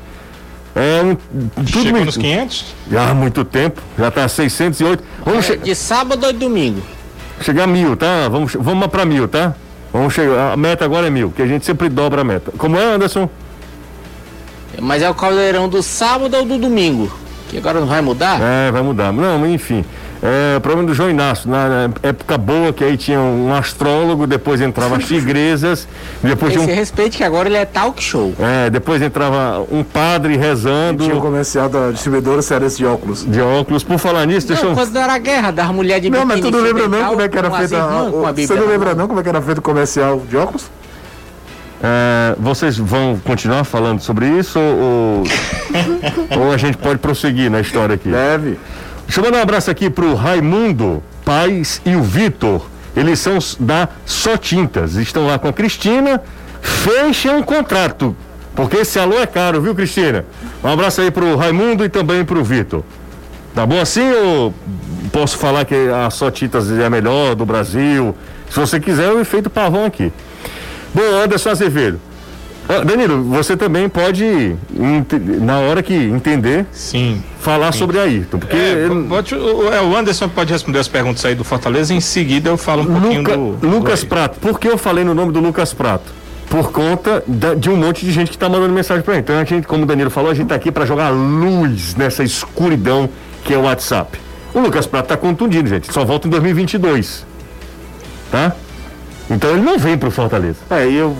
É 0.76 1.02
um, 1.04 1.16
tudo 1.56 1.70
Chegou 1.84 2.06
nos 2.06 2.18
500? 2.18 2.66
Já 2.92 3.10
há 3.10 3.14
muito 3.14 3.44
tempo, 3.46 3.80
já 3.98 4.10
tá 4.10 4.28
608. 4.28 5.04
Vamos 5.24 5.46
É, 5.46 5.54
che- 5.54 5.58
de 5.58 5.76
sábado 5.76 6.26
ou 6.26 6.34
de 6.34 6.40
domingo? 6.40 6.82
chegar 7.42 7.64
a 7.64 7.68
mil, 7.68 7.96
tá? 7.96 8.28
Vamos, 8.30 8.54
vamos 8.60 8.88
pra 8.88 9.06
mil, 9.06 9.28
tá? 9.28 9.54
Vamos 9.92 10.14
chegar, 10.14 10.54
a 10.54 10.58
meta 10.58 10.84
agora 10.86 11.06
é 11.08 11.10
mil, 11.10 11.30
que 11.32 11.42
a 11.42 11.48
gente 11.48 11.66
sempre 11.66 11.90
dobra 11.90 12.22
a 12.22 12.24
meta. 12.24 12.52
Como 12.58 12.78
é, 12.78 12.84
Anderson? 12.96 13.30
Mas 14.82 15.02
é 15.02 15.10
o 15.10 15.14
caldeirão 15.14 15.68
do 15.70 15.82
sábado 15.84 16.36
ou 16.38 16.46
do 16.46 16.58
domingo? 16.58 17.12
Que 17.50 17.58
agora 17.58 17.80
não 17.80 17.88
vai 17.88 18.02
mudar? 18.02 18.40
É, 18.42 18.72
vai 18.72 18.82
mudar. 18.82 19.12
Não, 19.14 19.38
mas 19.38 19.52
enfim. 19.52 19.86
É, 20.26 20.56
o 20.58 20.62
problema 20.62 20.88
do 20.88 20.94
João 20.94 21.10
Inácio, 21.10 21.50
na, 21.50 21.90
época 22.02 22.38
boa, 22.38 22.72
que 22.72 22.82
aí 22.82 22.96
tinha 22.96 23.20
um 23.20 23.54
astrólogo, 23.54 24.26
depois 24.26 24.62
entrava 24.62 24.96
as 24.96 25.04
tigresas, 25.06 25.86
depois 26.24 26.56
Esse 26.56 26.64
um, 26.64 26.66
respeite 26.74 27.18
que 27.18 27.26
agora 27.26 27.50
ele 27.50 27.58
é 27.58 27.66
talk 27.66 28.02
show. 28.02 28.34
é, 28.40 28.70
depois 28.70 29.02
entrava 29.02 29.66
um 29.70 29.84
padre 29.84 30.38
rezando 30.38 31.04
Tinha 31.04 31.18
o 31.18 31.20
comercial 31.20 31.68
da 31.68 31.92
distribuidora 31.92 32.42
Cearense 32.42 32.78
de 32.78 32.86
óculos. 32.86 33.26
de 33.30 33.42
óculos. 33.42 33.84
Por 33.84 34.00
falar 34.00 34.26
nisso, 34.26 34.48
deixa 34.48 34.64
Não, 34.64 34.70
eu. 34.72 34.76
quando 34.78 34.96
era 34.96 35.14
a 35.14 35.18
guerra 35.18 35.52
das 35.52 35.68
mulheres 35.72 36.04
de 36.04 36.10
Não, 36.10 36.26
mas 36.26 36.40
tu 36.40 36.50
não 36.50 36.62
lembra 36.62 36.88
não 36.88 37.10
como 37.10 37.22
é 37.22 37.28
que 37.28 37.38
era 37.38 37.48
as 37.50 37.54
a, 37.74 37.76
irmãs, 37.76 38.12
com 38.12 38.26
a 38.26 38.32
Você 38.32 38.56
não 38.56 38.68
lembra 38.68 38.96
não 38.96 39.08
como 39.10 39.20
é 39.20 39.24
que 39.24 39.30
era 39.30 39.42
feito 39.42 39.58
o 39.58 39.62
comercial 39.62 40.22
de 40.30 40.38
óculos? 40.38 40.72
É, 41.86 42.34
vocês 42.40 42.78
vão 42.78 43.20
continuar 43.26 43.66
falando 43.66 44.00
sobre 44.00 44.26
isso 44.26 44.58
ou, 44.58 45.24
ou 46.40 46.54
a 46.54 46.56
gente 46.56 46.78
pode 46.78 46.98
prosseguir 47.00 47.52
na 47.52 47.60
história 47.60 47.96
aqui? 47.96 48.08
Deve. 48.08 48.58
Deixa 49.06 49.20
eu 49.20 49.26
mandar 49.26 49.40
um 49.40 49.42
abraço 49.42 49.70
aqui 49.70 49.90
pro 49.90 50.16
Raimundo 50.16 51.04
Paz 51.26 51.82
e 51.86 51.94
o 51.94 52.02
Vitor. 52.02 52.66
Eles 52.96 53.20
são 53.20 53.38
da 53.60 53.90
Só 54.06 54.38
Tintas. 54.38 54.96
Estão 54.96 55.28
lá 55.28 55.38
com 55.38 55.50
a 55.50 55.54
Cristina. 55.54 56.22
Fechem 56.62 57.32
um 57.32 57.44
contrato. 57.44 58.16
Porque 58.56 58.78
esse 58.78 58.98
alô 58.98 59.20
é 59.20 59.26
caro, 59.26 59.62
viu, 59.62 59.76
Cristina? 59.76 60.24
Um 60.64 60.70
abraço 60.70 61.02
aí 61.02 61.12
pro 61.12 61.36
Raimundo 61.36 61.84
e 61.84 61.90
também 61.90 62.24
pro 62.24 62.42
Vitor. 62.44 62.82
Tá 63.54 63.66
bom 63.66 63.82
assim 63.82 64.10
ou 64.10 64.54
posso 65.12 65.38
falar 65.38 65.66
que 65.66 65.76
a 65.76 66.10
Só 66.10 66.32
Tintas 66.32 66.72
é 66.72 66.86
a 66.86 66.90
melhor 66.90 67.36
do 67.36 67.46
Brasil? 67.46 68.16
Se 68.50 68.58
você 68.58 68.80
quiser, 68.80 69.10
eu 69.10 69.20
efeito 69.20 69.50
pavão 69.50 69.86
aqui. 69.86 70.14
Bom, 70.94 71.02
Anderson 71.24 71.50
Azevedo. 71.50 72.00
Ah, 72.70 72.80
Danilo, 72.84 73.22
você 73.24 73.58
também 73.58 73.90
pode, 73.90 74.56
na 75.42 75.60
hora 75.60 75.84
que 75.84 75.94
entender, 75.94 76.66
Sim. 76.72 77.22
falar 77.42 77.74
sobre 77.74 78.00
Ayrton. 78.00 78.40
Porque 78.40 78.56
É, 78.56 78.88
pode- 79.10 79.36
o, 79.36 79.74
é, 79.74 79.82
o 79.82 79.96
Anderson 79.98 80.30
pode 80.30 80.54
responder 80.54 80.80
as 80.80 80.88
perguntas 80.88 81.26
aí 81.26 81.36
do 81.36 81.44
Fortaleza. 81.44 81.94
Em 81.94 82.00
seguida 82.00 82.50
eu 82.50 82.56
falo 82.58 82.84
um 82.84 82.86
pouquinho 83.02 83.20
Luca- 83.22 83.36
do. 83.38 83.68
Lucas 83.68 84.02
do- 84.02 84.08
Prato. 84.08 84.40
Por 84.40 84.58
que 84.60 84.68
eu 84.70 84.78
falei 84.78 85.04
no 85.04 85.14
nome 85.14 85.34
do 85.34 85.42
Lucas 85.42 85.74
Prato? 85.74 86.06
Por 86.50 86.72
conta 86.72 87.22
de 87.58 87.70
um 87.70 87.76
monte 87.76 88.06
de 88.06 88.12
gente 88.14 88.30
que 88.30 88.36
está 88.38 88.48
mandando 88.48 88.74
mensagem 88.74 89.04
para. 89.04 89.18
Então 89.18 89.38
a 89.38 89.44
gente, 89.44 89.68
como 89.68 89.84
o 89.84 89.86
Danilo 89.86 90.10
falou, 90.10 90.32
a 90.32 90.34
gente 90.34 90.44
está 90.46 90.56
aqui 90.56 90.72
para 90.72 90.86
jogar 90.86 91.10
luz 91.10 91.96
nessa 91.96 92.24
escuridão 92.24 93.10
que 93.44 93.54
é 93.54 93.58
o 93.58 93.64
WhatsApp. 93.64 94.18
O 94.54 94.60
Lucas 94.62 94.86
Prato 94.86 95.06
está 95.06 95.18
contundido, 95.18 95.68
gente. 95.68 95.92
Só 95.92 96.06
volta 96.06 96.28
em 96.28 96.32
2022. 96.32 97.26
Tá? 98.32 98.56
Então 99.30 99.50
ele 99.52 99.62
não 99.62 99.78
vem 99.78 99.98
pro 99.98 100.12
Fortaleza. 100.12 100.58
É, 100.70 100.88
e 100.88 100.96
eu 100.96 101.16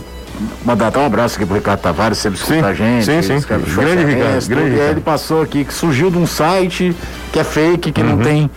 mandar 0.66 0.88
até 0.88 1.00
um 1.00 1.06
abraço 1.06 1.36
aqui 1.38 1.46
pro 1.46 1.56
Ricardo 1.56 1.80
Tavares, 1.80 2.18
sempre 2.18 2.40
escuta 2.40 2.68
a 2.68 2.74
gente. 2.74 3.06
sim, 3.06 3.22
sim. 3.22 3.40
Grande 3.76 4.04
Ricardo, 4.04 4.48
grande 4.48 4.52
E 4.52 4.58
aí 4.58 4.70
Ricardo. 4.72 4.92
ele 4.92 5.02
passou 5.02 5.42
aqui 5.42 5.64
que 5.64 5.74
surgiu 5.74 6.10
de 6.12 6.18
um 6.18 6.26
site 6.28 6.96
que 7.32 7.40
é 7.40 7.44
fake, 7.44 7.92
que 7.92 8.02
Uhum. 8.02 8.10
não 8.10 8.18
tem 8.18 8.50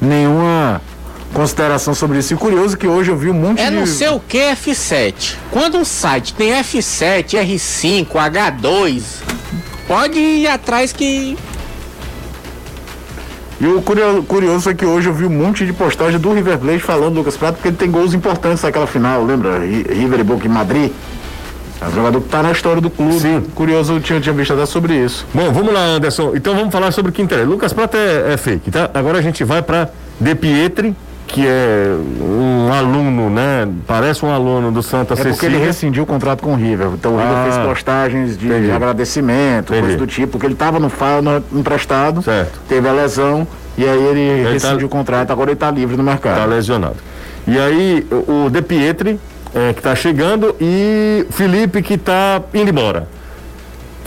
nenhuma 0.00 0.80
consideração 1.34 1.94
sobre 1.94 2.18
isso. 2.18 2.32
E 2.32 2.36
curioso 2.36 2.76
que 2.76 2.86
hoje 2.86 3.10
eu 3.10 3.16
vi 3.16 3.28
um 3.30 3.34
monte 3.34 3.60
É 3.60 3.70
de. 3.70 3.76
não 3.76 3.86
sei 3.86 4.08
o 4.08 4.18
que 4.20 4.38
F7. 4.38 5.34
Quando 5.50 5.76
um 5.78 5.84
site 5.84 6.32
tem 6.34 6.52
F7, 6.52 7.34
R5, 7.38 8.06
H2, 8.08 9.02
pode 9.86 10.18
ir 10.18 10.48
atrás 10.48 10.92
que. 10.92 11.36
E 13.60 13.66
o 13.66 13.82
curioso, 13.82 14.60
foi 14.62 14.74
que 14.74 14.84
hoje 14.86 15.08
eu 15.08 15.12
vi 15.14 15.24
um 15.24 15.30
monte 15.30 15.66
de 15.66 15.72
postagem 15.72 16.18
do 16.20 16.32
River 16.32 16.58
Plate 16.58 16.78
falando 16.78 17.14
do 17.14 17.18
Lucas 17.18 17.36
Prato, 17.36 17.54
porque 17.56 17.68
ele 17.68 17.76
tem 17.76 17.90
gols 17.90 18.14
importantes 18.14 18.62
naquela 18.62 18.86
final, 18.86 19.24
lembra? 19.24 19.58
Ri- 19.58 19.84
River 19.88 20.20
e 20.20 20.22
Boca 20.22 20.46
em 20.46 20.50
Madrid. 20.50 20.92
É 21.80 21.86
um 21.86 21.92
jogador 21.92 22.20
que 22.20 22.28
tá 22.28 22.42
na 22.42 22.52
história 22.52 22.80
do 22.80 22.90
clube. 22.90 23.18
Sim. 23.20 23.40
Curioso, 23.54 23.94
eu 23.94 24.00
tinha, 24.00 24.20
tinha 24.20 24.32
visto 24.32 24.52
até 24.52 24.64
sobre 24.66 24.94
isso. 24.94 25.26
Bom, 25.34 25.52
vamos 25.52 25.72
lá, 25.72 25.80
Anderson. 25.80 26.32
Então 26.34 26.54
vamos 26.54 26.72
falar 26.72 26.92
sobre 26.92 27.10
o 27.10 27.14
que 27.14 27.20
interessa. 27.22 27.48
Lucas 27.48 27.72
Prato 27.72 27.96
é, 27.96 28.34
é 28.34 28.36
fake, 28.36 28.70
tá? 28.70 28.90
Agora 28.94 29.18
a 29.18 29.22
gente 29.22 29.42
vai 29.44 29.60
para 29.62 29.88
De 30.20 30.34
Pietri, 30.34 30.94
que 31.28 31.46
é 31.46 31.94
um 32.20 32.72
aluno, 32.72 33.28
né? 33.30 33.68
Parece 33.86 34.24
um 34.24 34.30
aluno 34.32 34.72
do 34.72 34.82
Santa 34.82 35.12
É 35.14 35.16
porque 35.16 35.28
ele 35.28 35.34
Cecília. 35.34 35.58
rescindiu 35.58 36.02
o 36.02 36.06
contrato 36.06 36.42
com 36.42 36.52
o 36.54 36.56
River. 36.56 36.88
Então 36.94 37.14
o 37.14 37.18
River 37.18 37.32
Ah, 37.36 37.44
fez 37.44 37.56
postagens 37.66 38.36
de 38.38 38.46
entendi. 38.48 38.70
agradecimento, 38.70 39.66
Entendi. 39.72 39.80
coisa 39.82 39.96
do 39.98 40.06
tipo, 40.06 40.32
porque 40.32 40.46
ele 40.46 40.54
estava 40.54 40.80
no 40.80 40.88
no- 41.22 41.60
emprestado, 41.60 42.22
Certo. 42.22 42.58
teve 42.68 42.88
a 42.88 42.92
lesão, 42.92 43.46
e 43.76 43.84
aí 43.84 44.02
ele, 44.06 44.44
tá- 44.44 44.50
rescindiu 44.50 44.86
o 44.86 44.90
contrato, 44.90 45.30
agora 45.30 45.50
ele 45.50 45.54
está 45.56 45.70
livre 45.70 45.96
no 45.96 46.04
Tá 46.04 46.10
mercado. 46.10 46.48
lesionado. 46.50 46.96
E 47.46 47.58
aí, 47.58 48.06
o 48.10 48.50
De 48.50 48.60
Pietri, 48.62 49.20
é, 49.54 49.72
que 49.72 49.80
tá 49.82 49.94
chegando, 49.94 50.54
e 50.60 51.24
Felipe, 51.30 51.82
que 51.82 51.96
tá 51.96 52.40
indo 52.54 52.70
embora. 52.70 53.06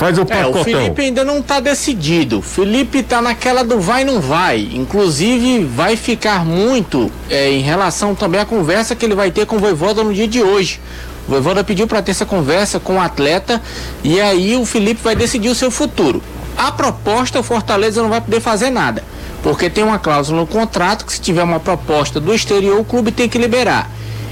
Faz 0.02 0.18
o 0.18 0.22
É, 0.22 0.26
pacotão. 0.26 0.62
o 0.62 0.64
Felipe 0.64 1.00
ainda 1.04 1.24
não 1.24 1.44
tá 1.44 1.60
decidido. 1.60 2.40
O 2.40 2.42
Felipe 2.42 3.04
tá 3.04 3.22
naquela 3.22 3.64
do 3.64 3.80
vai 3.80 4.04
não 4.04 4.20
vai. 4.20 4.68
Inclusive, 4.74 5.64
vai 5.64 5.96
ficar 5.96 6.44
muito 6.44 7.12
é, 7.30 7.52
em 7.52 7.62
relação 7.62 8.16
também 8.16 8.42
à 8.42 8.46
conversa 8.46 8.96
que 8.96 9.06
ele 9.06 9.14
vai 9.14 9.30
ter 9.30 9.46
com 9.46 9.58
o 9.58 9.60
Voivoda 9.60 10.04
no 10.04 10.12
dia 10.12 10.28
de 10.28 10.42
hoje. 10.42 10.80
O 11.28 11.32
Voivoda 11.32 11.64
pediu 11.64 11.86
para 11.86 12.02
ter 12.02 12.10
essa 12.10 12.26
conversa 12.26 12.80
com 12.80 12.96
o 12.96 13.00
atleta 13.00 13.62
e 14.04 14.20
aí 14.20 14.56
o 14.58 14.66
Felipe 14.66 15.02
vai 15.04 15.16
decidir 15.16 15.50
o 15.50 15.56
seu 15.56 15.70
futuro. 15.70 16.20
A 16.58 16.72
proposta, 16.72 17.40
o 17.40 17.44
Fortaleza 17.44 18.02
não 18.02 18.10
vai 18.10 18.22
poder 18.22 18.40
fazer 18.40 18.72
nada. 18.72 19.04
Porque 19.44 19.70
tem 19.70 19.84
uma 19.84 20.00
cláusula 20.00 20.42
no 20.42 20.48
contrato 20.48 21.06
que 21.06 21.14
se 21.14 21.22
tiver 21.22 21.44
uma 21.44 21.60
proposta 21.60 22.20
do 22.20 22.34
exterior, 22.34 22.80
o 22.80 22.84
clube 22.84 23.12
tem 23.12 23.30
que 23.30 23.38
liberar. 23.38 23.88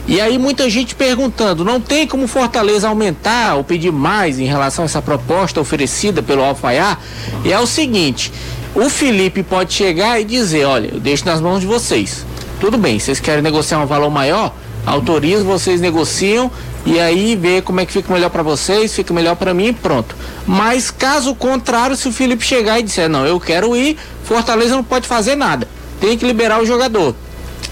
E 0.09 0.19
aí 0.19 0.39
muita 0.39 0.67
gente 0.67 0.95
perguntando, 0.95 1.63
não 1.63 1.79
tem 1.79 2.07
como 2.07 2.25
Fortaleza 2.25 2.89
aumentar 2.89 3.53
ou 3.53 3.63
pedir 3.63 3.91
mais 3.91 4.39
em 4.39 4.45
relação 4.45 4.83
a 4.83 4.85
essa 4.87 5.03
proposta 5.03 5.61
oferecida 5.61 6.23
pelo 6.23 6.43
Alfaiá? 6.43 6.97
E 7.45 7.53
é 7.53 7.59
o 7.59 7.67
seguinte, 7.67 8.33
o 8.73 8.89
Felipe 8.89 9.43
pode 9.43 9.71
chegar 9.71 10.19
e 10.19 10.23
dizer, 10.23 10.65
olha, 10.65 10.89
eu 10.95 10.99
deixo 10.99 11.27
nas 11.27 11.39
mãos 11.39 11.59
de 11.59 11.67
vocês. 11.67 12.25
Tudo 12.59 12.75
bem, 12.75 12.97
vocês 12.97 13.19
querem 13.19 13.43
negociar 13.43 13.77
um 13.77 13.85
valor 13.85 14.09
maior? 14.09 14.51
Autorizo, 14.83 15.43
vocês 15.43 15.79
negociam 15.79 16.49
e 16.87 16.99
aí 16.99 17.35
vê 17.35 17.61
como 17.61 17.79
é 17.79 17.85
que 17.85 17.93
fica 17.93 18.11
melhor 18.11 18.31
para 18.31 18.41
vocês, 18.41 18.95
fica 18.95 19.13
melhor 19.13 19.35
para 19.35 19.53
mim 19.53 19.67
e 19.67 19.73
pronto. 19.73 20.15
Mas 20.47 20.89
caso 20.89 21.35
contrário, 21.35 21.95
se 21.95 22.07
o 22.07 22.11
Felipe 22.11 22.43
chegar 22.43 22.79
e 22.79 22.83
disser, 22.83 23.07
não, 23.07 23.27
eu 23.27 23.39
quero 23.39 23.75
ir, 23.75 23.95
Fortaleza 24.23 24.75
não 24.75 24.83
pode 24.83 25.07
fazer 25.07 25.35
nada. 25.35 25.67
Tem 26.01 26.17
que 26.17 26.25
liberar 26.25 26.59
o 26.59 26.65
jogador. 26.65 27.13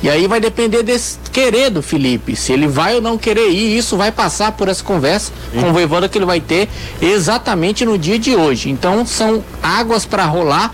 E 0.02 0.10
aí 0.10 0.28
vai 0.28 0.40
depender 0.40 0.84
desse 0.84 1.18
querer 1.32 1.72
do 1.72 1.82
Felipe, 1.82 2.36
se 2.36 2.52
ele 2.52 2.68
vai 2.68 2.96
ou 2.96 3.02
não 3.02 3.18
querer 3.18 3.50
ir, 3.50 3.78
isso 3.78 3.98
vai 3.98 4.12
passar 4.12 4.52
por 4.52 4.68
essa 4.68 4.84
conversa 4.84 5.32
com 5.54 5.70
o 5.70 5.74
Voivoda 5.74 6.08
que 6.08 6.18
ele 6.18 6.26
vai 6.26 6.40
ter 6.40 6.70
exatamente 7.02 7.84
no 7.84 7.98
dia 7.98 8.20
de 8.20 8.36
hoje. 8.36 8.70
Então 8.70 9.06
são 9.06 9.44
águas 9.62 10.06
para 10.06 10.26
rolar. 10.26 10.74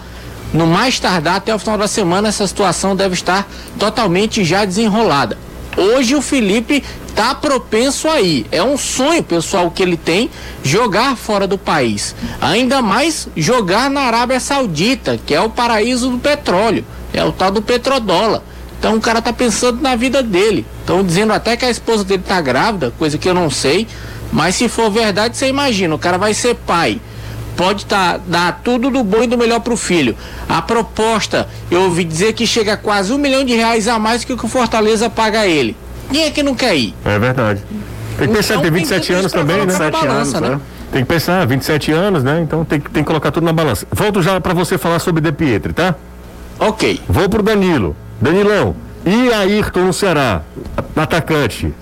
No 0.54 0.68
mais 0.68 1.00
tardar 1.00 1.38
até 1.38 1.56
o 1.56 1.58
final 1.58 1.78
da 1.78 1.88
semana 1.88 2.28
essa 2.28 2.46
situação 2.46 2.96
deve 2.96 3.16
estar 3.16 3.48
totalmente 3.80 4.44
já 4.44 4.66
desenrolada. 4.66 5.38
Hoje 5.76 6.16
o 6.16 6.22
Felipe 6.22 6.84
tá 7.16 7.34
propenso 7.34 8.08
aí. 8.08 8.46
É 8.52 8.62
um 8.62 8.78
sonho 8.78 9.24
pessoal 9.24 9.72
que 9.72 9.82
ele 9.82 9.98
tem 9.98 10.30
jogar 10.64 11.16
fora 11.16 11.48
do 11.48 11.58
país. 11.58 12.16
Ainda 12.40 12.82
mais 12.82 13.28
jogar 13.36 13.90
na 13.90 14.02
Arábia 14.02 14.40
Saudita, 14.40 15.20
que 15.26 15.34
é 15.34 15.42
o 15.42 15.50
paraíso 15.50 16.10
do 16.10 16.20
petróleo. 16.20 16.86
É 17.12 17.24
o 17.24 17.32
tal 17.32 17.52
do 17.52 17.62
petrodólar. 17.62 18.42
Então 18.84 18.98
o 18.98 19.00
cara 19.00 19.22
tá 19.22 19.32
pensando 19.32 19.82
na 19.82 19.96
vida 19.96 20.22
dele. 20.22 20.66
Estão 20.82 21.02
dizendo 21.06 21.32
até 21.32 21.56
que 21.56 21.64
a 21.64 21.70
esposa 21.70 22.04
dele 22.04 22.22
tá 22.28 22.42
grávida, 22.42 22.92
coisa 23.00 23.18
que 23.18 23.30
eu 23.30 23.34
não 23.34 23.50
sei. 23.50 23.88
Mas 24.30 24.56
se 24.56 24.68
for 24.68 24.92
verdade, 24.92 25.38
você 25.38 25.48
imagina, 25.48 25.96
o 25.96 25.98
cara 25.98 26.18
vai 26.18 26.34
ser 26.34 26.54
pai. 26.56 27.00
pode 27.56 27.86
tá, 27.86 28.20
dar 28.28 28.60
tudo 28.62 28.90
do 28.90 29.02
bom 29.02 29.24
e 29.24 29.28
do 29.28 29.38
melhor 29.38 29.62
para 29.62 29.72
o 29.74 29.78
filho. 29.78 30.18
A 30.50 30.62
proposta, 30.62 31.48
eu 31.72 31.84
ouvi 31.84 32.04
dizer 32.04 32.34
que 32.34 32.46
chega 32.46 32.74
a 32.74 32.78
quase 32.78 33.14
um 33.14 33.18
milhão 33.18 33.46
de 33.46 33.54
reais 33.56 33.88
a 33.88 33.98
mais 33.98 34.26
que 34.26 34.34
o 34.34 34.38
que 34.38 34.46
o 34.46 34.50
Fortaleza 34.50 35.10
paga 35.10 35.40
a 35.40 35.48
ele. 35.48 35.78
Quem 36.12 36.26
é 36.26 36.30
que 36.32 36.44
não 36.44 36.54
quer 36.54 36.76
ir? 36.76 36.94
É 37.06 37.18
verdade. 37.18 37.62
Tem 38.18 38.28
que 38.28 38.34
pensar, 38.34 38.56
Então, 38.56 38.64
tem 38.64 38.72
tem 38.74 38.82
27 38.82 39.08
tudo 39.08 39.18
anos 39.20 39.32
também, 39.32 39.56
né? 39.56 39.66
colocar 39.66 39.80
na 39.80 39.92
7 39.92 40.08
balança, 40.08 40.38
anos, 40.40 40.50
né? 40.50 40.56
né? 40.58 40.62
Tem 40.92 41.02
que 41.04 41.08
pensar, 41.08 41.48
27 41.48 41.92
anos, 41.94 42.22
né? 42.22 42.42
Então 42.42 42.66
tem, 42.66 42.82
que- 42.82 42.90
tem 42.90 43.02
que 43.02 43.08
colocar 43.08 43.32
tudo 43.32 43.46
na 43.46 43.54
balança. 43.54 43.88
Volto 43.94 44.22
já 44.22 44.42
pra 44.42 44.54
você 44.54 44.78
falar 44.78 45.00
sobre 45.00 45.22
De 45.22 45.32
Pietri, 45.32 45.72
tá? 45.72 45.96
Ok. 46.60 47.00
Vou 47.08 47.30
pro 47.30 47.42
Danilo. 47.42 47.96
Danilão, 48.22 48.76
e 49.06 49.32
Ayrton 49.34 49.86
no 49.86 49.94
Ceará? 49.94 50.42
Atacante. 50.96 51.74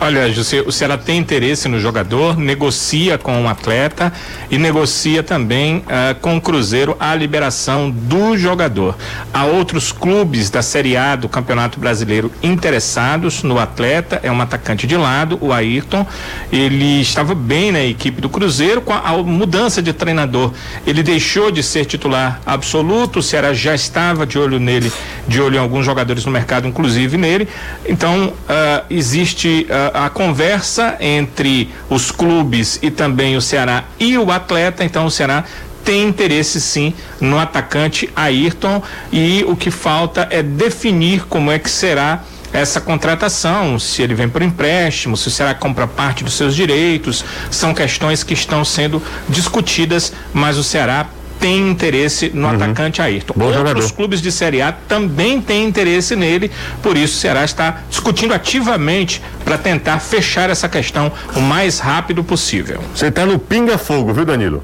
Olha, 0.00 0.30
José, 0.32 0.60
o 0.60 0.70
Ceará 0.70 0.96
tem 0.96 1.18
interesse 1.18 1.66
no 1.66 1.80
jogador, 1.80 2.38
negocia 2.38 3.18
com 3.18 3.42
o 3.42 3.48
atleta 3.48 4.12
e 4.48 4.56
negocia 4.56 5.24
também 5.24 5.82
ah, 5.88 6.14
com 6.20 6.36
o 6.36 6.40
Cruzeiro 6.40 6.96
a 7.00 7.12
liberação 7.16 7.90
do 7.90 8.36
jogador. 8.36 8.96
Há 9.34 9.44
outros 9.44 9.90
clubes 9.90 10.50
da 10.50 10.62
Série 10.62 10.96
A 10.96 11.16
do 11.16 11.28
Campeonato 11.28 11.80
Brasileiro 11.80 12.30
interessados 12.40 13.42
no 13.42 13.58
atleta, 13.58 14.20
é 14.22 14.30
um 14.30 14.40
atacante 14.40 14.86
de 14.86 14.96
lado, 14.96 15.36
o 15.40 15.52
Ayrton. 15.52 16.06
Ele 16.52 17.00
estava 17.00 17.34
bem 17.34 17.72
na 17.72 17.82
equipe 17.82 18.20
do 18.20 18.28
Cruzeiro 18.28 18.80
com 18.80 18.92
a, 18.92 19.00
a 19.00 19.16
mudança 19.16 19.82
de 19.82 19.92
treinador. 19.92 20.52
Ele 20.86 21.02
deixou 21.02 21.50
de 21.50 21.60
ser 21.60 21.84
titular 21.86 22.40
absoluto, 22.46 23.18
o 23.18 23.22
Ceará 23.22 23.52
já 23.52 23.74
estava 23.74 24.24
de 24.24 24.38
olho 24.38 24.60
nele, 24.60 24.92
de 25.26 25.40
olho 25.40 25.56
em 25.56 25.58
alguns 25.58 25.84
jogadores 25.84 26.24
no 26.24 26.30
mercado, 26.30 26.68
inclusive 26.68 27.16
nele. 27.16 27.48
Então, 27.84 28.32
ah, 28.48 28.84
existe 28.88 29.66
ah, 29.68 29.87
a 29.94 30.10
conversa 30.10 30.96
entre 31.00 31.70
os 31.88 32.10
clubes 32.10 32.78
e 32.82 32.90
também 32.90 33.36
o 33.36 33.40
Ceará 33.40 33.84
e 33.98 34.16
o 34.18 34.30
atleta. 34.30 34.84
Então, 34.84 35.06
o 35.06 35.10
Ceará 35.10 35.44
tem 35.84 36.06
interesse 36.06 36.60
sim 36.60 36.92
no 37.20 37.38
atacante 37.38 38.10
Ayrton 38.14 38.82
e 39.12 39.44
o 39.48 39.56
que 39.56 39.70
falta 39.70 40.28
é 40.30 40.42
definir 40.42 41.24
como 41.26 41.50
é 41.50 41.58
que 41.58 41.70
será 41.70 42.24
essa 42.52 42.80
contratação, 42.80 43.78
se 43.78 44.02
ele 44.02 44.14
vem 44.14 44.28
por 44.28 44.42
empréstimo, 44.42 45.16
se 45.16 45.28
o 45.28 45.30
Ceará 45.30 45.54
compra 45.54 45.86
parte 45.86 46.24
dos 46.24 46.34
seus 46.34 46.54
direitos, 46.54 47.24
são 47.50 47.74
questões 47.74 48.22
que 48.22 48.32
estão 48.32 48.64
sendo 48.64 49.02
discutidas, 49.28 50.12
mas 50.32 50.56
o 50.56 50.64
Ceará 50.64 51.06
tem 51.40 51.70
interesse 51.70 52.30
no 52.34 52.48
atacante 52.48 53.00
Ayrton. 53.00 53.34
Bom 53.36 53.46
Outros 53.46 53.66
jogador. 53.68 53.92
clubes 53.92 54.20
de 54.20 54.30
Série 54.32 54.60
A 54.62 54.72
também 54.72 55.40
têm 55.40 55.64
interesse 55.66 56.16
nele, 56.16 56.50
por 56.82 56.96
isso 56.96 57.16
o 57.16 57.20
Ceará 57.20 57.44
está 57.44 57.82
discutindo 57.88 58.32
ativamente 58.34 59.22
para 59.44 59.56
tentar 59.58 59.98
fechar 60.00 60.50
essa 60.50 60.68
questão 60.68 61.10
o 61.34 61.40
mais 61.40 61.78
rápido 61.78 62.22
possível. 62.24 62.80
Você 62.94 63.10
tá 63.10 63.24
no 63.24 63.38
Pinga 63.38 63.78
Fogo, 63.78 64.12
viu, 64.12 64.24
Danilo? 64.24 64.62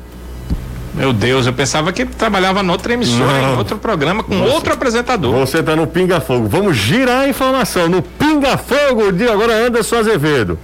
Meu 0.94 1.12
Deus, 1.12 1.44
eu 1.46 1.52
pensava 1.52 1.92
que 1.92 2.04
trabalhava 2.06 2.62
noutra 2.62 2.92
emissora, 2.92 3.42
Não. 3.42 3.54
em 3.54 3.56
outro 3.58 3.76
programa, 3.78 4.22
com 4.22 4.40
outro 4.42 4.72
apresentador. 4.72 5.32
Você 5.40 5.60
tá 5.60 5.74
no 5.74 5.88
Pinga 5.88 6.20
Fogo. 6.20 6.46
Vamos 6.48 6.76
girar 6.76 7.22
a 7.22 7.28
informação. 7.28 7.88
No 7.88 8.00
Pinga 8.00 8.56
Fogo, 8.56 9.10
de 9.10 9.26
agora 9.28 9.52
Anderson 9.66 9.96
Azevedo. 9.96 10.56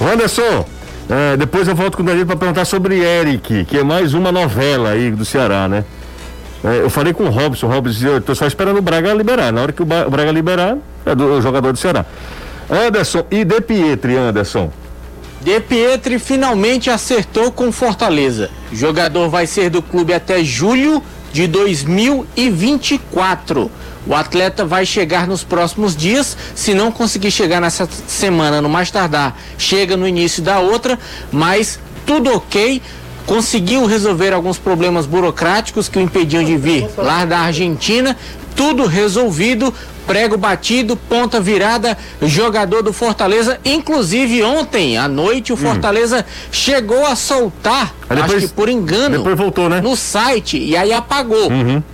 Anderson, 0.00 0.66
é, 1.10 1.36
depois 1.36 1.66
eu 1.66 1.74
volto 1.74 1.96
com 1.96 2.04
o 2.04 2.06
Danilo 2.06 2.26
para 2.26 2.36
perguntar 2.36 2.64
sobre 2.64 3.00
Eric, 3.00 3.64
que 3.64 3.76
é 3.76 3.82
mais 3.82 4.14
uma 4.14 4.30
novela 4.30 4.90
aí 4.90 5.10
do 5.10 5.24
Ceará, 5.24 5.68
né? 5.68 5.84
É, 6.62 6.82
eu 6.82 6.90
falei 6.90 7.12
com 7.12 7.24
o 7.24 7.30
Robson, 7.30 7.66
o 7.66 7.70
Robson, 7.70 8.06
eu 8.06 8.20
tô 8.20 8.32
só 8.34 8.46
esperando 8.46 8.78
o 8.78 8.82
Braga 8.82 9.12
liberar. 9.12 9.52
Na 9.52 9.62
hora 9.62 9.72
que 9.72 9.82
o, 9.82 9.84
Braga 9.84 10.30
liberar, 10.30 10.78
é 11.04 11.12
do 11.14 11.24
o 11.24 11.42
jogador 11.42 11.72
do 11.72 11.78
Ceará. 11.78 12.06
Anderson 12.70 13.26
e 13.30 13.44
De 13.44 13.60
Pietri, 13.60 14.16
Anderson. 14.16 14.70
De 15.40 15.58
Pietri 15.58 16.20
finalmente 16.20 16.90
acertou 16.90 17.50
com 17.50 17.72
Fortaleza. 17.72 18.50
O 18.70 18.76
jogador 18.76 19.28
vai 19.28 19.46
ser 19.46 19.70
do 19.70 19.82
clube 19.82 20.12
até 20.12 20.44
julho 20.44 21.02
de 21.32 21.46
2024. 21.46 23.70
O 24.06 24.14
atleta 24.14 24.64
vai 24.64 24.86
chegar 24.86 25.26
nos 25.26 25.44
próximos 25.44 25.94
dias, 25.94 26.36
se 26.54 26.72
não 26.72 26.90
conseguir 26.90 27.30
chegar 27.30 27.60
nessa 27.60 27.88
semana, 28.06 28.62
no 28.62 28.68
mais 28.68 28.90
tardar, 28.90 29.38
chega 29.58 29.96
no 29.96 30.08
início 30.08 30.42
da 30.42 30.58
outra, 30.58 30.98
mas 31.30 31.78
tudo 32.06 32.34
ok. 32.34 32.80
Conseguiu 33.26 33.84
resolver 33.84 34.32
alguns 34.32 34.58
problemas 34.58 35.06
burocráticos 35.06 35.88
que 35.88 35.98
o 35.98 36.02
impediam 36.02 36.42
de 36.42 36.56
vir 36.56 36.88
lá 36.96 37.24
da 37.24 37.38
Argentina, 37.40 38.16
tudo 38.56 38.86
resolvido, 38.86 39.72
prego 40.06 40.36
batido, 40.36 40.96
ponta 40.96 41.40
virada, 41.40 41.96
jogador 42.22 42.82
do 42.82 42.92
Fortaleza. 42.92 43.58
Inclusive 43.64 44.42
ontem 44.42 44.96
à 44.98 45.06
noite 45.08 45.52
o 45.52 45.56
Fortaleza 45.56 46.24
chegou 46.50 47.06
a 47.06 47.14
soltar, 47.16 47.94
Aí 48.08 48.16
depois- 48.16 48.38
acho 48.38 48.48
que 48.48 48.54
por 48.54 48.68
engano, 48.68 49.18
depois 49.18 49.36
voltou, 49.36 49.68
né? 49.68 49.80
no 49.80 49.96
site 49.96 50.58
e 50.58 50.76
aí 50.76 50.92
apagou. 50.92 51.48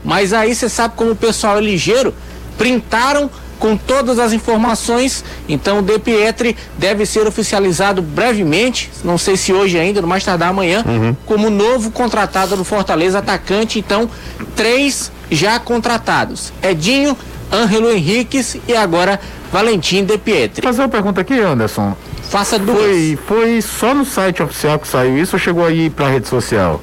Mas 0.04 0.32
aí 0.32 0.54
você 0.54 0.68
sabe 0.68 0.94
como 0.96 1.11
o 1.12 1.16
pessoal 1.16 1.59
é 1.59 1.61
ligeiro, 1.61 2.14
printaram 2.57 3.30
com 3.59 3.74
todas 3.76 4.18
as 4.18 4.32
informações. 4.34 5.24
Então 5.48 5.78
o 5.78 5.82
De 5.82 5.98
Pietri 5.98 6.57
deve 6.78 7.07
ser 7.07 7.26
oficializado 7.26 8.02
brevemente, 8.02 8.90
não 9.02 9.16
sei 9.16 9.36
se 9.36 9.52
hoje 9.52 9.78
ainda, 9.78 10.02
no 10.02 10.09
mais 10.09 10.24
tardar 10.24 10.50
amanhã, 10.50 10.84
como 11.24 11.48
novo 11.48 11.90
contratado 11.90 12.57
do 12.57 12.64
Fortaleza 12.64 13.18
atacante. 13.18 13.78
Então, 13.78 14.11
três 14.54 15.11
já 15.30 15.59
contratados: 15.59 16.52
Edinho, 16.62 17.16
Ângelo 17.53 17.90
Henriques 17.90 18.57
e 18.66 18.74
agora 18.74 19.20
Valentim 19.53 20.05
De 20.05 20.18
Pietri. 20.18 20.62
Fazer 20.62 20.82
uma 20.82 20.88
pergunta 20.88 21.20
aqui, 21.20 21.38
Anderson. 21.40 21.94
Faça 22.30 22.59
duas. 22.59 22.78
Foi, 22.78 23.18
foi 23.26 23.62
só 23.62 23.94
no 23.94 24.05
site 24.05 24.42
oficial 24.42 24.78
que 24.78 24.88
saiu 24.88 25.16
isso 25.16 25.36
ou 25.36 25.40
chegou 25.40 25.64
aí 25.64 25.88
pra 25.88 26.09
rede 26.09 26.26
social? 26.28 26.80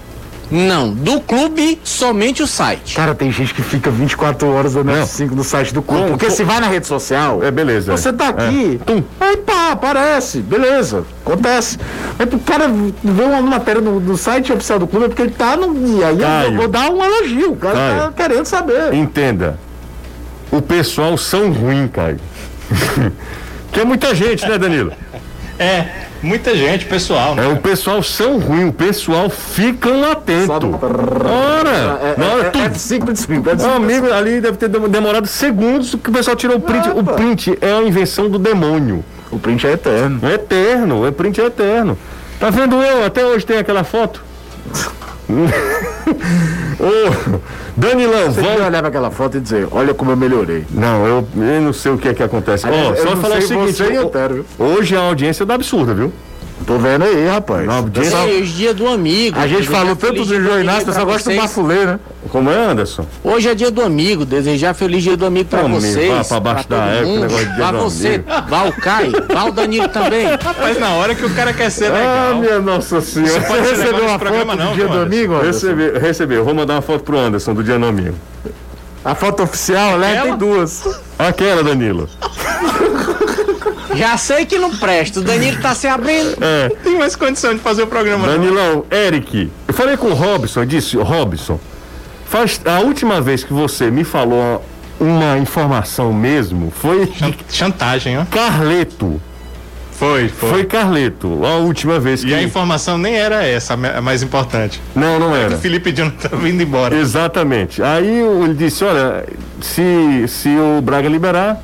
Não, 0.52 0.92
do 0.92 1.20
clube 1.20 1.80
somente 1.84 2.44
o 2.44 2.48
site. 2.48 2.96
Cara, 2.96 3.16
tem 3.16 3.32
gente 3.32 3.54
que 3.54 3.62
fica 3.64 3.90
24 3.90 4.48
horas 4.50 4.76
Não. 4.76 4.84
F5 4.84 5.32
no 5.32 5.44
site 5.44 5.74
do 5.74 5.82
clube. 5.82 6.04
Como- 6.04 6.18
Porque 6.18 6.30
se 6.30 6.44
vai 6.44 6.60
na 6.60 6.68
rede 6.68 6.86
social, 6.86 7.44
É, 7.44 7.50
beleza. 7.50 7.96
você 7.98 8.14
tá 8.14 8.26
É. 8.26 8.30
aqui, 8.30 8.80
aí 9.20 9.38
pá, 9.38 9.72
aparece, 9.72 10.40
beleza, 10.42 11.06
acontece. 11.26 11.80
Aí 12.20 12.26
pro 12.28 12.38
cara 12.40 12.68
ver 12.68 13.24
uma 13.24 13.42
matéria 13.42 13.82
no, 13.82 14.00
no 14.00 14.16
site 14.18 14.54
oficial 14.54 14.78
do 14.78 14.86
clube 14.86 15.06
é 15.06 15.08
porque 15.10 15.24
ele 15.24 15.32
tá 15.32 15.56
no. 15.58 15.98
E 16.00 16.04
aí 16.04 16.18
Caio. 16.18 16.52
eu 16.52 16.58
vou 16.58 16.68
dar 16.68 16.90
um 16.92 17.04
elogio, 17.04 17.54
o 17.54 17.56
cara 17.56 17.76
Caio. 17.76 17.98
tá 18.02 18.12
querendo 18.16 18.46
saber. 18.46 18.94
Entenda. 18.94 19.58
O 20.56 20.62
pessoal 20.62 21.18
são 21.18 21.52
ruim, 21.52 21.88
Caio. 21.88 22.20
que 23.72 23.80
é 23.80 23.84
muita 23.86 24.14
gente, 24.14 24.48
né, 24.48 24.58
Danilo? 24.58 24.92
É, 25.58 25.86
muita 26.22 26.56
gente, 26.56 26.86
pessoal, 26.86 27.36
né? 27.36 27.46
É, 27.46 27.48
o 27.48 27.58
pessoal 27.58 28.02
são 28.04 28.40
ruim, 28.40 28.68
o 28.70 28.74
pessoal 28.74 29.30
ficam 29.30 30.04
atento. 30.12 30.52
Ora, 30.52 31.70
É, 32.02 32.16
na 32.20 32.26
hora 32.28 32.48
é, 32.48 32.50
tu- 32.50 32.60
é, 32.60 32.66
é 32.66 32.70
é 33.66 33.76
amigo 33.76 34.12
ali 34.12 34.42
deve 34.42 34.58
ter 34.58 34.68
dem- 34.70 34.90
demorado 34.90 35.28
segundos 35.28 35.96
que 35.96 36.10
o 36.10 36.14
pessoal 36.14 36.36
tirou 36.36 36.58
o 36.58 36.62
print. 36.62 36.90
O 36.90 36.96
Nada. 36.98 37.14
print 37.14 37.58
é 37.62 37.72
a 37.72 37.82
invenção 37.84 38.30
do 38.30 38.38
demônio. 38.40 39.04
O 39.32 39.40
print 39.40 39.66
é 39.66 39.72
eterno. 39.74 40.20
É 40.24 40.34
eterno, 40.36 41.08
o 41.08 41.12
print 41.12 41.42
é 41.42 41.46
eterno. 41.46 41.98
Tá 42.40 42.50
vendo 42.50 42.76
eu? 42.82 43.06
Até 43.06 43.26
hoje 43.26 43.46
tem 43.46 43.58
aquela 43.58 43.84
foto. 43.84 44.24
Ô, 45.30 47.40
Danilão, 47.78 48.32
Você 48.32 48.42
volta. 48.42 48.66
olhar 48.66 48.86
aquela 48.86 49.10
foto 49.10 49.38
e 49.38 49.40
dizer, 49.40 49.68
olha 49.72 49.94
como 49.94 50.12
eu 50.12 50.18
melhorei. 50.18 50.66
Não, 50.70 51.08
eu, 51.08 51.28
eu 51.36 51.62
não 51.62 51.74
sei 51.74 51.92
o 51.92 51.98
que 51.98 52.10
é 52.10 52.14
que 52.14 52.24
acontece. 52.24 52.66
Ó, 52.68 52.70
eu 52.70 52.98
só 52.98 53.16
falar 53.18 53.38
o 53.38 53.42
seguinte: 53.42 53.82
e 53.82 53.86
viu? 53.86 54.12
hoje 54.60 54.96
a 54.96 55.02
audiência 55.02 55.46
tá 55.46 55.56
absurda, 55.56 55.94
viu? 55.94 56.12
Tô 56.66 56.78
vendo 56.78 57.04
aí, 57.04 57.28
rapaz. 57.28 57.66
Não, 57.68 57.84
Pessoal, 57.90 58.26
Ei, 58.28 58.42
hoje 58.42 58.54
é 58.54 58.56
dia 58.58 58.74
do 58.74 58.88
amigo. 58.88 59.38
a 59.38 59.46
gente 59.48 59.68
falou 59.68 59.96
tanto 59.98 60.14
do 60.24 60.26
dia 60.26 60.40
João 60.42 60.62
Inácio, 60.62 60.86
pra 60.86 60.94
só 60.94 61.04
gosta 61.04 61.30
do 61.30 61.36
bafulê, 61.36 61.86
né? 61.86 62.00
Como 62.30 62.50
é, 62.50 62.56
Anderson? 62.56 63.06
Hoje 63.24 63.50
é 63.50 63.56
dia 63.56 63.70
do 63.70 63.82
amigo, 63.82 64.24
desejar 64.26 64.74
feliz 64.74 65.04
dia 65.04 65.18
do 65.18 65.26
amigo 65.26 65.50
pra 65.50 65.60
Amigo, 65.62 65.82
vocês. 65.82 66.10
vá 66.10 66.24
pra 66.24 66.40
baixo 66.40 66.68
pra 66.68 66.78
da 66.78 67.02
mundo. 67.06 67.22
negócio 67.22 67.46
de 67.50 67.56
dia 67.56 67.72
do 67.72 67.80
você, 67.80 68.08
amigo. 68.08 68.50
vá 68.50 68.64
o 68.64 68.72
Caio, 68.72 69.12
vá 69.34 69.44
o 69.44 69.52
Danilo 69.52 69.88
também. 69.90 70.26
Mas 70.62 70.80
na 70.80 70.90
hora 70.92 71.14
que 71.14 71.26
o 71.26 71.30
cara 71.36 71.52
quer 71.54 71.70
ser 71.70 71.92
Ah, 71.92 72.30
legal. 72.30 72.36
minha 72.40 72.60
Nossa 72.60 73.02
Senhora. 73.02 73.32
Você 73.42 73.54
legal 73.54 73.70
Recebeu 73.76 74.06
uma 74.06 74.20
programa, 74.20 74.54
foto 74.54 74.64
não, 74.64 74.72
do 74.72 74.76
dia 74.76 74.88
do 74.88 75.00
amigo, 75.00 75.34
receber. 76.00 76.36
Eu 76.38 76.46
vou 76.46 76.54
mandar 76.54 76.76
uma 76.76 76.82
foto 76.82 77.04
pro 77.04 77.18
Anderson 77.20 77.54
do 77.54 77.64
dia 77.64 77.78
no 77.78 77.88
amigo. 77.88 78.16
A 79.04 79.14
foto 79.16 79.44
oficial, 79.44 79.98
né? 79.98 80.22
Tem 80.24 80.38
duas. 80.38 80.82
Aquela, 81.20 81.62
Danilo. 81.62 82.08
Já 83.96 84.18
sei 84.18 84.46
que 84.46 84.58
não 84.58 84.76
presta, 84.76 85.20
o 85.20 85.24
Danilo 85.24 85.62
tá 85.62 85.74
se 85.76 85.88
abrindo. 85.88 86.38
É. 86.42 86.70
Não 86.70 86.76
tem 86.78 86.98
mais 86.98 87.16
condição 87.16 87.54
de 87.54 87.60
fazer 87.62 87.84
o 87.84 87.88
programa, 87.88 88.26
não. 88.28 88.34
Danilão, 88.38 88.86
Eric, 88.92 89.52
eu 89.68 89.74
falei 89.74 89.98
com 89.98 90.08
o 90.08 90.14
Robson, 90.14 90.62
eu 90.62 90.66
disse, 90.66 90.98
Robson, 90.98 91.60
faz 92.26 92.60
a 92.66 92.80
última 92.80 93.22
vez 93.22 93.44
que 93.44 93.54
você 93.54 93.90
me 93.92 94.04
falou 94.04 94.64
uma 95.00 95.38
informação 95.38 96.14
mesmo 96.14 96.72
foi 96.72 97.06
Chan- 97.18 97.34
Chantagem, 97.50 98.18
ó. 98.18 98.26
Carleto. 98.26 99.20
Foi, 99.92 100.28
foi. 100.28 100.50
Foi 100.50 100.66
Carleto, 100.66 101.46
a 101.46 101.58
última 101.58 102.00
vez 102.00 102.24
que. 102.24 102.30
E 102.32 102.34
a 102.34 102.42
informação 102.42 102.98
nem 102.98 103.16
era 103.16 103.46
essa, 103.46 103.74
a 103.76 104.02
mais 104.02 104.24
importante. 104.24 104.82
Não, 104.96 105.20
não 105.20 105.36
era. 105.36 105.56
O 105.56 105.60
Felipe 105.60 105.92
Dino 105.92 106.12
tá 106.12 106.36
vindo 106.36 106.62
embora. 106.62 106.96
Exatamente. 106.96 107.82
Aí 107.82 108.08
ele 108.44 108.54
disse, 108.56 108.84
olha, 108.84 109.24
se, 109.62 110.26
se 110.28 110.50
o 110.50 110.82
Braga 110.82 111.08
liberar, 111.08 111.62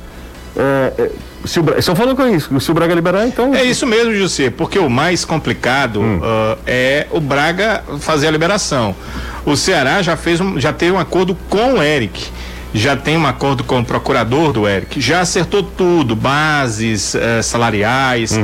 é, 0.56 0.92
é, 0.96 1.10
se 1.50 1.90
o, 1.90 1.96
falou 1.96 2.14
com 2.14 2.28
isso, 2.28 2.60
se 2.60 2.70
o 2.70 2.74
Braga 2.74 2.94
liberar, 2.94 3.26
então. 3.26 3.52
É 3.54 3.64
isso 3.64 3.84
mesmo, 3.84 4.14
José, 4.14 4.50
porque 4.50 4.78
o 4.78 4.88
mais 4.88 5.24
complicado 5.24 6.00
ah, 6.22 6.56
é 6.64 7.06
o 7.10 7.20
Braga 7.20 7.82
fazer 7.98 8.28
a 8.28 8.30
liberação. 8.30 8.94
O 9.44 9.56
Ceará 9.56 10.00
já 10.00 10.16
fez 10.16 10.40
um, 10.40 10.60
já 10.60 10.72
teve 10.72 10.92
um 10.92 10.98
acordo 10.98 11.36
com 11.48 11.74
o 11.74 11.82
Eric. 11.82 12.28
Já 12.72 12.96
tem 12.96 13.16
um 13.16 13.26
acordo 13.26 13.64
com 13.64 13.80
o 13.80 13.84
procurador 13.84 14.52
do 14.52 14.68
Eric. 14.68 15.00
Já 15.00 15.22
acertou 15.22 15.64
tudo, 15.64 16.14
bases 16.14 17.16
eh, 17.16 17.42
salariais. 17.42 18.38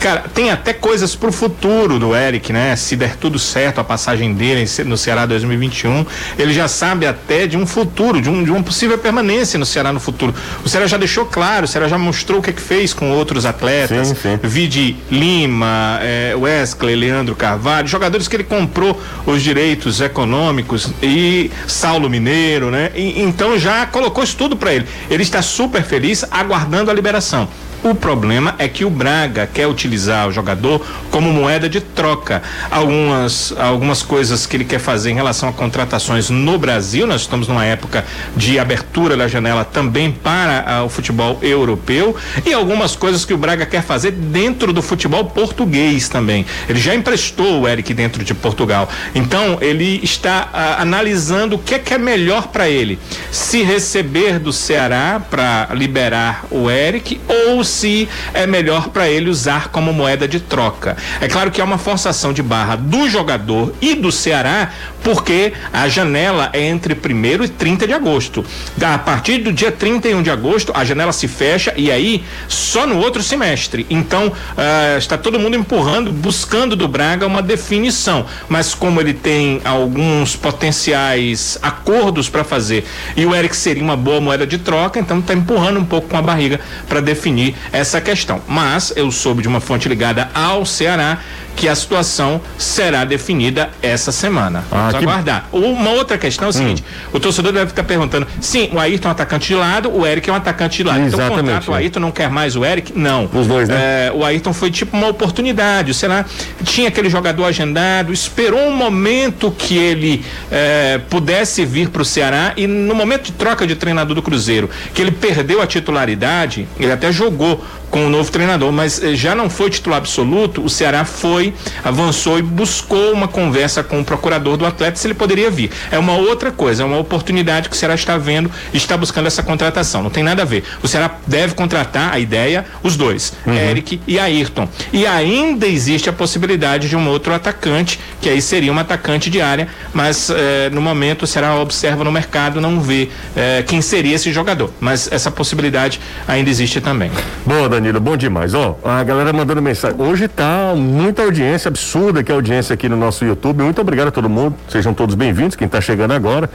Cara, 0.00 0.26
tem 0.32 0.48
até 0.50 0.72
coisas 0.72 1.16
pro 1.16 1.32
futuro 1.32 1.98
do 1.98 2.14
Eric, 2.14 2.52
né? 2.52 2.76
Se 2.76 2.94
der 2.94 3.16
tudo 3.16 3.36
certo 3.36 3.80
a 3.80 3.84
passagem 3.84 4.32
dele 4.32 4.64
no 4.84 4.96
Ceará 4.96 5.26
2021, 5.26 6.06
ele 6.38 6.52
já 6.52 6.68
sabe 6.68 7.04
até 7.04 7.48
de 7.48 7.56
um 7.56 7.66
futuro, 7.66 8.20
de, 8.22 8.30
um, 8.30 8.44
de 8.44 8.50
uma 8.52 8.62
possível 8.62 8.96
permanência 8.96 9.58
no 9.58 9.66
Ceará 9.66 9.92
no 9.92 9.98
futuro. 9.98 10.32
O 10.64 10.68
Ceará 10.68 10.86
já 10.86 10.96
deixou 10.96 11.26
claro, 11.26 11.64
o 11.64 11.68
Ceará 11.68 11.88
já 11.88 11.98
mostrou 11.98 12.38
o 12.38 12.42
que 12.42 12.50
é 12.50 12.52
que 12.52 12.62
fez 12.62 12.94
com 12.94 13.10
outros 13.10 13.44
atletas. 13.44 14.08
Sim, 14.08 14.14
sim. 14.14 14.38
Vide 14.40 14.96
Lima, 15.10 15.98
eh, 16.00 16.32
Wesley, 16.36 16.94
Leandro 16.94 17.34
Carvalho, 17.34 17.88
jogadores 17.88 18.28
que 18.28 18.36
ele 18.36 18.44
comprou 18.44 19.00
os 19.26 19.42
direitos 19.42 20.00
econômicos 20.00 20.92
e 21.02 21.50
Saulo 21.66 22.08
Mineiro, 22.08 22.70
né? 22.70 22.92
E- 22.94 23.20
então 23.20 23.58
já 23.58 23.84
colocou 23.86 24.22
isso 24.22 24.36
tudo 24.36 24.56
para 24.56 24.72
ele. 24.72 24.86
Ele 25.10 25.24
está 25.24 25.42
super 25.42 25.82
feliz 25.82 26.24
aguardando 26.30 26.88
a 26.88 26.94
liberação. 26.94 27.48
O 27.82 27.94
problema 27.94 28.56
é 28.58 28.66
que 28.66 28.84
o 28.84 28.90
Braga 28.90 29.46
quer 29.46 29.68
utilizar 29.68 30.26
o 30.26 30.32
jogador 30.32 30.84
como 31.12 31.32
moeda 31.32 31.68
de 31.68 31.80
troca. 31.80 32.42
Algumas, 32.70 33.54
algumas 33.56 34.02
coisas 34.02 34.46
que 34.46 34.56
ele 34.56 34.64
quer 34.64 34.80
fazer 34.80 35.10
em 35.10 35.14
relação 35.14 35.48
a 35.48 35.52
contratações 35.52 36.28
no 36.28 36.58
Brasil, 36.58 37.06
nós 37.06 37.20
estamos 37.20 37.46
numa 37.46 37.64
época 37.64 38.04
de 38.36 38.58
abertura 38.58 39.16
da 39.16 39.28
janela 39.28 39.64
também 39.64 40.10
para 40.10 40.64
ah, 40.66 40.84
o 40.84 40.88
futebol 40.88 41.38
europeu, 41.40 42.16
e 42.44 42.52
algumas 42.52 42.96
coisas 42.96 43.24
que 43.24 43.32
o 43.32 43.38
Braga 43.38 43.64
quer 43.64 43.82
fazer 43.82 44.10
dentro 44.10 44.72
do 44.72 44.82
futebol 44.82 45.24
português 45.26 46.08
também. 46.08 46.44
Ele 46.68 46.80
já 46.80 46.94
emprestou 46.94 47.60
o 47.60 47.68
Eric 47.68 47.94
dentro 47.94 48.24
de 48.24 48.34
Portugal. 48.34 48.88
Então, 49.14 49.58
ele 49.60 50.00
está 50.02 50.50
ah, 50.52 50.82
analisando 50.82 51.54
o 51.54 51.58
que 51.58 51.76
é 51.76 51.78
que 51.78 51.94
é 51.94 51.98
melhor 51.98 52.48
para 52.48 52.68
ele. 52.68 52.98
Se 53.30 53.62
receber 53.62 54.40
do 54.40 54.52
Ceará 54.52 55.22
para 55.30 55.68
liberar 55.74 56.44
o 56.50 56.68
Eric 56.68 57.20
ou 57.28 57.67
se 57.68 58.08
é 58.34 58.46
melhor 58.46 58.88
para 58.88 59.08
ele 59.08 59.30
usar 59.30 59.68
como 59.68 59.92
moeda 59.92 60.26
de 60.26 60.40
troca. 60.40 60.96
É 61.20 61.28
claro 61.28 61.50
que 61.50 61.60
é 61.60 61.64
uma 61.64 61.78
forçação 61.78 62.32
de 62.32 62.42
barra 62.42 62.76
do 62.76 63.08
jogador 63.08 63.72
e 63.80 63.94
do 63.94 64.10
Ceará, 64.10 64.72
porque 65.02 65.52
a 65.72 65.88
janela 65.88 66.50
é 66.52 66.66
entre 66.66 66.94
1 66.94 67.44
e 67.44 67.48
30 67.48 67.86
de 67.86 67.92
agosto. 67.92 68.44
A 68.82 68.98
partir 68.98 69.38
do 69.38 69.52
dia 69.52 69.70
31 69.70 70.22
de 70.22 70.30
agosto, 70.30 70.72
a 70.74 70.84
janela 70.84 71.12
se 71.12 71.28
fecha 71.28 71.72
e 71.76 71.90
aí 71.90 72.24
só 72.48 72.86
no 72.86 72.98
outro 72.98 73.22
semestre. 73.22 73.86
Então, 73.88 74.32
ah, 74.56 74.96
está 74.98 75.16
todo 75.16 75.38
mundo 75.38 75.56
empurrando, 75.56 76.10
buscando 76.12 76.74
do 76.74 76.88
Braga 76.88 77.26
uma 77.26 77.42
definição. 77.42 78.26
Mas 78.48 78.74
como 78.74 79.00
ele 79.00 79.14
tem 79.14 79.60
alguns 79.64 80.34
potenciais 80.34 81.58
acordos 81.62 82.28
para 82.28 82.44
fazer 82.44 82.84
e 83.16 83.24
o 83.26 83.34
Eric 83.34 83.54
seria 83.56 83.82
uma 83.82 83.96
boa 83.96 84.20
moeda 84.20 84.46
de 84.46 84.58
troca, 84.58 84.98
então 84.98 85.18
está 85.18 85.34
empurrando 85.34 85.78
um 85.78 85.84
pouco 85.84 86.08
com 86.08 86.16
a 86.16 86.22
barriga 86.22 86.60
para 86.88 87.00
definir 87.00 87.54
essa 87.72 88.00
questão. 88.00 88.40
Mas 88.46 88.92
eu 88.96 89.10
soube 89.10 89.42
de 89.42 89.48
uma 89.48 89.60
fonte 89.60 89.88
ligada 89.88 90.30
ao 90.34 90.64
Ceará 90.64 91.18
que 91.58 91.68
a 91.68 91.74
situação 91.74 92.40
será 92.56 93.04
definida 93.04 93.68
essa 93.82 94.12
semana. 94.12 94.62
Vamos 94.70 94.94
Ah, 94.94 94.98
que- 94.98 95.04
aguardar. 95.04 95.48
Uma 95.50 95.90
outra 95.90 96.16
questão 96.16 96.46
é 96.46 96.50
o 96.50 96.52
seguinte: 96.52 96.84
o 97.12 97.18
torcedor 97.18 97.52
deve 97.52 97.66
ficar 97.66 97.82
perguntando: 97.82 98.28
sim, 98.40 98.70
o 98.72 98.78
Ayrton 98.78 99.08
é 99.08 99.10
um 99.10 99.12
atacante 99.12 99.48
de 99.48 99.54
lado, 99.56 99.90
o 99.92 100.06
Eric 100.06 100.30
é 100.30 100.32
um 100.32 100.36
atacante 100.36 100.76
de 100.76 100.84
lado. 100.84 101.00
Então 101.00 101.18
o 101.18 101.22
Exatamente, 101.22 101.44
contrato, 101.46 101.68
o 101.72 101.74
é. 101.74 101.78
Ayrton 101.78 101.98
não 102.00 102.12
quer 102.12 102.30
mais 102.30 102.54
o 102.54 102.64
Eric? 102.64 102.96
Não. 102.96 103.28
Os 103.34 103.48
dois, 103.48 103.68
né? 103.68 104.06
É, 104.06 104.12
o 104.14 104.24
Ayrton 104.24 104.52
foi 104.52 104.70
tipo 104.70 104.96
uma 104.96 105.08
oportunidade, 105.08 105.92
sei 105.94 106.08
lá, 106.08 106.24
tinha 106.62 106.86
aquele 106.88 107.10
jogador 107.10 107.44
agendado, 107.44 108.12
esperou 108.12 108.60
um 108.60 108.76
momento 108.76 109.50
que 109.50 109.76
ele 109.76 110.24
é, 110.52 111.00
pudesse 111.10 111.64
vir 111.64 111.88
para 111.88 112.02
o 112.02 112.04
Ceará 112.04 112.52
e 112.56 112.68
no 112.68 112.94
momento 112.94 113.24
de 113.24 113.32
troca 113.32 113.66
de 113.66 113.74
treinador 113.74 114.14
do 114.14 114.22
Cruzeiro, 114.22 114.70
que 114.94 115.02
ele 115.02 115.10
perdeu 115.10 115.60
a 115.60 115.66
titularidade, 115.66 116.68
ele 116.78 116.92
até 116.92 117.10
jogou 117.10 117.64
com 117.90 118.06
o 118.06 118.10
novo 118.10 118.30
treinador, 118.30 118.70
mas 118.72 119.02
eh, 119.02 119.14
já 119.14 119.34
não 119.34 119.48
foi 119.48 119.70
titular 119.70 119.98
absoluto, 119.98 120.62
o 120.62 120.68
Ceará 120.68 121.04
foi, 121.04 121.54
avançou 121.82 122.38
e 122.38 122.42
buscou 122.42 123.12
uma 123.12 123.28
conversa 123.28 123.82
com 123.82 124.00
o 124.00 124.04
procurador 124.04 124.56
do 124.56 124.66
atleta 124.66 124.96
se 124.96 125.06
ele 125.06 125.14
poderia 125.14 125.50
vir. 125.50 125.70
É 125.90 125.98
uma 125.98 126.14
outra 126.14 126.50
coisa, 126.50 126.82
é 126.82 126.86
uma 126.86 126.98
oportunidade 126.98 127.68
que 127.68 127.74
o 127.74 127.78
Ceará 127.78 127.94
está 127.94 128.18
vendo 128.18 128.50
e 128.72 128.76
está 128.76 128.96
buscando 128.96 129.26
essa 129.26 129.42
contratação. 129.42 130.02
Não 130.02 130.10
tem 130.10 130.22
nada 130.22 130.42
a 130.42 130.44
ver. 130.44 130.64
O 130.82 130.88
Ceará 130.88 131.16
deve 131.26 131.54
contratar 131.54 132.12
a 132.12 132.18
ideia, 132.18 132.64
os 132.82 132.96
dois, 132.96 133.32
Eric 133.46 134.00
e 134.06 134.18
Ayrton. 134.18 134.68
E 134.92 135.06
ainda 135.06 135.66
existe 135.66 136.08
a 136.08 136.12
possibilidade 136.12 136.88
de 136.88 136.96
um 136.96 137.08
outro 137.08 137.32
atacante, 137.32 137.98
que 138.20 138.28
aí 138.28 138.42
seria 138.42 138.72
um 138.72 138.78
atacante 138.78 139.30
de 139.30 139.40
área, 139.40 139.68
mas 139.92 140.30
eh, 140.30 140.70
no 140.72 140.80
momento 140.80 141.22
o 141.22 141.26
Ceará 141.26 141.54
observa 141.56 142.04
no 142.04 142.12
mercado, 142.12 142.60
não 142.60 142.80
vê 142.80 143.08
eh, 143.36 143.64
quem 143.66 143.80
seria 143.80 144.14
esse 144.14 144.32
jogador. 144.32 144.72
Mas 144.80 145.10
essa 145.10 145.30
possibilidade 145.30 146.00
ainda 146.26 146.50
existe 146.50 146.80
também. 146.80 147.10
Boa, 147.46 147.68
Danilo, 147.78 148.00
bom 148.00 148.16
demais. 148.16 148.54
Ó, 148.54 148.76
a 148.84 149.04
galera 149.04 149.32
mandando 149.32 149.62
mensagem. 149.62 149.96
Hoje 150.00 150.26
tá 150.26 150.74
muita 150.76 151.22
audiência, 151.22 151.68
absurda 151.68 152.24
que 152.24 152.32
é 152.32 152.34
a 152.34 152.36
audiência 152.36 152.74
aqui 152.74 152.88
no 152.88 152.96
nosso 152.96 153.24
YouTube. 153.24 153.62
Muito 153.62 153.80
obrigado 153.80 154.08
a 154.08 154.10
todo 154.10 154.28
mundo. 154.28 154.56
Sejam 154.68 154.92
todos 154.92 155.14
bem-vindos, 155.14 155.54
quem 155.54 155.68
tá 155.68 155.80
chegando 155.80 156.12
agora. 156.12 156.50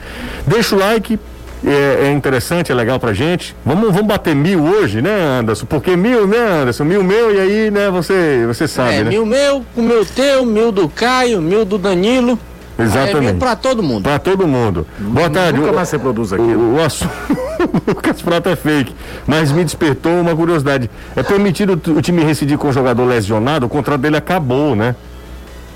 Deixa 0.46 0.76
o 0.76 0.78
like. 0.78 1.18
É, 1.66 2.08
é 2.08 2.12
interessante, 2.12 2.70
é 2.70 2.74
legal 2.74 3.00
pra 3.00 3.14
gente. 3.14 3.56
Vamos, 3.64 3.90
vamos 3.90 4.06
bater 4.06 4.34
mil 4.34 4.62
hoje, 4.62 5.00
né, 5.00 5.38
Anderson? 5.40 5.64
Porque 5.64 5.96
mil, 5.96 6.26
né, 6.26 6.60
Anderson? 6.60 6.84
Mil 6.84 7.02
meu 7.02 7.34
e 7.34 7.40
aí, 7.40 7.70
né, 7.70 7.88
você, 7.88 8.44
você 8.46 8.68
sabe, 8.68 8.96
é, 8.96 9.04
né? 9.04 9.08
mil 9.08 9.24
meu, 9.24 9.64
o 9.74 9.80
meu 9.80 10.04
teu, 10.04 10.44
mil 10.44 10.70
do 10.70 10.90
Caio, 10.90 11.40
mil 11.40 11.64
do 11.64 11.78
Danilo. 11.78 12.38
Exatamente. 12.78 13.30
É 13.30 13.38
pra 13.38 13.54
todo 13.56 13.82
mundo. 13.82 14.02
Pra 14.02 14.18
todo 14.18 14.46
mundo. 14.48 14.86
Boa 14.98 15.30
tarde. 15.30 15.58
Nunca 15.60 15.72
o- 15.72 15.74
mais 15.74 15.88
você 15.88 15.98
produz 15.98 16.32
aqui. 16.32 16.42
O, 16.42 16.74
o 16.76 16.82
assunto. 16.84 17.12
Lucas 17.86 18.20
Prata 18.20 18.50
é 18.50 18.56
fake. 18.56 18.94
Mas 19.26 19.52
me 19.52 19.62
despertou 19.64 20.12
uma 20.20 20.34
curiosidade. 20.34 20.90
É 21.14 21.22
permitido 21.22 21.80
o 21.96 22.02
time 22.02 22.22
rescindir 22.24 22.58
com 22.58 22.68
o 22.68 22.72
jogador 22.72 23.04
lesionado? 23.04 23.66
O 23.66 23.68
contrato 23.68 24.00
dele 24.00 24.16
acabou, 24.16 24.74
né? 24.74 24.94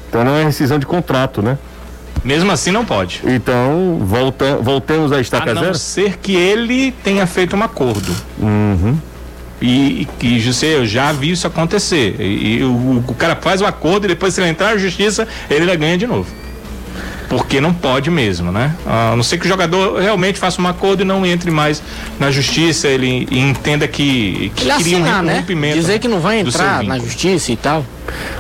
Então 0.09 0.24
não 0.24 0.34
é 0.34 0.44
rescisão 0.44 0.78
de 0.78 0.86
contrato, 0.86 1.40
né? 1.42 1.57
Mesmo 2.24 2.51
assim, 2.51 2.72
não 2.72 2.84
pode. 2.84 3.22
Então, 3.24 3.99
volta, 4.01 4.57
voltemos 4.57 5.12
a 5.12 5.20
estaca 5.20 5.53
A 5.53 5.55
não 5.55 5.62
zero? 5.62 5.78
ser 5.78 6.18
que 6.18 6.34
ele 6.34 6.90
tenha 7.05 7.26
feito 7.28 7.55
um 7.55 7.62
acordo. 7.62 8.12
Uhum. 8.40 8.96
E, 9.62 10.07
e 10.20 10.38
José, 10.40 10.74
eu 10.76 10.86
já 10.86 11.12
vi 11.12 11.30
isso 11.30 11.46
acontecer. 11.46 12.16
E, 12.20 12.59
e 12.59 12.64
o, 12.64 13.05
o 13.07 13.14
cara 13.14 13.36
faz 13.36 13.61
o 13.61 13.66
acordo 13.66 14.05
e 14.05 14.09
depois, 14.09 14.34
se 14.34 14.40
ele 14.40 14.51
entrar 14.51 14.70
na 14.72 14.76
justiça, 14.78 15.28
ele 15.49 15.61
ainda 15.61 15.76
ganha 15.76 15.96
de 15.96 16.07
novo. 16.09 16.28
Porque 17.28 17.60
não 17.60 17.74
pode 17.74 18.10
mesmo, 18.10 18.50
né? 18.50 18.74
A 18.86 19.14
não 19.14 19.22
ser 19.22 19.38
que 19.38 19.44
o 19.44 19.48
jogador 19.48 20.00
realmente 20.00 20.38
faça 20.38 20.60
um 20.62 20.66
acordo 20.66 21.02
e 21.02 21.04
não 21.04 21.26
entre 21.26 21.50
mais 21.50 21.82
na 22.18 22.30
justiça, 22.30 22.88
ele 22.88 23.28
entenda 23.30 23.86
que, 23.86 24.50
que 24.56 24.64
queria 24.64 24.98
um 24.98 25.22
né? 25.22 25.36
rompimento. 25.36 25.76
Dizer 25.76 25.98
que 25.98 26.08
não 26.08 26.20
vai 26.20 26.40
entrar 26.40 26.82
na 26.82 26.98
justiça 26.98 27.52
e 27.52 27.56
tal. 27.56 27.84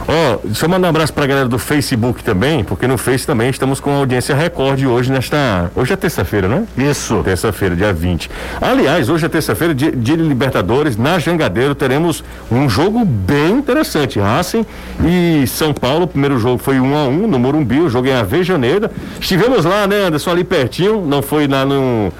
Ó, 0.06 0.38
deixa 0.44 0.66
eu 0.66 0.70
mandar 0.70 0.88
um 0.88 0.90
abraço 0.90 1.12
pra 1.12 1.26
galera 1.26 1.48
do 1.48 1.58
Facebook 1.58 2.22
também, 2.22 2.64
porque 2.64 2.86
no 2.86 2.96
Face 2.98 3.26
também 3.26 3.50
estamos 3.50 3.80
com 3.80 3.90
audiência 3.90 4.34
recorde 4.34 4.86
hoje 4.86 5.12
nesta. 5.12 5.70
Hoje 5.74 5.92
é 5.92 5.96
terça-feira, 5.96 6.48
né? 6.48 6.64
Isso. 6.76 7.22
Terça-feira, 7.22 7.76
dia 7.76 7.92
20. 7.92 8.30
Aliás, 8.60 9.08
hoje 9.08 9.26
é 9.26 9.28
terça-feira, 9.28 9.74
dia, 9.74 9.92
dia 9.92 10.16
de 10.16 10.22
Libertadores, 10.22 10.96
na 10.96 11.18
Jangadeiro, 11.18 11.74
teremos 11.74 12.24
um 12.50 12.68
jogo 12.68 13.04
bem 13.04 13.52
interessante. 13.52 14.18
Racing 14.18 14.64
e 15.04 15.46
São 15.46 15.72
Paulo, 15.72 16.04
o 16.04 16.08
primeiro 16.08 16.38
jogo 16.38 16.58
foi 16.58 16.80
1 16.80 16.96
a 16.96 17.08
1 17.08 17.26
no 17.26 17.38
Morumbi, 17.38 17.80
o 17.80 17.88
jogo 17.88 18.08
é 18.08 18.12
em 18.12 18.14
Avejaneira. 18.14 18.90
Estivemos 19.20 19.64
lá, 19.64 19.86
né, 19.86 20.06
Anderson, 20.06 20.30
ali 20.30 20.44
pertinho, 20.44 21.04
não 21.04 21.22
foi 21.22 21.46
lá 21.46 21.64
no. 21.64 22.12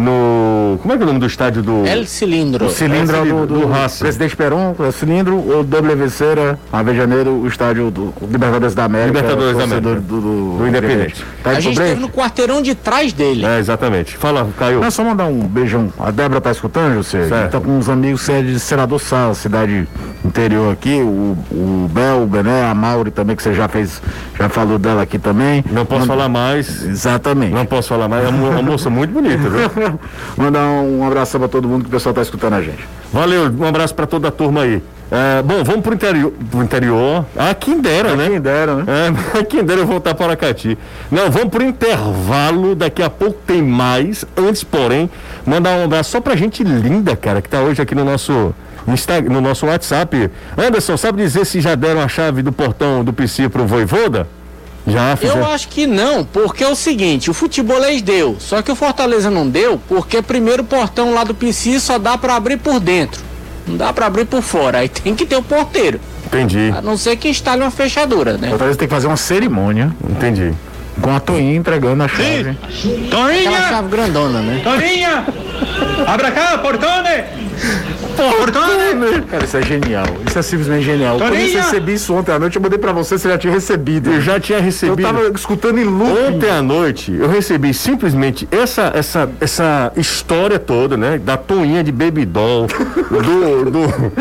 No. 0.00 0.78
Como 0.82 0.92
é 0.94 0.96
que 0.96 1.02
é 1.02 1.04
o 1.04 1.06
nome 1.08 1.20
do 1.20 1.26
estádio 1.26 1.62
do. 1.62 1.86
El 1.86 2.06
Cilindro. 2.06 2.66
O 2.66 2.70
cilindro 2.70 3.16
É, 3.16 3.18
do, 3.20 3.24
cilindro, 3.24 3.46
do, 3.46 3.60
do 3.60 3.66
Racing. 3.68 3.98
Presidente 4.04 4.36
Peron, 4.36 4.74
o 4.78 4.92
cilindro, 4.92 5.34
o 5.36 5.60
WVCera, 5.60 6.58
Avejaneiro, 6.72 7.30
o 7.30 7.46
estádio 7.46 7.90
do 7.90 8.12
Libertadores 8.22 8.74
da 8.74 8.84
América. 8.84 9.18
Libertadores 9.18 9.56
da 9.56 9.64
América. 9.64 9.94
Do, 9.94 10.00
do, 10.20 10.58
Do 10.58 10.66
Independente. 10.68 11.24
Tá 11.42 11.50
A 11.50 11.60
gente 11.60 11.72
esteve 11.72 12.00
no 12.00 12.08
quarteirão 12.08 12.60
de 12.62 12.74
trás 12.74 13.12
dele. 13.12 13.44
É, 13.44 13.58
exatamente. 13.58 14.16
Fala, 14.16 14.46
Caio. 14.58 14.80
Não, 14.80 14.90
só 14.90 15.02
mandar 15.04 15.26
um 15.26 15.40
beijão. 15.40 15.92
A 15.98 16.10
Débora 16.10 16.40
tá 16.40 16.50
escutando, 16.50 16.96
você? 17.02 17.28
Certo. 17.28 17.52
Tá 17.52 17.60
com 17.60 17.76
uns 17.78 17.88
amigos 17.88 18.22
sede 18.22 18.52
de 18.52 18.60
Senador 18.60 19.00
Sá, 19.00 19.32
cidade 19.34 19.86
interior 20.24 20.72
aqui. 20.72 21.00
O, 21.02 21.36
o 21.50 21.90
Bel, 21.92 22.22
o 22.22 22.26
Bené, 22.26 22.64
a 22.64 22.74
Mauri 22.74 23.10
também, 23.10 23.36
que 23.36 23.42
você 23.42 23.54
já 23.54 23.68
fez, 23.68 24.00
já 24.38 24.48
falou 24.48 24.78
dela 24.78 25.02
aqui 25.02 25.18
também. 25.18 25.64
Não 25.70 25.84
posso 25.86 26.00
Manda- 26.02 26.12
falar 26.14 26.28
mais. 26.28 26.84
Exatamente. 26.84 27.52
Não 27.54 27.64
posso 27.66 27.88
falar 27.88 28.08
mais. 28.08 28.24
É 28.24 28.28
uma, 28.28 28.48
uma 28.50 28.62
moça 28.62 28.90
muito 28.90 29.12
bonita, 29.12 29.48
viu? 29.48 29.70
Mandar 30.36 30.60
um, 30.64 31.00
um 31.00 31.06
abração 31.06 31.38
pra 31.40 31.48
todo 31.48 31.68
mundo 31.68 31.82
que 31.82 31.88
o 31.88 31.92
pessoal 31.92 32.14
tá 32.14 32.22
escutando 32.22 32.54
a 32.54 32.62
gente. 32.62 32.86
Valeu, 33.12 33.50
um 33.50 33.64
abraço 33.64 33.94
pra 33.94 34.06
toda 34.06 34.28
a 34.28 34.30
turma 34.30 34.62
aí. 34.62 34.82
É, 35.10 35.40
bom, 35.42 35.62
vamos 35.62 35.82
pro 35.82 35.94
interior. 35.94 36.32
Pro 36.50 36.62
interior. 36.62 37.24
Ah, 37.36 37.54
quem 37.54 37.80
dera, 37.80 38.16
né? 38.16 38.28
Quem 38.28 38.40
dera, 38.40 38.74
né? 38.76 38.84
É, 39.38 39.42
quem 39.46 39.62
dera 39.64 39.80
eu 39.80 39.86
voltar 39.86 40.14
para 40.14 40.26
Aracati. 40.26 40.76
Não, 41.10 41.30
vamos 41.30 41.48
pro 41.50 41.62
intervalo. 41.62 42.74
Daqui 42.74 43.02
a 43.02 43.08
pouco 43.10 43.38
tem 43.46 43.62
mais. 43.62 44.24
Antes, 44.36 44.64
porém, 44.64 45.08
mandar 45.46 45.76
um 45.78 45.84
abraço 45.84 46.10
só 46.10 46.20
pra 46.20 46.34
gente 46.34 46.64
linda, 46.64 47.14
cara, 47.14 47.40
que 47.40 47.48
tá 47.48 47.60
hoje 47.60 47.80
aqui 47.80 47.94
no 47.94 48.04
nosso. 48.04 48.52
Insta- 48.88 49.20
No 49.20 49.40
nosso 49.40 49.66
WhatsApp. 49.66 50.30
Anderson, 50.56 50.96
sabe 50.96 51.22
dizer 51.22 51.44
se 51.44 51.60
já 51.60 51.74
deram 51.74 52.00
a 52.00 52.08
chave 52.08 52.40
do 52.42 52.52
portão 52.52 53.02
do 53.04 53.12
PC 53.12 53.48
pro 53.48 53.66
Voivoda? 53.66 54.28
Já 54.86 55.10
Eu 55.12 55.16
fizeram. 55.16 55.46
acho 55.50 55.68
que 55.68 55.86
não, 55.86 56.24
porque 56.24 56.62
é 56.62 56.68
o 56.68 56.76
seguinte, 56.76 57.30
o 57.30 57.34
futebolês 57.34 58.02
deu, 58.02 58.36
só 58.38 58.62
que 58.62 58.70
o 58.70 58.76
Fortaleza 58.76 59.30
não 59.30 59.48
deu, 59.48 59.80
porque 59.88 60.22
primeiro 60.22 60.62
o 60.62 60.66
portão 60.66 61.12
lá 61.12 61.24
do 61.24 61.34
PC 61.34 61.80
só 61.80 61.98
dá 61.98 62.16
pra 62.16 62.36
abrir 62.36 62.56
por 62.58 62.78
dentro. 62.78 63.20
Não 63.66 63.76
dá 63.76 63.92
pra 63.92 64.06
abrir 64.06 64.26
por 64.26 64.42
fora, 64.42 64.78
aí 64.78 64.88
tem 64.90 65.14
que 65.14 65.26
ter 65.26 65.36
o 65.36 65.42
porteiro. 65.42 65.98
Entendi, 66.26 66.72
A 66.76 66.80
não 66.82 66.96
ser 66.96 67.16
que 67.16 67.28
instale 67.28 67.62
uma 67.62 67.70
fechadura, 67.70 68.36
né? 68.36 68.48
Talvez 68.50 68.76
tem 68.76 68.88
que 68.88 68.94
fazer 68.94 69.06
uma 69.06 69.16
cerimônia 69.16 69.94
entendi. 70.10 70.52
Com 71.00 71.14
a 71.14 71.20
Toinha 71.20 71.54
entregando 71.56 72.02
a 72.02 72.08
chave. 72.08 72.50
Aquela 72.50 73.08
Torinha! 73.10 73.68
chave 73.68 73.88
grandona, 73.88 74.40
né? 74.40 74.60
Torinha! 74.64 75.24
Abra 76.06 76.30
cá, 76.30 76.58
portone! 76.58 77.24
Portone! 78.16 79.22
Cara, 79.30 79.44
isso 79.44 79.56
é 79.56 79.62
genial. 79.62 80.06
Isso 80.26 80.38
é 80.38 80.42
simplesmente 80.42 80.84
genial. 80.84 81.18
Quando 81.18 81.34
eu 81.34 81.52
recebi 81.62 81.94
isso 81.94 82.14
ontem 82.14 82.32
à 82.32 82.38
noite, 82.38 82.56
eu 82.56 82.62
mandei 82.62 82.78
pra 82.78 82.92
você, 82.92 83.18
você 83.18 83.28
já 83.28 83.36
tinha 83.38 83.52
recebido. 83.52 84.10
Eu 84.10 84.20
já 84.20 84.40
tinha 84.40 84.58
Eu 84.58 84.62
recebido. 84.64 85.02
tava 85.02 85.28
escutando 85.34 85.78
em 85.78 85.84
loop. 85.84 86.10
Ontem 86.34 86.48
à 86.50 86.62
noite 86.62 87.12
eu 87.12 87.28
recebi 87.28 87.74
simplesmente 87.74 88.48
essa, 88.50 88.90
essa, 88.94 89.28
essa 89.40 89.92
história 89.96 90.58
toda, 90.58 90.96
né? 90.96 91.18
Da 91.18 91.36
toinha 91.36 91.84
de 91.84 91.92
baby 91.92 92.24
doll, 92.24 92.66
do, 92.66 93.70
do... 93.70 94.12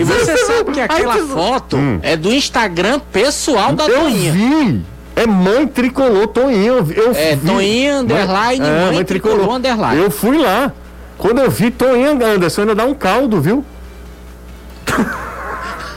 E 0.00 0.04
você 0.04 0.36
sabe 0.36 0.72
que 0.72 0.80
aquela 0.80 1.16
foto 1.18 1.76
é 2.02 2.16
do 2.16 2.32
Instagram 2.32 3.00
pessoal 3.12 3.72
da 3.72 3.84
Hum. 3.84 3.88
Eu 3.88 4.00
Toinha. 4.00 4.32
vi! 4.32 4.93
É 5.16 5.26
mãe 5.26 5.66
tricolor, 5.66 6.26
Toinha. 6.28 6.66
Eu, 6.72 7.12
É, 7.14 7.36
vi. 7.36 7.46
Toinha, 7.46 7.98
underline, 8.00 8.66
É, 8.66 8.92
mãe 8.92 9.04
tricolor, 9.04 9.48
underline. 9.54 10.02
Eu 10.02 10.10
fui 10.10 10.38
lá. 10.38 10.72
Quando 11.16 11.40
eu 11.40 11.50
vi 11.50 11.70
Toinha 11.70 12.10
Anderson, 12.10 12.62
ainda 12.62 12.74
dá 12.74 12.84
um 12.84 12.94
caldo, 12.94 13.40
viu? 13.40 13.64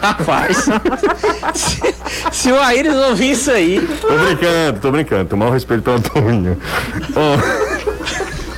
Rapaz, 0.01 0.65
se, 1.55 1.95
se 2.31 2.51
o 2.51 2.59
Aires 2.61 2.93
ouvir 2.95 3.31
isso 3.31 3.49
aí, 3.49 3.81
Tô 3.99 4.07
brincando, 4.15 4.79
tô 4.79 4.91
brincando. 4.91 5.25
Tomar 5.25 5.47
o 5.47 5.51
respeito 5.51 5.81
pela 5.83 5.99
Toinha. 5.99 6.57
Ó, 7.15 7.37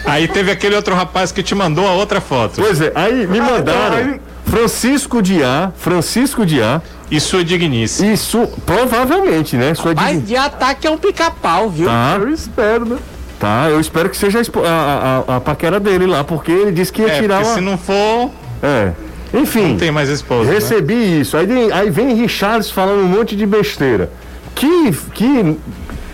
Aí 0.05 0.27
teve 0.27 0.51
aquele 0.51 0.75
outro 0.75 0.93
rapaz 0.95 1.31
que 1.31 1.41
te 1.43 1.53
mandou 1.55 1.87
a 1.87 1.91
outra 1.93 2.19
foto. 2.19 2.55
pois 2.61 2.81
é, 2.81 2.91
aí 2.95 3.25
me 3.27 3.39
mandaram 3.39 3.95
aí- 3.97 4.21
Francisco 4.45 5.21
Diá, 5.21 5.71
Francisco 5.77 6.45
Diá. 6.45 6.81
E 7.11 7.19
sua 7.19 7.43
dignice. 7.43 8.05
Isso, 8.11 8.47
provavelmente, 8.65 9.55
né? 9.57 9.73
Sua 9.73 9.93
mas 9.95 10.25
de 10.25 10.35
ataque 10.35 10.85
é 10.87 10.91
um 10.91 10.97
pica-pau, 10.97 11.69
viu? 11.69 11.87
Tá, 11.87 12.17
Eu 12.19 12.29
espero, 12.29 12.85
né? 12.85 12.97
tá. 13.39 13.67
Eu 13.69 13.79
espero 13.79 14.09
que 14.09 14.17
seja 14.17 14.39
a, 14.39 14.41
a, 14.67 15.33
a- 15.33 15.37
a 15.37 15.41
paquera 15.41 15.79
dele 15.79 16.05
lá, 16.05 16.23
porque 16.23 16.51
ele 16.51 16.71
disse 16.71 16.91
que 16.93 17.01
ia 17.01 17.07
É, 17.13 17.19
tirar 17.21 17.37
porque 17.37 17.49
uma. 17.49 17.55
se 17.55 17.61
não 17.61 17.77
for, 17.77 18.29
É. 18.61 18.91
Enfim. 19.33 19.69
não 19.69 19.77
tem 19.77 19.91
mais 19.91 20.09
esposa. 20.09 20.45
né? 20.49 20.55
Recebi 20.55 21.21
isso. 21.21 21.35
Aí, 21.37 21.45
vem- 21.45 21.71
aí 21.71 21.89
vem 21.89 22.13
Richards 22.15 22.69
falando 22.71 23.01
um 23.01 23.07
monte 23.07 23.35
de 23.35 23.45
besteira. 23.45 24.11
Que. 24.55 24.91
Que. 25.13 25.57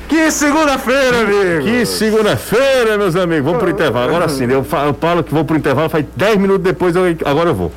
Que 0.07 0.29
segunda-feira, 0.29 1.21
amigo! 1.21 1.63
Que 1.65 1.83
segunda-feira, 1.85 2.95
meus 2.95 3.15
amigos. 3.15 3.43
Vamos 3.45 3.59
pro 3.59 3.71
intervalo. 3.71 4.07
Agora 4.09 4.29
sim, 4.29 4.45
eu 4.45 4.63
fa- 4.63 4.85
eu 4.85 4.93
falo 4.93 5.23
que 5.23 5.33
vou 5.33 5.43
pro 5.43 5.57
intervalo, 5.57 5.89
faz 5.89 6.05
10 6.15 6.37
minutos 6.37 6.63
depois, 6.63 6.95
eu, 6.95 7.03
agora 7.25 7.49
eu 7.49 7.55
vou. 7.55 7.71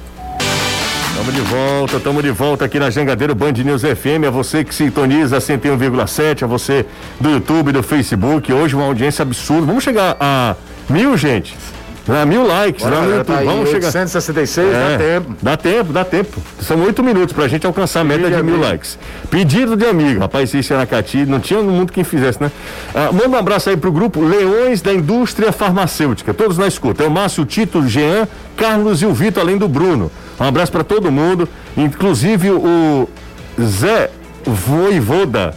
Tamo 1.29 1.45
de 1.45 1.51
volta, 1.51 2.01
tamo 2.01 2.23
de 2.23 2.31
volta 2.31 2.65
aqui 2.65 2.79
na 2.79 2.89
Jangadeiro 2.89 3.35
Band 3.35 3.53
News 3.53 3.83
FM. 3.83 4.27
A 4.27 4.31
você 4.31 4.65
que 4.65 4.75
sintoniza 4.75 5.37
101,7, 5.37 6.43
a 6.43 6.47
você 6.47 6.87
do 7.21 7.29
YouTube, 7.29 7.71
do 7.71 7.83
Facebook. 7.83 8.51
Hoje 8.51 8.75
uma 8.75 8.87
audiência 8.87 9.25
absurda. 9.25 9.67
Vamos 9.67 9.85
chegar 9.85 10.17
a 10.19 10.57
mil, 10.89 11.19
gente. 11.19 11.55
A 12.09 12.25
mil 12.25 12.47
likes 12.47 12.83
Bora, 12.83 12.95
lá 12.95 13.01
no 13.03 13.07
galera, 13.09 13.19
YouTube. 13.29 13.37
tá 13.47 13.53
Vamos 13.53 13.69
chegar. 13.71 13.87
866, 13.89 14.69
É, 14.69 14.73
dá 14.73 14.99
tempo. 14.99 15.37
Dá 15.43 15.57
tempo, 15.57 15.93
dá 15.93 16.05
tempo. 16.05 16.41
São 16.61 16.81
oito 16.83 17.03
minutos 17.03 17.35
pra 17.35 17.47
gente 17.49 17.67
alcançar 17.67 18.01
a 18.01 18.05
meta 18.05 18.21
Pedido 18.23 18.37
de 18.39 18.43
mil 18.45 18.55
amigo. 18.55 18.69
likes. 18.71 18.99
Pedido 19.31 19.77
de 19.77 19.85
amigo. 19.85 20.21
Rapaz, 20.21 20.55
isso 20.55 20.73
era 20.73 20.87
Cati, 20.87 21.27
não 21.27 21.39
tinha 21.39 21.61
no 21.61 21.71
mundo 21.71 21.93
quem 21.93 22.05
fizesse, 22.05 22.41
né? 22.43 22.51
Ah, 22.95 23.11
manda 23.13 23.29
um 23.29 23.37
abraço 23.37 23.69
aí 23.69 23.77
pro 23.77 23.93
grupo 23.93 24.23
Leões 24.25 24.81
da 24.81 24.93
Indústria 24.95 25.53
Farmacêutica. 25.53 26.33
Todos 26.33 26.57
na 26.57 26.67
escuta. 26.67 27.05
É 27.05 27.07
o 27.07 27.11
Márcio, 27.11 27.43
o 27.43 27.47
Tito, 27.47 27.81
o 27.81 27.87
Jean, 27.89 28.27
Carlos 28.57 29.03
e 29.03 29.07
o 29.07 29.13
Vitor, 29.13 29.43
além 29.43 29.59
do 29.59 29.69
Bruno. 29.69 30.11
Um 30.41 30.45
abraço 30.45 30.73
pra 30.73 30.83
todo 30.85 31.13
mundo, 31.13 31.47
inclusive 31.77 32.51
o 32.51 33.09
Zé 33.61 34.11
Voivoda. 34.47 35.55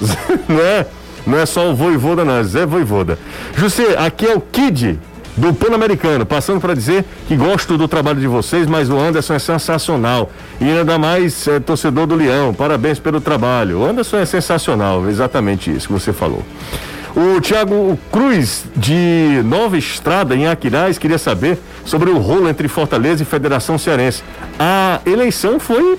não 0.48 0.58
é, 0.60 0.86
não 1.24 1.38
é 1.38 1.46
só 1.46 1.70
o 1.70 1.74
Voivoda, 1.76 2.24
não, 2.24 2.38
é 2.38 2.42
Zé 2.42 2.66
Voivoda. 2.66 3.16
José, 3.56 3.96
aqui 3.96 4.26
é 4.26 4.34
o 4.34 4.40
Kid 4.40 4.98
do 5.36 5.52
Pan-Americano, 5.54 6.26
passando 6.26 6.60
para 6.60 6.74
dizer 6.74 7.04
que 7.26 7.36
gosto 7.36 7.78
do 7.78 7.88
trabalho 7.88 8.20
de 8.20 8.26
vocês, 8.26 8.66
mas 8.66 8.90
o 8.90 8.98
Anderson 8.98 9.34
é 9.34 9.38
sensacional. 9.38 10.30
E 10.60 10.64
ainda 10.64 10.98
mais 10.98 11.46
é, 11.48 11.58
torcedor 11.58 12.06
do 12.06 12.14
Leão. 12.14 12.52
Parabéns 12.52 12.98
pelo 12.98 13.20
trabalho. 13.20 13.80
O 13.80 13.84
Anderson 13.84 14.18
é 14.18 14.26
sensacional, 14.26 15.08
exatamente 15.08 15.70
isso 15.70 15.86
que 15.86 15.92
você 15.92 16.12
falou. 16.12 16.42
O 17.14 17.40
Thiago 17.40 17.98
Cruz, 18.10 18.64
de 18.74 19.42
Nova 19.44 19.76
Estrada, 19.76 20.34
em 20.34 20.46
Aquiraz, 20.46 20.96
queria 20.96 21.18
saber 21.18 21.58
sobre 21.84 22.08
o 22.08 22.18
rolo 22.18 22.48
entre 22.48 22.68
Fortaleza 22.68 23.22
e 23.22 23.26
Federação 23.26 23.76
Cearense. 23.76 24.22
A 24.58 25.00
eleição 25.04 25.60
foi 25.60 25.98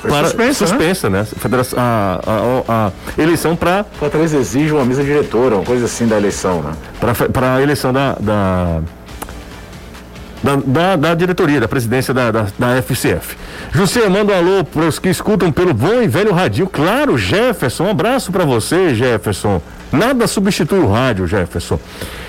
Foi 0.00 0.10
para- 0.10 0.24
suspensa, 0.24 0.64
né? 0.64 0.68
suspensa, 0.70 1.10
né? 1.10 1.24
Federação, 1.24 1.78
a, 1.78 2.20
a- 2.68 2.86
a 3.18 3.22
eleição 3.22 3.54
para 3.54 3.84
Fortaleza 3.98 4.36
exige 4.38 4.72
uma 4.72 4.84
mesa 4.84 5.02
diretora, 5.04 5.56
uma 5.56 5.64
coisa 5.64 5.84
assim 5.84 6.06
da 6.06 6.16
eleição, 6.16 6.62
né? 6.62 6.72
para 7.32 7.54
a 7.56 7.62
eleição 7.62 7.92
da 7.92 8.16
da, 8.20 8.80
da, 10.42 10.56
da- 10.56 10.96
da 10.96 11.14
diretoria, 11.14 11.60
da 11.60 11.68
presidência 11.68 12.14
da, 12.14 12.30
da, 12.30 12.46
da 12.58 12.76
FCF. 12.82 13.36
José, 13.72 14.08
manda 14.08 14.32
um 14.32 14.36
alô 14.36 14.64
para 14.64 14.86
os 14.86 14.98
que 14.98 15.08
escutam 15.10 15.52
pelo 15.52 15.74
bom 15.74 16.00
e 16.02 16.08
velho 16.08 16.32
radinho. 16.32 16.66
Claro, 16.66 17.18
Jefferson, 17.18 17.84
um 17.84 17.90
abraço 17.90 18.32
para 18.32 18.44
você, 18.44 18.94
Jefferson. 18.94 19.60
Nada 19.92 20.26
substitui 20.26 20.78
o 20.78 20.90
rádio, 20.90 21.26
Jefferson. 21.26 21.78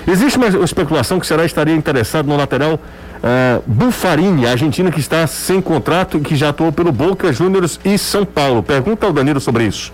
Existe 0.06 0.36
uma 0.36 0.48
especulação 0.64 1.18
que 1.20 1.26
será 1.26 1.44
estaria 1.44 1.74
interessado 1.74 2.26
no 2.26 2.36
lateral 2.36 2.78
eh, 3.22 3.60
Bufarini, 3.66 4.46
argentino 4.46 4.90
que 4.90 5.00
está 5.00 5.26
sem 5.26 5.60
contrato 5.60 6.18
e 6.18 6.20
que 6.20 6.36
já 6.36 6.48
atuou 6.48 6.72
pelo 6.72 6.90
Boca 6.90 7.32
Juniors 7.32 7.78
e 7.84 7.96
São 7.96 8.24
Paulo. 8.24 8.62
Pergunta 8.62 9.06
ao 9.06 9.12
Danilo 9.12 9.40
sobre 9.40 9.64
isso. 9.64 9.92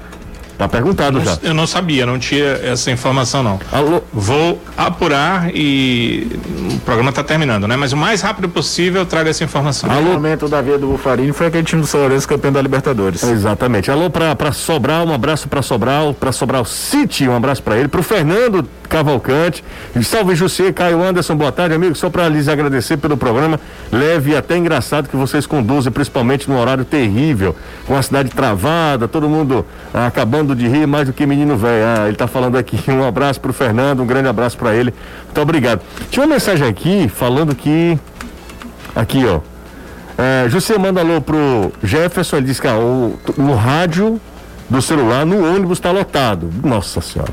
Tá 0.59 0.69
perguntado 0.69 1.25
já. 1.25 1.39
Eu 1.41 1.55
não 1.55 1.69
sabia, 1.69 2.05
não 2.05 2.19
tinha 2.19 2.45
essa 2.45 2.91
informação 2.91 3.45
não. 3.45 3.61
Alô, 3.71 4.03
Vou 4.13 4.61
apurar 4.77 5.55
e 5.55 6.27
o 6.75 6.81
programa 6.81 7.11
está 7.11 7.23
terminando, 7.23 7.69
né? 7.69 7.77
Mas 7.77 7.93
o 7.93 7.97
mais 7.97 8.21
rápido 8.21 8.49
possível 8.49 9.03
eu 9.03 9.07
trago 9.07 9.29
essa 9.29 9.45
informação. 9.45 9.89
Alô, 9.89 10.15
momento 10.15 10.49
da 10.49 10.61
vida 10.61 10.79
do 10.79 10.89
Bufarini 10.89 11.33
foi 11.33 11.47
aquele 11.47 11.63
time 11.63 11.81
do 11.81 11.87
São 11.87 12.01
Lourenço 12.01 12.27
campeão 12.27 12.53
da 12.53 12.61
Libertadores. 12.61 13.23
Exatamente. 13.23 13.89
Alô 13.89 14.11
pra 14.11 14.53
Sobral, 14.53 15.07
um 15.07 15.15
abraço 15.15 15.47
pra 15.49 15.63
Sobral, 15.63 16.13
pra 16.13 16.33
Sobral 16.33 16.65
City, 16.65 17.29
um 17.29 17.37
abraço 17.37 17.63
pra 17.63 17.79
ele, 17.79 17.87
pro 17.87 18.03
Fernando 18.03 18.67
Cavalcante. 18.89 19.63
Salve 20.03 20.35
José, 20.35 20.73
Caio 20.73 21.03
Anderson, 21.03 21.37
boa 21.37 21.53
tarde, 21.53 21.75
amigo. 21.75 21.95
Só 21.95 22.11
pra 22.11 22.29
lhes 22.29 22.49
agradecer 22.49 22.97
pelo 22.97 23.17
programa 23.17 23.61
leve 23.93 24.33
e 24.33 24.37
até 24.37 24.57
engraçado 24.57 25.09
que 25.09 25.17
vocês 25.17 25.47
conduzem, 25.47 25.93
principalmente 25.93 26.49
num 26.51 26.59
horário 26.59 26.85
terrível, 26.85 27.55
com 27.87 27.97
a 27.97 28.03
cidade 28.03 28.31
travada, 28.31 29.07
todo 29.07 29.29
mundo 29.29 29.65
ah, 29.95 30.07
acabando 30.07 30.48
de 30.55 30.67
rir 30.69 30.87
mais 30.87 31.07
do 31.07 31.13
que 31.13 31.27
menino 31.27 31.57
velho. 31.57 31.85
Ah, 31.87 32.09
ele 32.09 32.17
tá 32.17 32.27
falando 32.27 32.57
aqui. 32.57 32.79
Um 32.91 33.05
abraço 33.05 33.41
pro 33.41 33.53
Fernando, 33.53 34.03
um 34.03 34.07
grande 34.07 34.29
abraço 34.29 34.57
pra 34.57 34.75
ele. 34.75 34.93
Muito 35.25 35.41
obrigado. 35.41 35.81
Tinha 36.11 36.25
uma 36.25 36.35
mensagem 36.35 36.67
aqui 36.67 37.09
falando 37.09 37.55
que. 37.55 37.99
Aqui, 38.95 39.25
ó. 39.27 39.41
É, 40.17 40.49
José 40.49 40.77
manda 40.77 41.01
alô 41.01 41.21
pro 41.21 41.73
Jefferson, 41.83 42.39
ele 42.39 42.47
diz 42.47 42.59
que 42.59 42.67
ah, 42.67 42.77
o, 42.77 43.17
no 43.37 43.55
rádio 43.55 44.21
do 44.69 44.83
celular, 44.83 45.25
no 45.25 45.45
ônibus 45.55 45.79
está 45.79 45.91
lotado. 45.93 46.51
Nossa 46.65 47.01
senhora. 47.01 47.33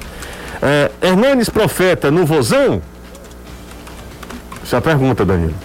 É, 0.61 0.91
Hernanes 1.01 1.49
Profeta 1.49 2.11
no 2.11 2.25
Vozão? 2.25 2.81
Essa 4.63 4.77
é 4.77 4.79
a 4.79 4.81
pergunta, 4.81 5.25
Danilo. 5.25 5.64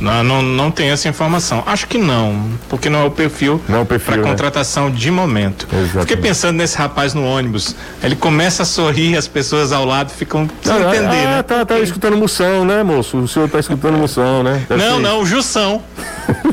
Não, 0.00 0.22
não, 0.22 0.42
não 0.42 0.70
tem 0.70 0.90
essa 0.90 1.08
informação. 1.08 1.62
Acho 1.66 1.86
que 1.86 1.98
não, 1.98 2.50
porque 2.68 2.88
não 2.88 3.00
é 3.00 3.04
o 3.04 3.10
perfil, 3.10 3.60
Não 3.68 3.78
é 3.78 3.82
o 3.82 3.86
perfil, 3.86 4.14
para 4.14 4.22
né? 4.22 4.28
contratação 4.28 4.90
de 4.90 5.10
momento. 5.10 5.66
Exatamente. 5.72 6.00
Fiquei 6.00 6.16
pensando 6.16 6.56
nesse 6.56 6.76
rapaz 6.76 7.14
no 7.14 7.24
ônibus. 7.24 7.74
Ele 8.02 8.14
começa 8.14 8.62
a 8.62 8.66
sorrir, 8.66 9.16
as 9.16 9.26
pessoas 9.26 9.72
ao 9.72 9.84
lado 9.84 10.10
ficam 10.10 10.48
sem 10.62 10.72
Ah, 10.72 10.78
entender, 10.80 11.26
ah, 11.26 11.36
né? 11.36 11.42
tá, 11.42 11.64
tá 11.64 11.78
escutando 11.80 12.16
moção, 12.16 12.64
né, 12.64 12.82
moço? 12.82 13.18
O 13.18 13.28
senhor 13.28 13.48
tá 13.48 13.58
escutando 13.58 13.98
moção, 13.98 14.42
né? 14.42 14.64
Deve 14.68 14.82
Não, 14.84 14.96
ser 14.96 15.02
não, 15.02 15.26
Jussão. 15.26 15.82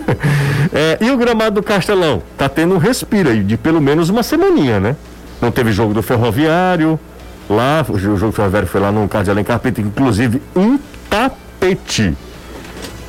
É, 0.74 0.98
e 1.00 1.10
o 1.10 1.16
gramado 1.16 1.56
do 1.56 1.64
Castelão? 1.64 2.22
Tá 2.38 2.50
tendo 2.50 2.76
um 2.76 2.78
respiro 2.78 3.30
aí 3.30 3.42
de 3.44 3.56
pelo 3.56 3.80
menos 3.80 4.10
uma 4.10 4.24
semaninha, 4.24 4.78
né? 4.78 4.96
Não 5.42 5.50
teve 5.50 5.72
jogo 5.72 5.94
do 5.94 6.02
Ferroviário, 6.02 7.00
Lá, 7.50 7.86
o 7.88 7.98
jogo 7.98 8.32
ferroviário 8.32 8.68
foi 8.68 8.82
lá 8.82 8.92
no 8.92 9.08
de 9.24 9.30
Alencar 9.30 9.60
Pinto, 9.60 9.80
inclusive 9.80 10.42
um 10.56 10.80
tapete. 11.10 12.16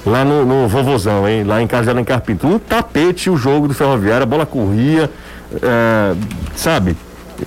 Lá 0.07 0.25
no, 0.25 0.47
no 0.47 0.69
Vovozão, 0.69 1.29
hein? 1.29 1.43
Lá 1.43 1.61
em 1.61 1.67
Carlos 1.67 1.87
de 1.87 1.91
Alencar 1.91 2.21
Pinto. 2.21 2.47
Um 2.47 2.61
tapete 2.61 3.29
o 3.29 3.37
jogo 3.37 3.67
do 3.67 3.75
ferroviário, 3.75 4.23
a 4.23 4.27
bola 4.27 4.47
corria, 4.47 5.11
é, 5.61 6.15
sabe? 6.55 6.97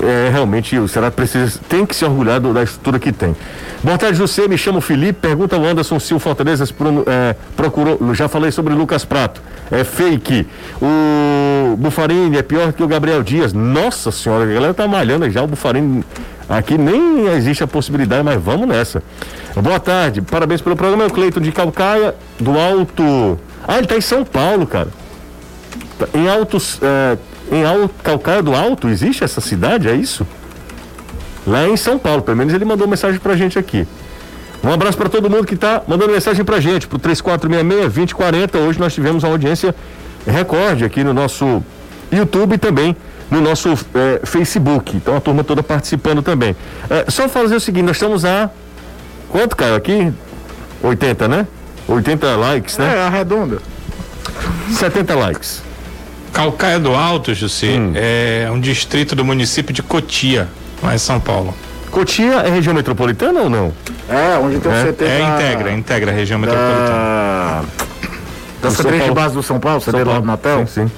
É, 0.03 0.29
realmente 0.31 0.77
o 0.77 0.87
Ceará 0.87 1.09
precisa, 1.09 1.59
tem 1.67 1.85
que 1.85 1.95
se 1.95 2.05
orgulhar 2.05 2.39
do, 2.39 2.53
da 2.53 2.61
estrutura 2.61 2.99
que 2.99 3.11
tem. 3.11 3.35
Boa 3.81 3.97
tarde, 3.97 4.17
José. 4.17 4.47
Me 4.47 4.57
chamo 4.57 4.81
Felipe. 4.81 5.19
Pergunta 5.21 5.55
ao 5.55 5.63
Anderson 5.63 5.99
se 5.99 6.13
o 6.13 6.19
Fortaleza 6.19 6.65
é, 7.07 7.35
procurou. 7.55 8.13
Já 8.13 8.27
falei 8.27 8.51
sobre 8.51 8.73
Lucas 8.73 9.05
Prato. 9.05 9.41
É 9.71 9.83
fake. 9.83 10.45
O 10.81 11.75
Bufarini 11.77 12.37
é 12.37 12.41
pior 12.43 12.73
que 12.73 12.83
o 12.83 12.87
Gabriel 12.87 13.23
Dias. 13.23 13.53
Nossa 13.53 14.11
senhora, 14.11 14.43
a 14.43 14.53
galera 14.53 14.73
tá 14.73 14.87
malhando 14.87 15.29
já. 15.29 15.41
O 15.41 15.47
Bufarini 15.47 16.03
aqui 16.49 16.77
nem 16.77 17.27
existe 17.27 17.63
a 17.63 17.67
possibilidade, 17.67 18.23
mas 18.23 18.41
vamos 18.41 18.67
nessa. 18.67 19.03
Boa 19.55 19.79
tarde. 19.79 20.21
Parabéns 20.21 20.61
pelo 20.61 20.75
programa. 20.75 21.03
É 21.03 21.07
o 21.07 21.11
Cleiton 21.11 21.39
de 21.39 21.51
Calcaia, 21.51 22.15
do 22.39 22.57
Alto. 22.57 23.39
Ah, 23.67 23.77
ele 23.77 23.87
tá 23.87 23.95
em 23.95 24.01
São 24.01 24.25
Paulo, 24.25 24.65
cara. 24.65 24.89
Tá 25.97 26.07
em 26.13 26.27
Altos. 26.27 26.79
É, 26.81 27.17
em 27.51 27.63
Alto, 27.65 27.93
Calcaia 28.03 28.43
do 28.43 28.55
Alto, 28.55 28.87
existe 28.87 29.23
essa 29.23 29.41
cidade? 29.41 29.87
É 29.87 29.95
isso? 29.95 30.25
Lá 31.47 31.67
em 31.67 31.77
São 31.77 31.97
Paulo, 31.97 32.21
pelo 32.21 32.37
menos 32.37 32.53
ele 32.53 32.65
mandou 32.65 32.87
mensagem 32.87 33.19
pra 33.19 33.35
gente 33.35 33.57
aqui. 33.57 33.87
Um 34.63 34.71
abraço 34.71 34.97
para 34.97 35.09
todo 35.09 35.29
mundo 35.29 35.45
que 35.45 35.55
está 35.55 35.81
mandando 35.87 36.11
mensagem 36.11 36.43
pra 36.43 36.59
gente, 36.59 36.87
pro 36.87 36.99
3466-2040. 36.99 38.59
Hoje 38.59 38.79
nós 38.79 38.93
tivemos 38.93 39.23
uma 39.23 39.31
audiência 39.31 39.73
recorde 40.27 40.83
aqui 40.83 41.03
no 41.03 41.13
nosso 41.13 41.63
YouTube 42.11 42.57
também 42.57 42.95
no 43.29 43.41
nosso 43.41 43.69
é, 43.69 44.21
Facebook. 44.25 44.95
Então 44.95 45.15
a 45.15 45.21
turma 45.21 45.43
toda 45.43 45.61
participando 45.61 46.21
também. 46.21 46.55
É, 46.89 47.09
só 47.09 47.27
fazer 47.29 47.55
o 47.55 47.59
seguinte, 47.59 47.85
nós 47.85 47.95
estamos 47.95 48.25
a. 48.25 48.49
Quanto, 49.29 49.55
Caio, 49.55 49.75
aqui? 49.75 50.11
80, 50.81 51.27
né? 51.27 51.47
80 51.87 52.35
likes, 52.35 52.77
né? 52.77 52.95
É, 52.97 53.01
arredonda. 53.01 53.59
70 54.71 55.15
likes. 55.15 55.61
Calcaia 56.33 56.79
do 56.79 56.93
Alto, 56.93 57.33
José, 57.33 57.77
hum. 57.77 57.91
é 57.95 58.47
um 58.51 58.59
distrito 58.59 59.15
do 59.15 59.25
município 59.25 59.73
de 59.73 59.81
Cotia, 59.81 60.47
lá 60.81 60.93
em 60.93 60.97
São 60.97 61.19
Paulo. 61.19 61.55
Cotia 61.89 62.41
é 62.41 62.49
região 62.49 62.73
metropolitana 62.73 63.41
ou 63.41 63.49
não? 63.49 63.73
É, 64.07 64.37
onde 64.37 64.59
tem 64.59 64.71
é, 64.71 64.83
o 64.83 64.93
CT. 64.93 65.03
É, 65.03 65.19
da... 65.19 65.35
integra, 65.35 65.71
integra 65.73 66.11
a 66.11 66.13
região 66.13 66.39
metropolitana. 66.39 67.65
Da 68.61 68.69
CT 68.69 69.05
de 69.05 69.11
base 69.11 69.33
do 69.33 69.41
São 69.41 69.59
Paulo, 69.59 69.81
CT 69.81 70.03
lá 70.03 70.19
do 70.19 70.25
Natal? 70.25 70.67
Sim, 70.67 70.87
sim. 70.87 70.91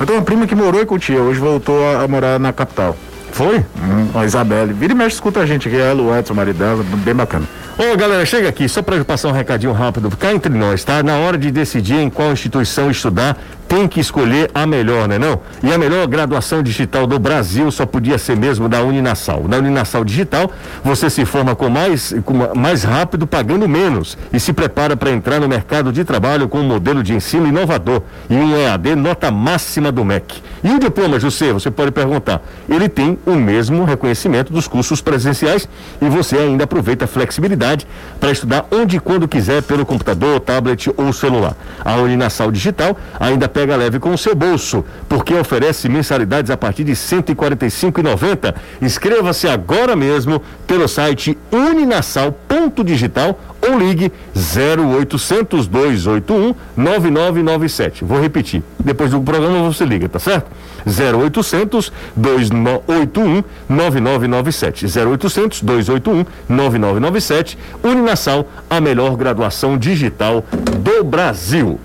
Eu 0.00 0.06
tenho 0.06 0.18
uma 0.18 0.24
prima 0.24 0.46
que 0.46 0.54
morou 0.54 0.80
em 0.80 0.86
Cotia, 0.86 1.20
hoje 1.20 1.38
voltou 1.38 1.86
a, 1.86 2.04
a 2.04 2.08
morar 2.08 2.40
na 2.40 2.54
capital. 2.54 2.96
Foi? 3.32 3.58
Hum, 3.58 4.08
a 4.14 4.24
Isabelle. 4.24 4.72
Vira 4.72 4.94
e 4.94 4.96
mexe, 4.96 5.16
escuta 5.16 5.40
a 5.40 5.46
gente 5.46 5.68
aqui, 5.68 5.76
ela, 5.76 6.00
o 6.00 6.16
Edson, 6.16 6.32
o 6.32 6.36
marido 6.36 6.58
dela, 6.58 6.82
bem 6.82 7.14
bacana. 7.14 7.46
Ô, 7.76 7.96
galera, 7.98 8.24
chega 8.24 8.48
aqui, 8.48 8.66
só 8.66 8.80
para 8.80 9.04
passar 9.04 9.28
um 9.28 9.32
recadinho 9.32 9.72
rápido, 9.72 10.10
cá 10.16 10.32
entre 10.32 10.52
nós, 10.52 10.82
tá? 10.84 11.02
Na 11.02 11.18
hora 11.18 11.36
de 11.36 11.50
decidir 11.50 11.96
em 11.96 12.08
qual 12.08 12.32
instituição 12.32 12.90
estudar, 12.90 13.36
tem 13.70 13.86
que 13.86 14.00
escolher 14.00 14.50
a 14.52 14.66
melhor, 14.66 15.06
né 15.06 15.16
não? 15.16 15.38
E 15.62 15.72
a 15.72 15.78
melhor 15.78 16.04
graduação 16.08 16.60
digital 16.60 17.06
do 17.06 17.20
Brasil 17.20 17.70
só 17.70 17.86
podia 17.86 18.18
ser 18.18 18.36
mesmo 18.36 18.68
da 18.68 18.82
Uninasal. 18.82 19.44
Na 19.46 19.58
Uninasal 19.58 20.04
Digital, 20.04 20.50
você 20.82 21.08
se 21.08 21.24
forma 21.24 21.54
com 21.54 21.68
mais, 21.70 22.12
com 22.24 22.34
mais 22.58 22.82
rápido, 22.82 23.28
pagando 23.28 23.68
menos 23.68 24.18
e 24.32 24.40
se 24.40 24.52
prepara 24.52 24.96
para 24.96 25.12
entrar 25.12 25.38
no 25.38 25.48
mercado 25.48 25.92
de 25.92 26.02
trabalho 26.02 26.48
com 26.48 26.58
um 26.58 26.64
modelo 26.64 27.00
de 27.00 27.14
ensino 27.14 27.46
inovador 27.46 28.02
e 28.28 28.34
um 28.34 28.56
EAD 28.56 28.96
nota 28.96 29.30
máxima 29.30 29.92
do 29.92 30.04
MEC. 30.04 30.42
E 30.64 30.72
o 30.72 30.80
diploma, 30.80 31.20
José, 31.20 31.52
você 31.52 31.70
pode 31.70 31.92
perguntar, 31.92 32.42
ele 32.68 32.88
tem 32.88 33.16
o 33.24 33.36
mesmo 33.36 33.84
reconhecimento 33.84 34.52
dos 34.52 34.66
cursos 34.66 35.00
presenciais 35.00 35.68
e 36.02 36.08
você 36.08 36.36
ainda 36.36 36.64
aproveita 36.64 37.04
a 37.04 37.08
flexibilidade 37.08 37.86
para 38.18 38.32
estudar 38.32 38.66
onde 38.72 38.96
e 38.96 39.00
quando 39.00 39.28
quiser 39.28 39.62
pelo 39.62 39.86
computador, 39.86 40.40
tablet 40.40 40.92
ou 40.96 41.12
celular. 41.12 41.56
A 41.84 41.94
Uninasal 41.94 42.50
Digital 42.50 42.96
ainda 43.18 43.48
leve 43.64 43.98
com 43.98 44.12
o 44.12 44.18
seu 44.18 44.34
bolso, 44.34 44.84
porque 45.08 45.34
oferece 45.34 45.88
mensalidades 45.88 46.50
a 46.50 46.56
partir 46.56 46.84
de 46.84 46.92
R$ 46.92 46.96
145,90. 46.96 48.54
Inscreva-se 48.80 49.48
agora 49.48 49.94
mesmo 49.94 50.42
pelo 50.66 50.88
site 50.88 51.36
uninasal.digital 51.52 53.38
ou 53.60 53.78
ligue 53.78 54.12
0800 54.34 55.66
281 55.66 56.54
9997. 56.76 58.04
Vou 58.04 58.20
repetir. 58.20 58.62
Depois 58.78 59.10
do 59.10 59.20
programa 59.20 59.62
você 59.62 59.84
liga, 59.84 60.08
tá 60.08 60.18
certo? 60.18 60.50
0800 60.86 61.92
281 62.16 63.44
9997. 63.68 64.86
0800 64.86 65.62
281 65.62 66.24
9997. 66.48 67.58
Uninasal, 67.82 68.48
a 68.68 68.80
melhor 68.80 69.16
graduação 69.16 69.76
digital 69.76 70.44
do 70.78 71.04
Brasil. 71.04 71.78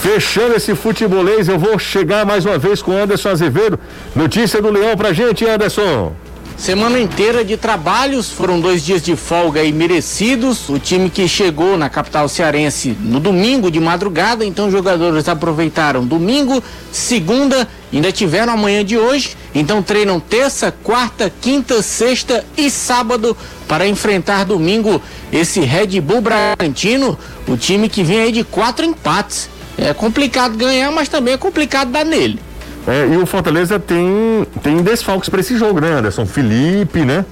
Fechando 0.00 0.54
esse 0.54 0.74
futebolês, 0.76 1.48
eu 1.48 1.58
vou 1.58 1.76
chegar 1.78 2.24
mais 2.24 2.46
uma 2.46 2.56
vez 2.56 2.80
com 2.80 2.92
Anderson 2.92 3.30
Azevedo. 3.30 3.78
Notícia 4.14 4.62
do 4.62 4.70
Leão 4.70 4.96
pra 4.96 5.12
gente, 5.12 5.44
Anderson. 5.44 6.14
Semana 6.56 6.98
inteira 6.98 7.44
de 7.44 7.56
trabalhos, 7.56 8.30
foram 8.30 8.60
dois 8.60 8.84
dias 8.84 9.02
de 9.02 9.14
folga 9.16 9.62
e 9.62 9.72
merecidos. 9.72 10.68
O 10.68 10.78
time 10.78 11.10
que 11.10 11.28
chegou 11.28 11.76
na 11.76 11.88
capital 11.88 12.28
cearense 12.28 12.96
no 13.00 13.20
domingo 13.20 13.70
de 13.70 13.78
madrugada, 13.80 14.44
então 14.44 14.66
os 14.66 14.72
jogadores 14.72 15.28
aproveitaram 15.28 16.04
domingo, 16.04 16.62
segunda, 16.90 17.68
ainda 17.92 18.10
tiveram 18.10 18.52
amanhã 18.52 18.84
de 18.84 18.96
hoje. 18.96 19.36
Então 19.54 19.82
treinam 19.82 20.18
terça, 20.20 20.72
quarta, 20.82 21.30
quinta, 21.40 21.82
sexta 21.82 22.44
e 22.56 22.70
sábado 22.70 23.36
para 23.66 23.86
enfrentar 23.86 24.44
domingo 24.44 25.02
esse 25.32 25.60
Red 25.60 26.00
Bull 26.00 26.20
Bragantino, 26.20 27.18
o 27.46 27.56
time 27.56 27.88
que 27.88 28.02
vem 28.02 28.20
aí 28.20 28.32
de 28.32 28.42
quatro 28.42 28.84
empates. 28.84 29.48
É 29.78 29.94
complicado 29.94 30.56
ganhar, 30.56 30.90
mas 30.90 31.08
também 31.08 31.34
é 31.34 31.38
complicado 31.38 31.90
dar 31.90 32.04
nele. 32.04 32.40
É, 32.86 33.06
e 33.12 33.16
o 33.16 33.26
Fortaleza 33.26 33.78
tem, 33.78 34.46
tem 34.62 34.78
desfalques 34.78 35.28
para 35.28 35.40
esse 35.40 35.56
jogo, 35.56 35.80
né, 35.80 35.92
Anderson? 35.92 36.26
Felipe, 36.26 37.04
né? 37.04 37.24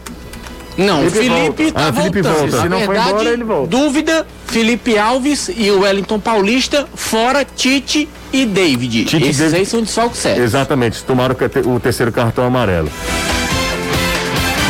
Não, 0.77 1.09
Felipe, 1.09 1.35
Felipe 1.35 1.73
tá 1.73 1.89
ah, 1.89 1.93
Felipe 1.93 2.21
voltando. 2.21 2.61
Se 2.61 2.69
não 2.69 2.79
verdade, 2.79 3.03
for 3.03 3.11
embora, 3.11 3.29
ele 3.31 3.45
volta. 3.45 3.69
Dúvida, 3.69 4.27
Felipe 4.47 4.99
Alves 4.99 5.51
e 5.57 5.71
o 5.71 5.81
Wellington 5.81 6.21
Paulista, 6.21 6.87
fora 6.95 7.45
Tite 7.45 8.07
e 8.31 8.45
David. 8.45 9.07
Tite 9.07 9.25
Esses 9.25 9.39
David... 9.39 9.57
aí 9.57 9.67
são 9.67 9.81
desfalques 9.81 10.21
sérios. 10.21 10.45
Exatamente, 10.45 11.03
tomaram 11.03 11.35
o 11.65 11.81
terceiro 11.81 12.13
cartão 12.13 12.45
amarelo. 12.45 12.91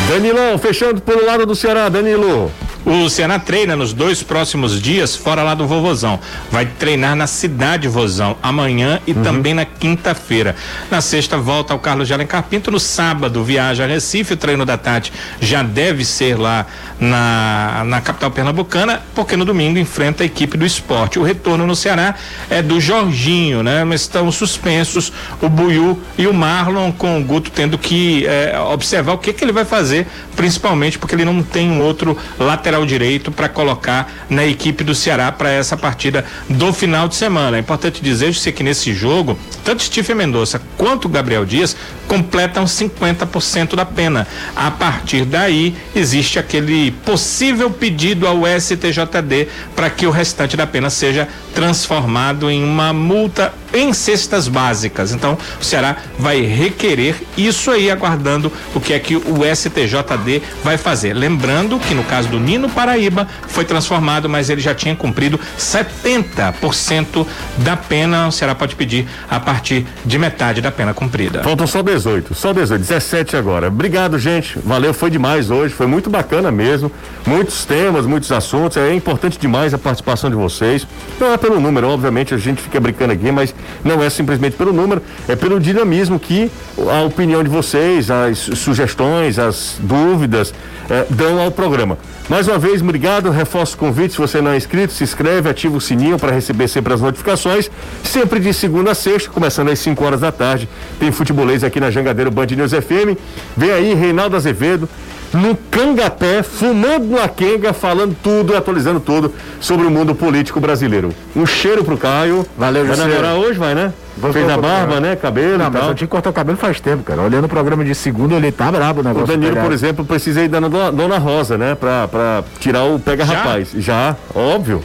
Danilão, 0.07 0.57
fechando 0.57 1.01
pelo 1.01 1.25
lado 1.25 1.45
do 1.45 1.53
Ceará, 1.53 1.89
Danilo. 1.89 2.49
O 2.89 3.09
Ceará 3.09 3.37
treina 3.37 3.75
nos 3.75 3.91
dois 3.91 4.23
próximos 4.23 4.81
dias 4.81 5.13
fora 5.13 5.43
lá 5.43 5.53
do 5.53 5.67
Vovozão. 5.67 6.17
Vai 6.49 6.65
treinar 6.65 7.17
na 7.17 7.27
cidade 7.27 7.85
Vozão 7.85 8.37
amanhã 8.41 9.01
e 9.05 9.11
uhum. 9.11 9.23
também 9.23 9.53
na 9.53 9.65
quinta-feira. 9.65 10.55
Na 10.89 11.01
sexta 11.01 11.37
volta 11.37 11.73
ao 11.73 11.79
Carlos 11.79 12.07
de 12.07 12.13
Alencar 12.13 12.43
Pinto. 12.43 12.71
No 12.71 12.79
sábado 12.79 13.43
viaja 13.43 13.83
a 13.83 13.87
Recife. 13.87 14.35
O 14.35 14.37
treino 14.37 14.65
da 14.65 14.77
Tati 14.77 15.11
já 15.41 15.63
deve 15.63 16.05
ser 16.05 16.39
lá 16.39 16.65
na, 16.97 17.83
na 17.85 17.99
capital 17.99 18.31
pernambucana, 18.31 19.01
porque 19.13 19.35
no 19.35 19.43
domingo 19.43 19.77
enfrenta 19.77 20.23
a 20.23 20.25
equipe 20.25 20.57
do 20.57 20.65
esporte. 20.65 21.19
O 21.19 21.23
retorno 21.23 21.67
no 21.67 21.75
Ceará 21.75 22.15
é 22.49 22.61
do 22.61 22.79
Jorginho, 22.79 23.63
né? 23.63 23.83
Mas 23.83 24.01
estão 24.01 24.31
suspensos 24.31 25.11
o 25.41 25.49
Buiu 25.49 26.01
e 26.17 26.25
o 26.25 26.33
Marlon, 26.33 26.93
com 26.93 27.19
o 27.19 27.23
Guto 27.23 27.51
tendo 27.51 27.77
que 27.77 28.25
é, 28.25 28.57
observar 28.71 29.11
o 29.11 29.17
que, 29.17 29.33
que 29.33 29.43
ele 29.43 29.51
vai 29.51 29.65
fazer, 29.65 30.07
principalmente 30.37 30.97
porque 30.97 31.15
ele 31.15 31.25
não 31.25 31.43
tem 31.43 31.69
um 31.69 31.81
outro 31.81 32.17
lateral 32.39 32.76
lateral 32.77 32.85
direito 32.85 33.31
para 33.31 33.49
colocar 33.49 34.11
na 34.29 34.45
equipe 34.45 34.83
do 34.83 34.93
Ceará 34.93 35.31
para 35.31 35.49
essa 35.49 35.75
partida 35.75 36.23
do 36.49 36.71
final 36.71 37.07
de 37.07 37.15
semana. 37.15 37.57
É 37.57 37.59
importante 37.59 38.01
dizer 38.01 38.27
que 38.51 38.63
nesse 38.63 38.93
jogo, 38.93 39.37
tanto 39.63 39.83
Steve 39.83 40.13
Mendonça 40.13 40.61
quanto 40.77 41.09
Gabriel 41.09 41.45
Dias 41.45 41.75
completam 42.07 42.65
50% 42.65 43.75
da 43.75 43.85
pena. 43.85 44.27
A 44.55 44.69
partir 44.69 45.25
daí, 45.25 45.75
existe 45.95 46.37
aquele 46.37 46.91
possível 46.91 47.69
pedido 47.69 48.27
ao 48.27 48.43
STJD 48.45 49.47
para 49.75 49.89
que 49.89 50.05
o 50.05 50.11
restante 50.11 50.55
da 50.55 50.67
pena 50.67 50.89
seja 50.89 51.27
transformado 51.53 52.49
em 52.49 52.63
uma 52.63 52.93
multa 52.93 53.53
em 53.73 53.93
cestas 53.93 54.47
básicas. 54.47 55.11
Então, 55.11 55.37
o 55.59 55.63
Ceará 55.63 55.97
vai 56.17 56.41
requerer 56.41 57.15
isso 57.37 57.71
aí, 57.71 57.89
aguardando 57.89 58.51
o 58.73 58.79
que 58.79 58.93
é 58.93 58.99
que 58.99 59.15
o 59.15 59.39
STJD 59.55 60.41
vai 60.63 60.77
fazer. 60.77 61.13
Lembrando 61.13 61.79
que 61.79 61.93
no 61.93 62.03
caso 62.03 62.29
do 62.29 62.39
Nino 62.39 62.69
Paraíba 62.69 63.27
foi 63.47 63.65
transformado, 63.65 64.29
mas 64.29 64.49
ele 64.49 64.61
já 64.61 64.73
tinha 64.73 64.95
cumprido 64.95 65.39
70% 65.57 67.25
da 67.57 67.75
pena. 67.75 68.27
O 68.27 68.31
Ceará 68.31 68.55
pode 68.55 68.75
pedir 68.75 69.07
a 69.29 69.39
partir 69.39 69.85
de 70.05 70.17
metade 70.17 70.61
da 70.61 70.71
pena 70.71 70.93
cumprida. 70.93 71.43
Faltam 71.43 71.67
só 71.67 71.81
18, 71.81 72.33
só 72.33 72.53
18, 72.53 72.81
17 72.81 73.35
agora. 73.35 73.67
Obrigado, 73.67 74.17
gente. 74.17 74.57
Valeu, 74.63 74.93
foi 74.93 75.09
demais 75.09 75.49
hoje, 75.49 75.73
foi 75.73 75.87
muito 75.87 76.09
bacana 76.09 76.51
mesmo. 76.51 76.91
Muitos 77.25 77.65
temas, 77.65 78.05
muitos 78.05 78.31
assuntos. 78.31 78.77
É 78.77 78.93
importante 78.93 79.37
demais 79.37 79.73
a 79.73 79.77
participação 79.77 80.29
de 80.29 80.35
vocês. 80.35 80.87
Não 81.19 81.33
é 81.33 81.37
pelo 81.37 81.59
número, 81.59 81.87
obviamente, 81.89 82.33
a 82.33 82.37
gente 82.37 82.61
fica 82.61 82.79
brincando 82.79 83.13
aqui, 83.13 83.31
mas 83.31 83.53
não 83.83 84.03
é 84.03 84.09
simplesmente 84.09 84.55
pelo 84.55 84.73
número, 84.73 85.01
é 85.27 85.35
pelo 85.35 85.59
dinamismo 85.59 86.19
que 86.19 86.51
a 86.77 87.03
opinião 87.03 87.43
de 87.43 87.49
vocês, 87.49 88.09
as 88.09 88.37
sugestões, 88.37 89.39
as 89.39 89.77
dúvidas 89.79 90.53
eh, 90.89 91.05
dão 91.09 91.39
ao 91.39 91.51
programa. 91.51 91.97
Mais 92.29 92.47
uma 92.47 92.57
vez, 92.57 92.81
obrigado, 92.81 93.29
reforço 93.29 93.75
o 93.75 93.77
convite, 93.77 94.11
se 94.11 94.17
você 94.17 94.41
não 94.41 94.51
é 94.51 94.57
inscrito, 94.57 94.91
se 94.91 95.03
inscreve, 95.03 95.49
ativa 95.49 95.77
o 95.77 95.81
sininho 95.81 96.19
para 96.19 96.31
receber 96.31 96.67
sempre 96.67 96.93
as 96.93 96.99
notificações, 96.99 97.71
sempre 98.03 98.39
de 98.39 98.53
segunda 98.53 98.91
a 98.91 98.95
sexta, 98.95 99.29
começando 99.29 99.69
às 99.69 99.79
5 99.79 100.03
horas 100.03 100.19
da 100.19 100.31
tarde, 100.31 100.67
tem 100.99 101.11
futebolês 101.11 101.63
aqui 101.63 101.79
na 101.79 101.89
Jangadeiro 101.89 102.29
Band 102.29 102.47
News 102.47 102.71
FM, 102.71 103.17
vem 103.55 103.71
aí 103.71 103.93
Reinaldo 103.93 104.35
Azevedo, 104.35 104.89
no 105.33 105.55
Cangapé, 105.69 106.41
fumando 106.43 107.05
uma 107.17 107.27
quenga, 107.27 107.73
falando 107.73 108.15
tudo, 108.21 108.55
atualizando 108.55 108.99
tudo 108.99 109.33
sobre 109.59 109.85
o 109.85 109.91
mundo 109.91 110.15
político 110.15 110.59
brasileiro. 110.59 111.13
Um 111.35 111.45
cheiro 111.45 111.83
pro 111.83 111.97
Caio. 111.97 112.45
Valeu, 112.57 112.85
Vai 112.85 112.95
namorar 112.97 113.35
hoje, 113.35 113.59
vai, 113.59 113.75
né? 113.75 113.93
Fez 114.33 114.49
a 114.49 114.57
barba, 114.57 114.99
né? 114.99 115.15
Cabelo 115.15 115.59
Não, 115.59 115.67
e 115.67 115.69
mas 115.69 115.83
eu 115.83 115.93
tinha 115.93 116.07
que 116.07 116.11
cortar 116.11 116.31
o 116.31 116.33
cabelo 116.33 116.57
faz 116.57 116.79
tempo, 116.79 117.03
cara. 117.03 117.21
Olhando 117.21 117.45
o 117.45 117.49
programa 117.49 117.85
de 117.85 117.93
segunda, 117.93 118.35
ele 118.35 118.51
tá 118.51 118.71
brabo 118.71 119.01
o 119.01 119.03
O 119.03 119.07
negócio. 119.07 119.27
Danilo, 119.27 119.49
pegado. 119.51 119.67
por 119.67 119.73
exemplo, 119.73 120.03
precisa 120.05 120.41
ir 120.41 120.47
da 120.47 120.59
dona, 120.59 121.17
Rosa, 121.19 121.55
né? 121.57 121.75
Pra, 121.75 122.07
pra 122.07 122.43
tirar 122.59 122.83
o 122.85 122.99
pega 122.99 123.23
Já? 123.25 123.59
Já, 123.75 124.15
óbvio. 124.33 124.81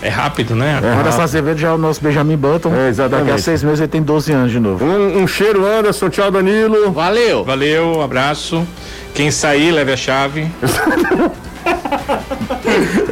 É 0.00 0.08
rápido, 0.08 0.54
né? 0.54 0.80
É. 0.82 0.86
Anderson 1.00 1.22
Azevedo 1.22 1.58
já 1.58 1.68
é 1.68 1.72
o 1.72 1.78
nosso 1.78 2.00
Benjamin 2.02 2.36
Button. 2.36 2.72
É, 2.74 2.88
exatamente. 2.88 3.26
Daqui 3.26 3.40
a 3.40 3.42
seis 3.42 3.62
meses 3.64 3.80
ele 3.80 3.88
tem 3.88 4.02
12 4.02 4.32
anos 4.32 4.52
de 4.52 4.60
novo. 4.60 4.84
Um, 4.84 5.22
um 5.22 5.26
cheiro, 5.26 5.66
Anderson. 5.66 6.08
Tchau, 6.08 6.30
Danilo. 6.30 6.92
Valeu! 6.92 7.44
Valeu, 7.44 8.00
abraço. 8.00 8.66
Quem 9.14 9.30
sair, 9.30 9.72
leve 9.72 9.92
a 9.92 9.96
chave. 9.96 10.48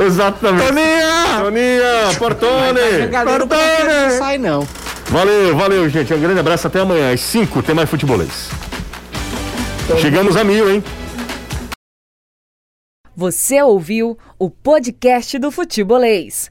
Exatamente. 0.07 0.67
Toninha! 0.67 1.43
Toninha! 1.43 2.19
Portone! 2.19 3.03
Jogador 3.03 3.39
não 3.41 4.19
sai 4.19 4.39
não. 4.39 4.67
Valeu, 5.07 5.57
valeu, 5.57 5.89
gente. 5.89 6.15
Um 6.15 6.21
grande 6.21 6.39
abraço. 6.39 6.67
Até 6.69 6.81
amanhã. 6.81 7.13
Às 7.13 7.21
5 7.21 7.63
tem 7.63 7.75
mais 7.75 7.91
futebolês. 7.91 8.51
Chegamos 9.99 10.37
a 10.37 10.45
mil, 10.45 10.71
hein? 10.71 10.83
Você 13.17 13.63
ouviu 13.63 14.19
o 14.39 14.51
podcast 14.51 15.39
do 15.39 15.51
Futebolês. 15.51 16.51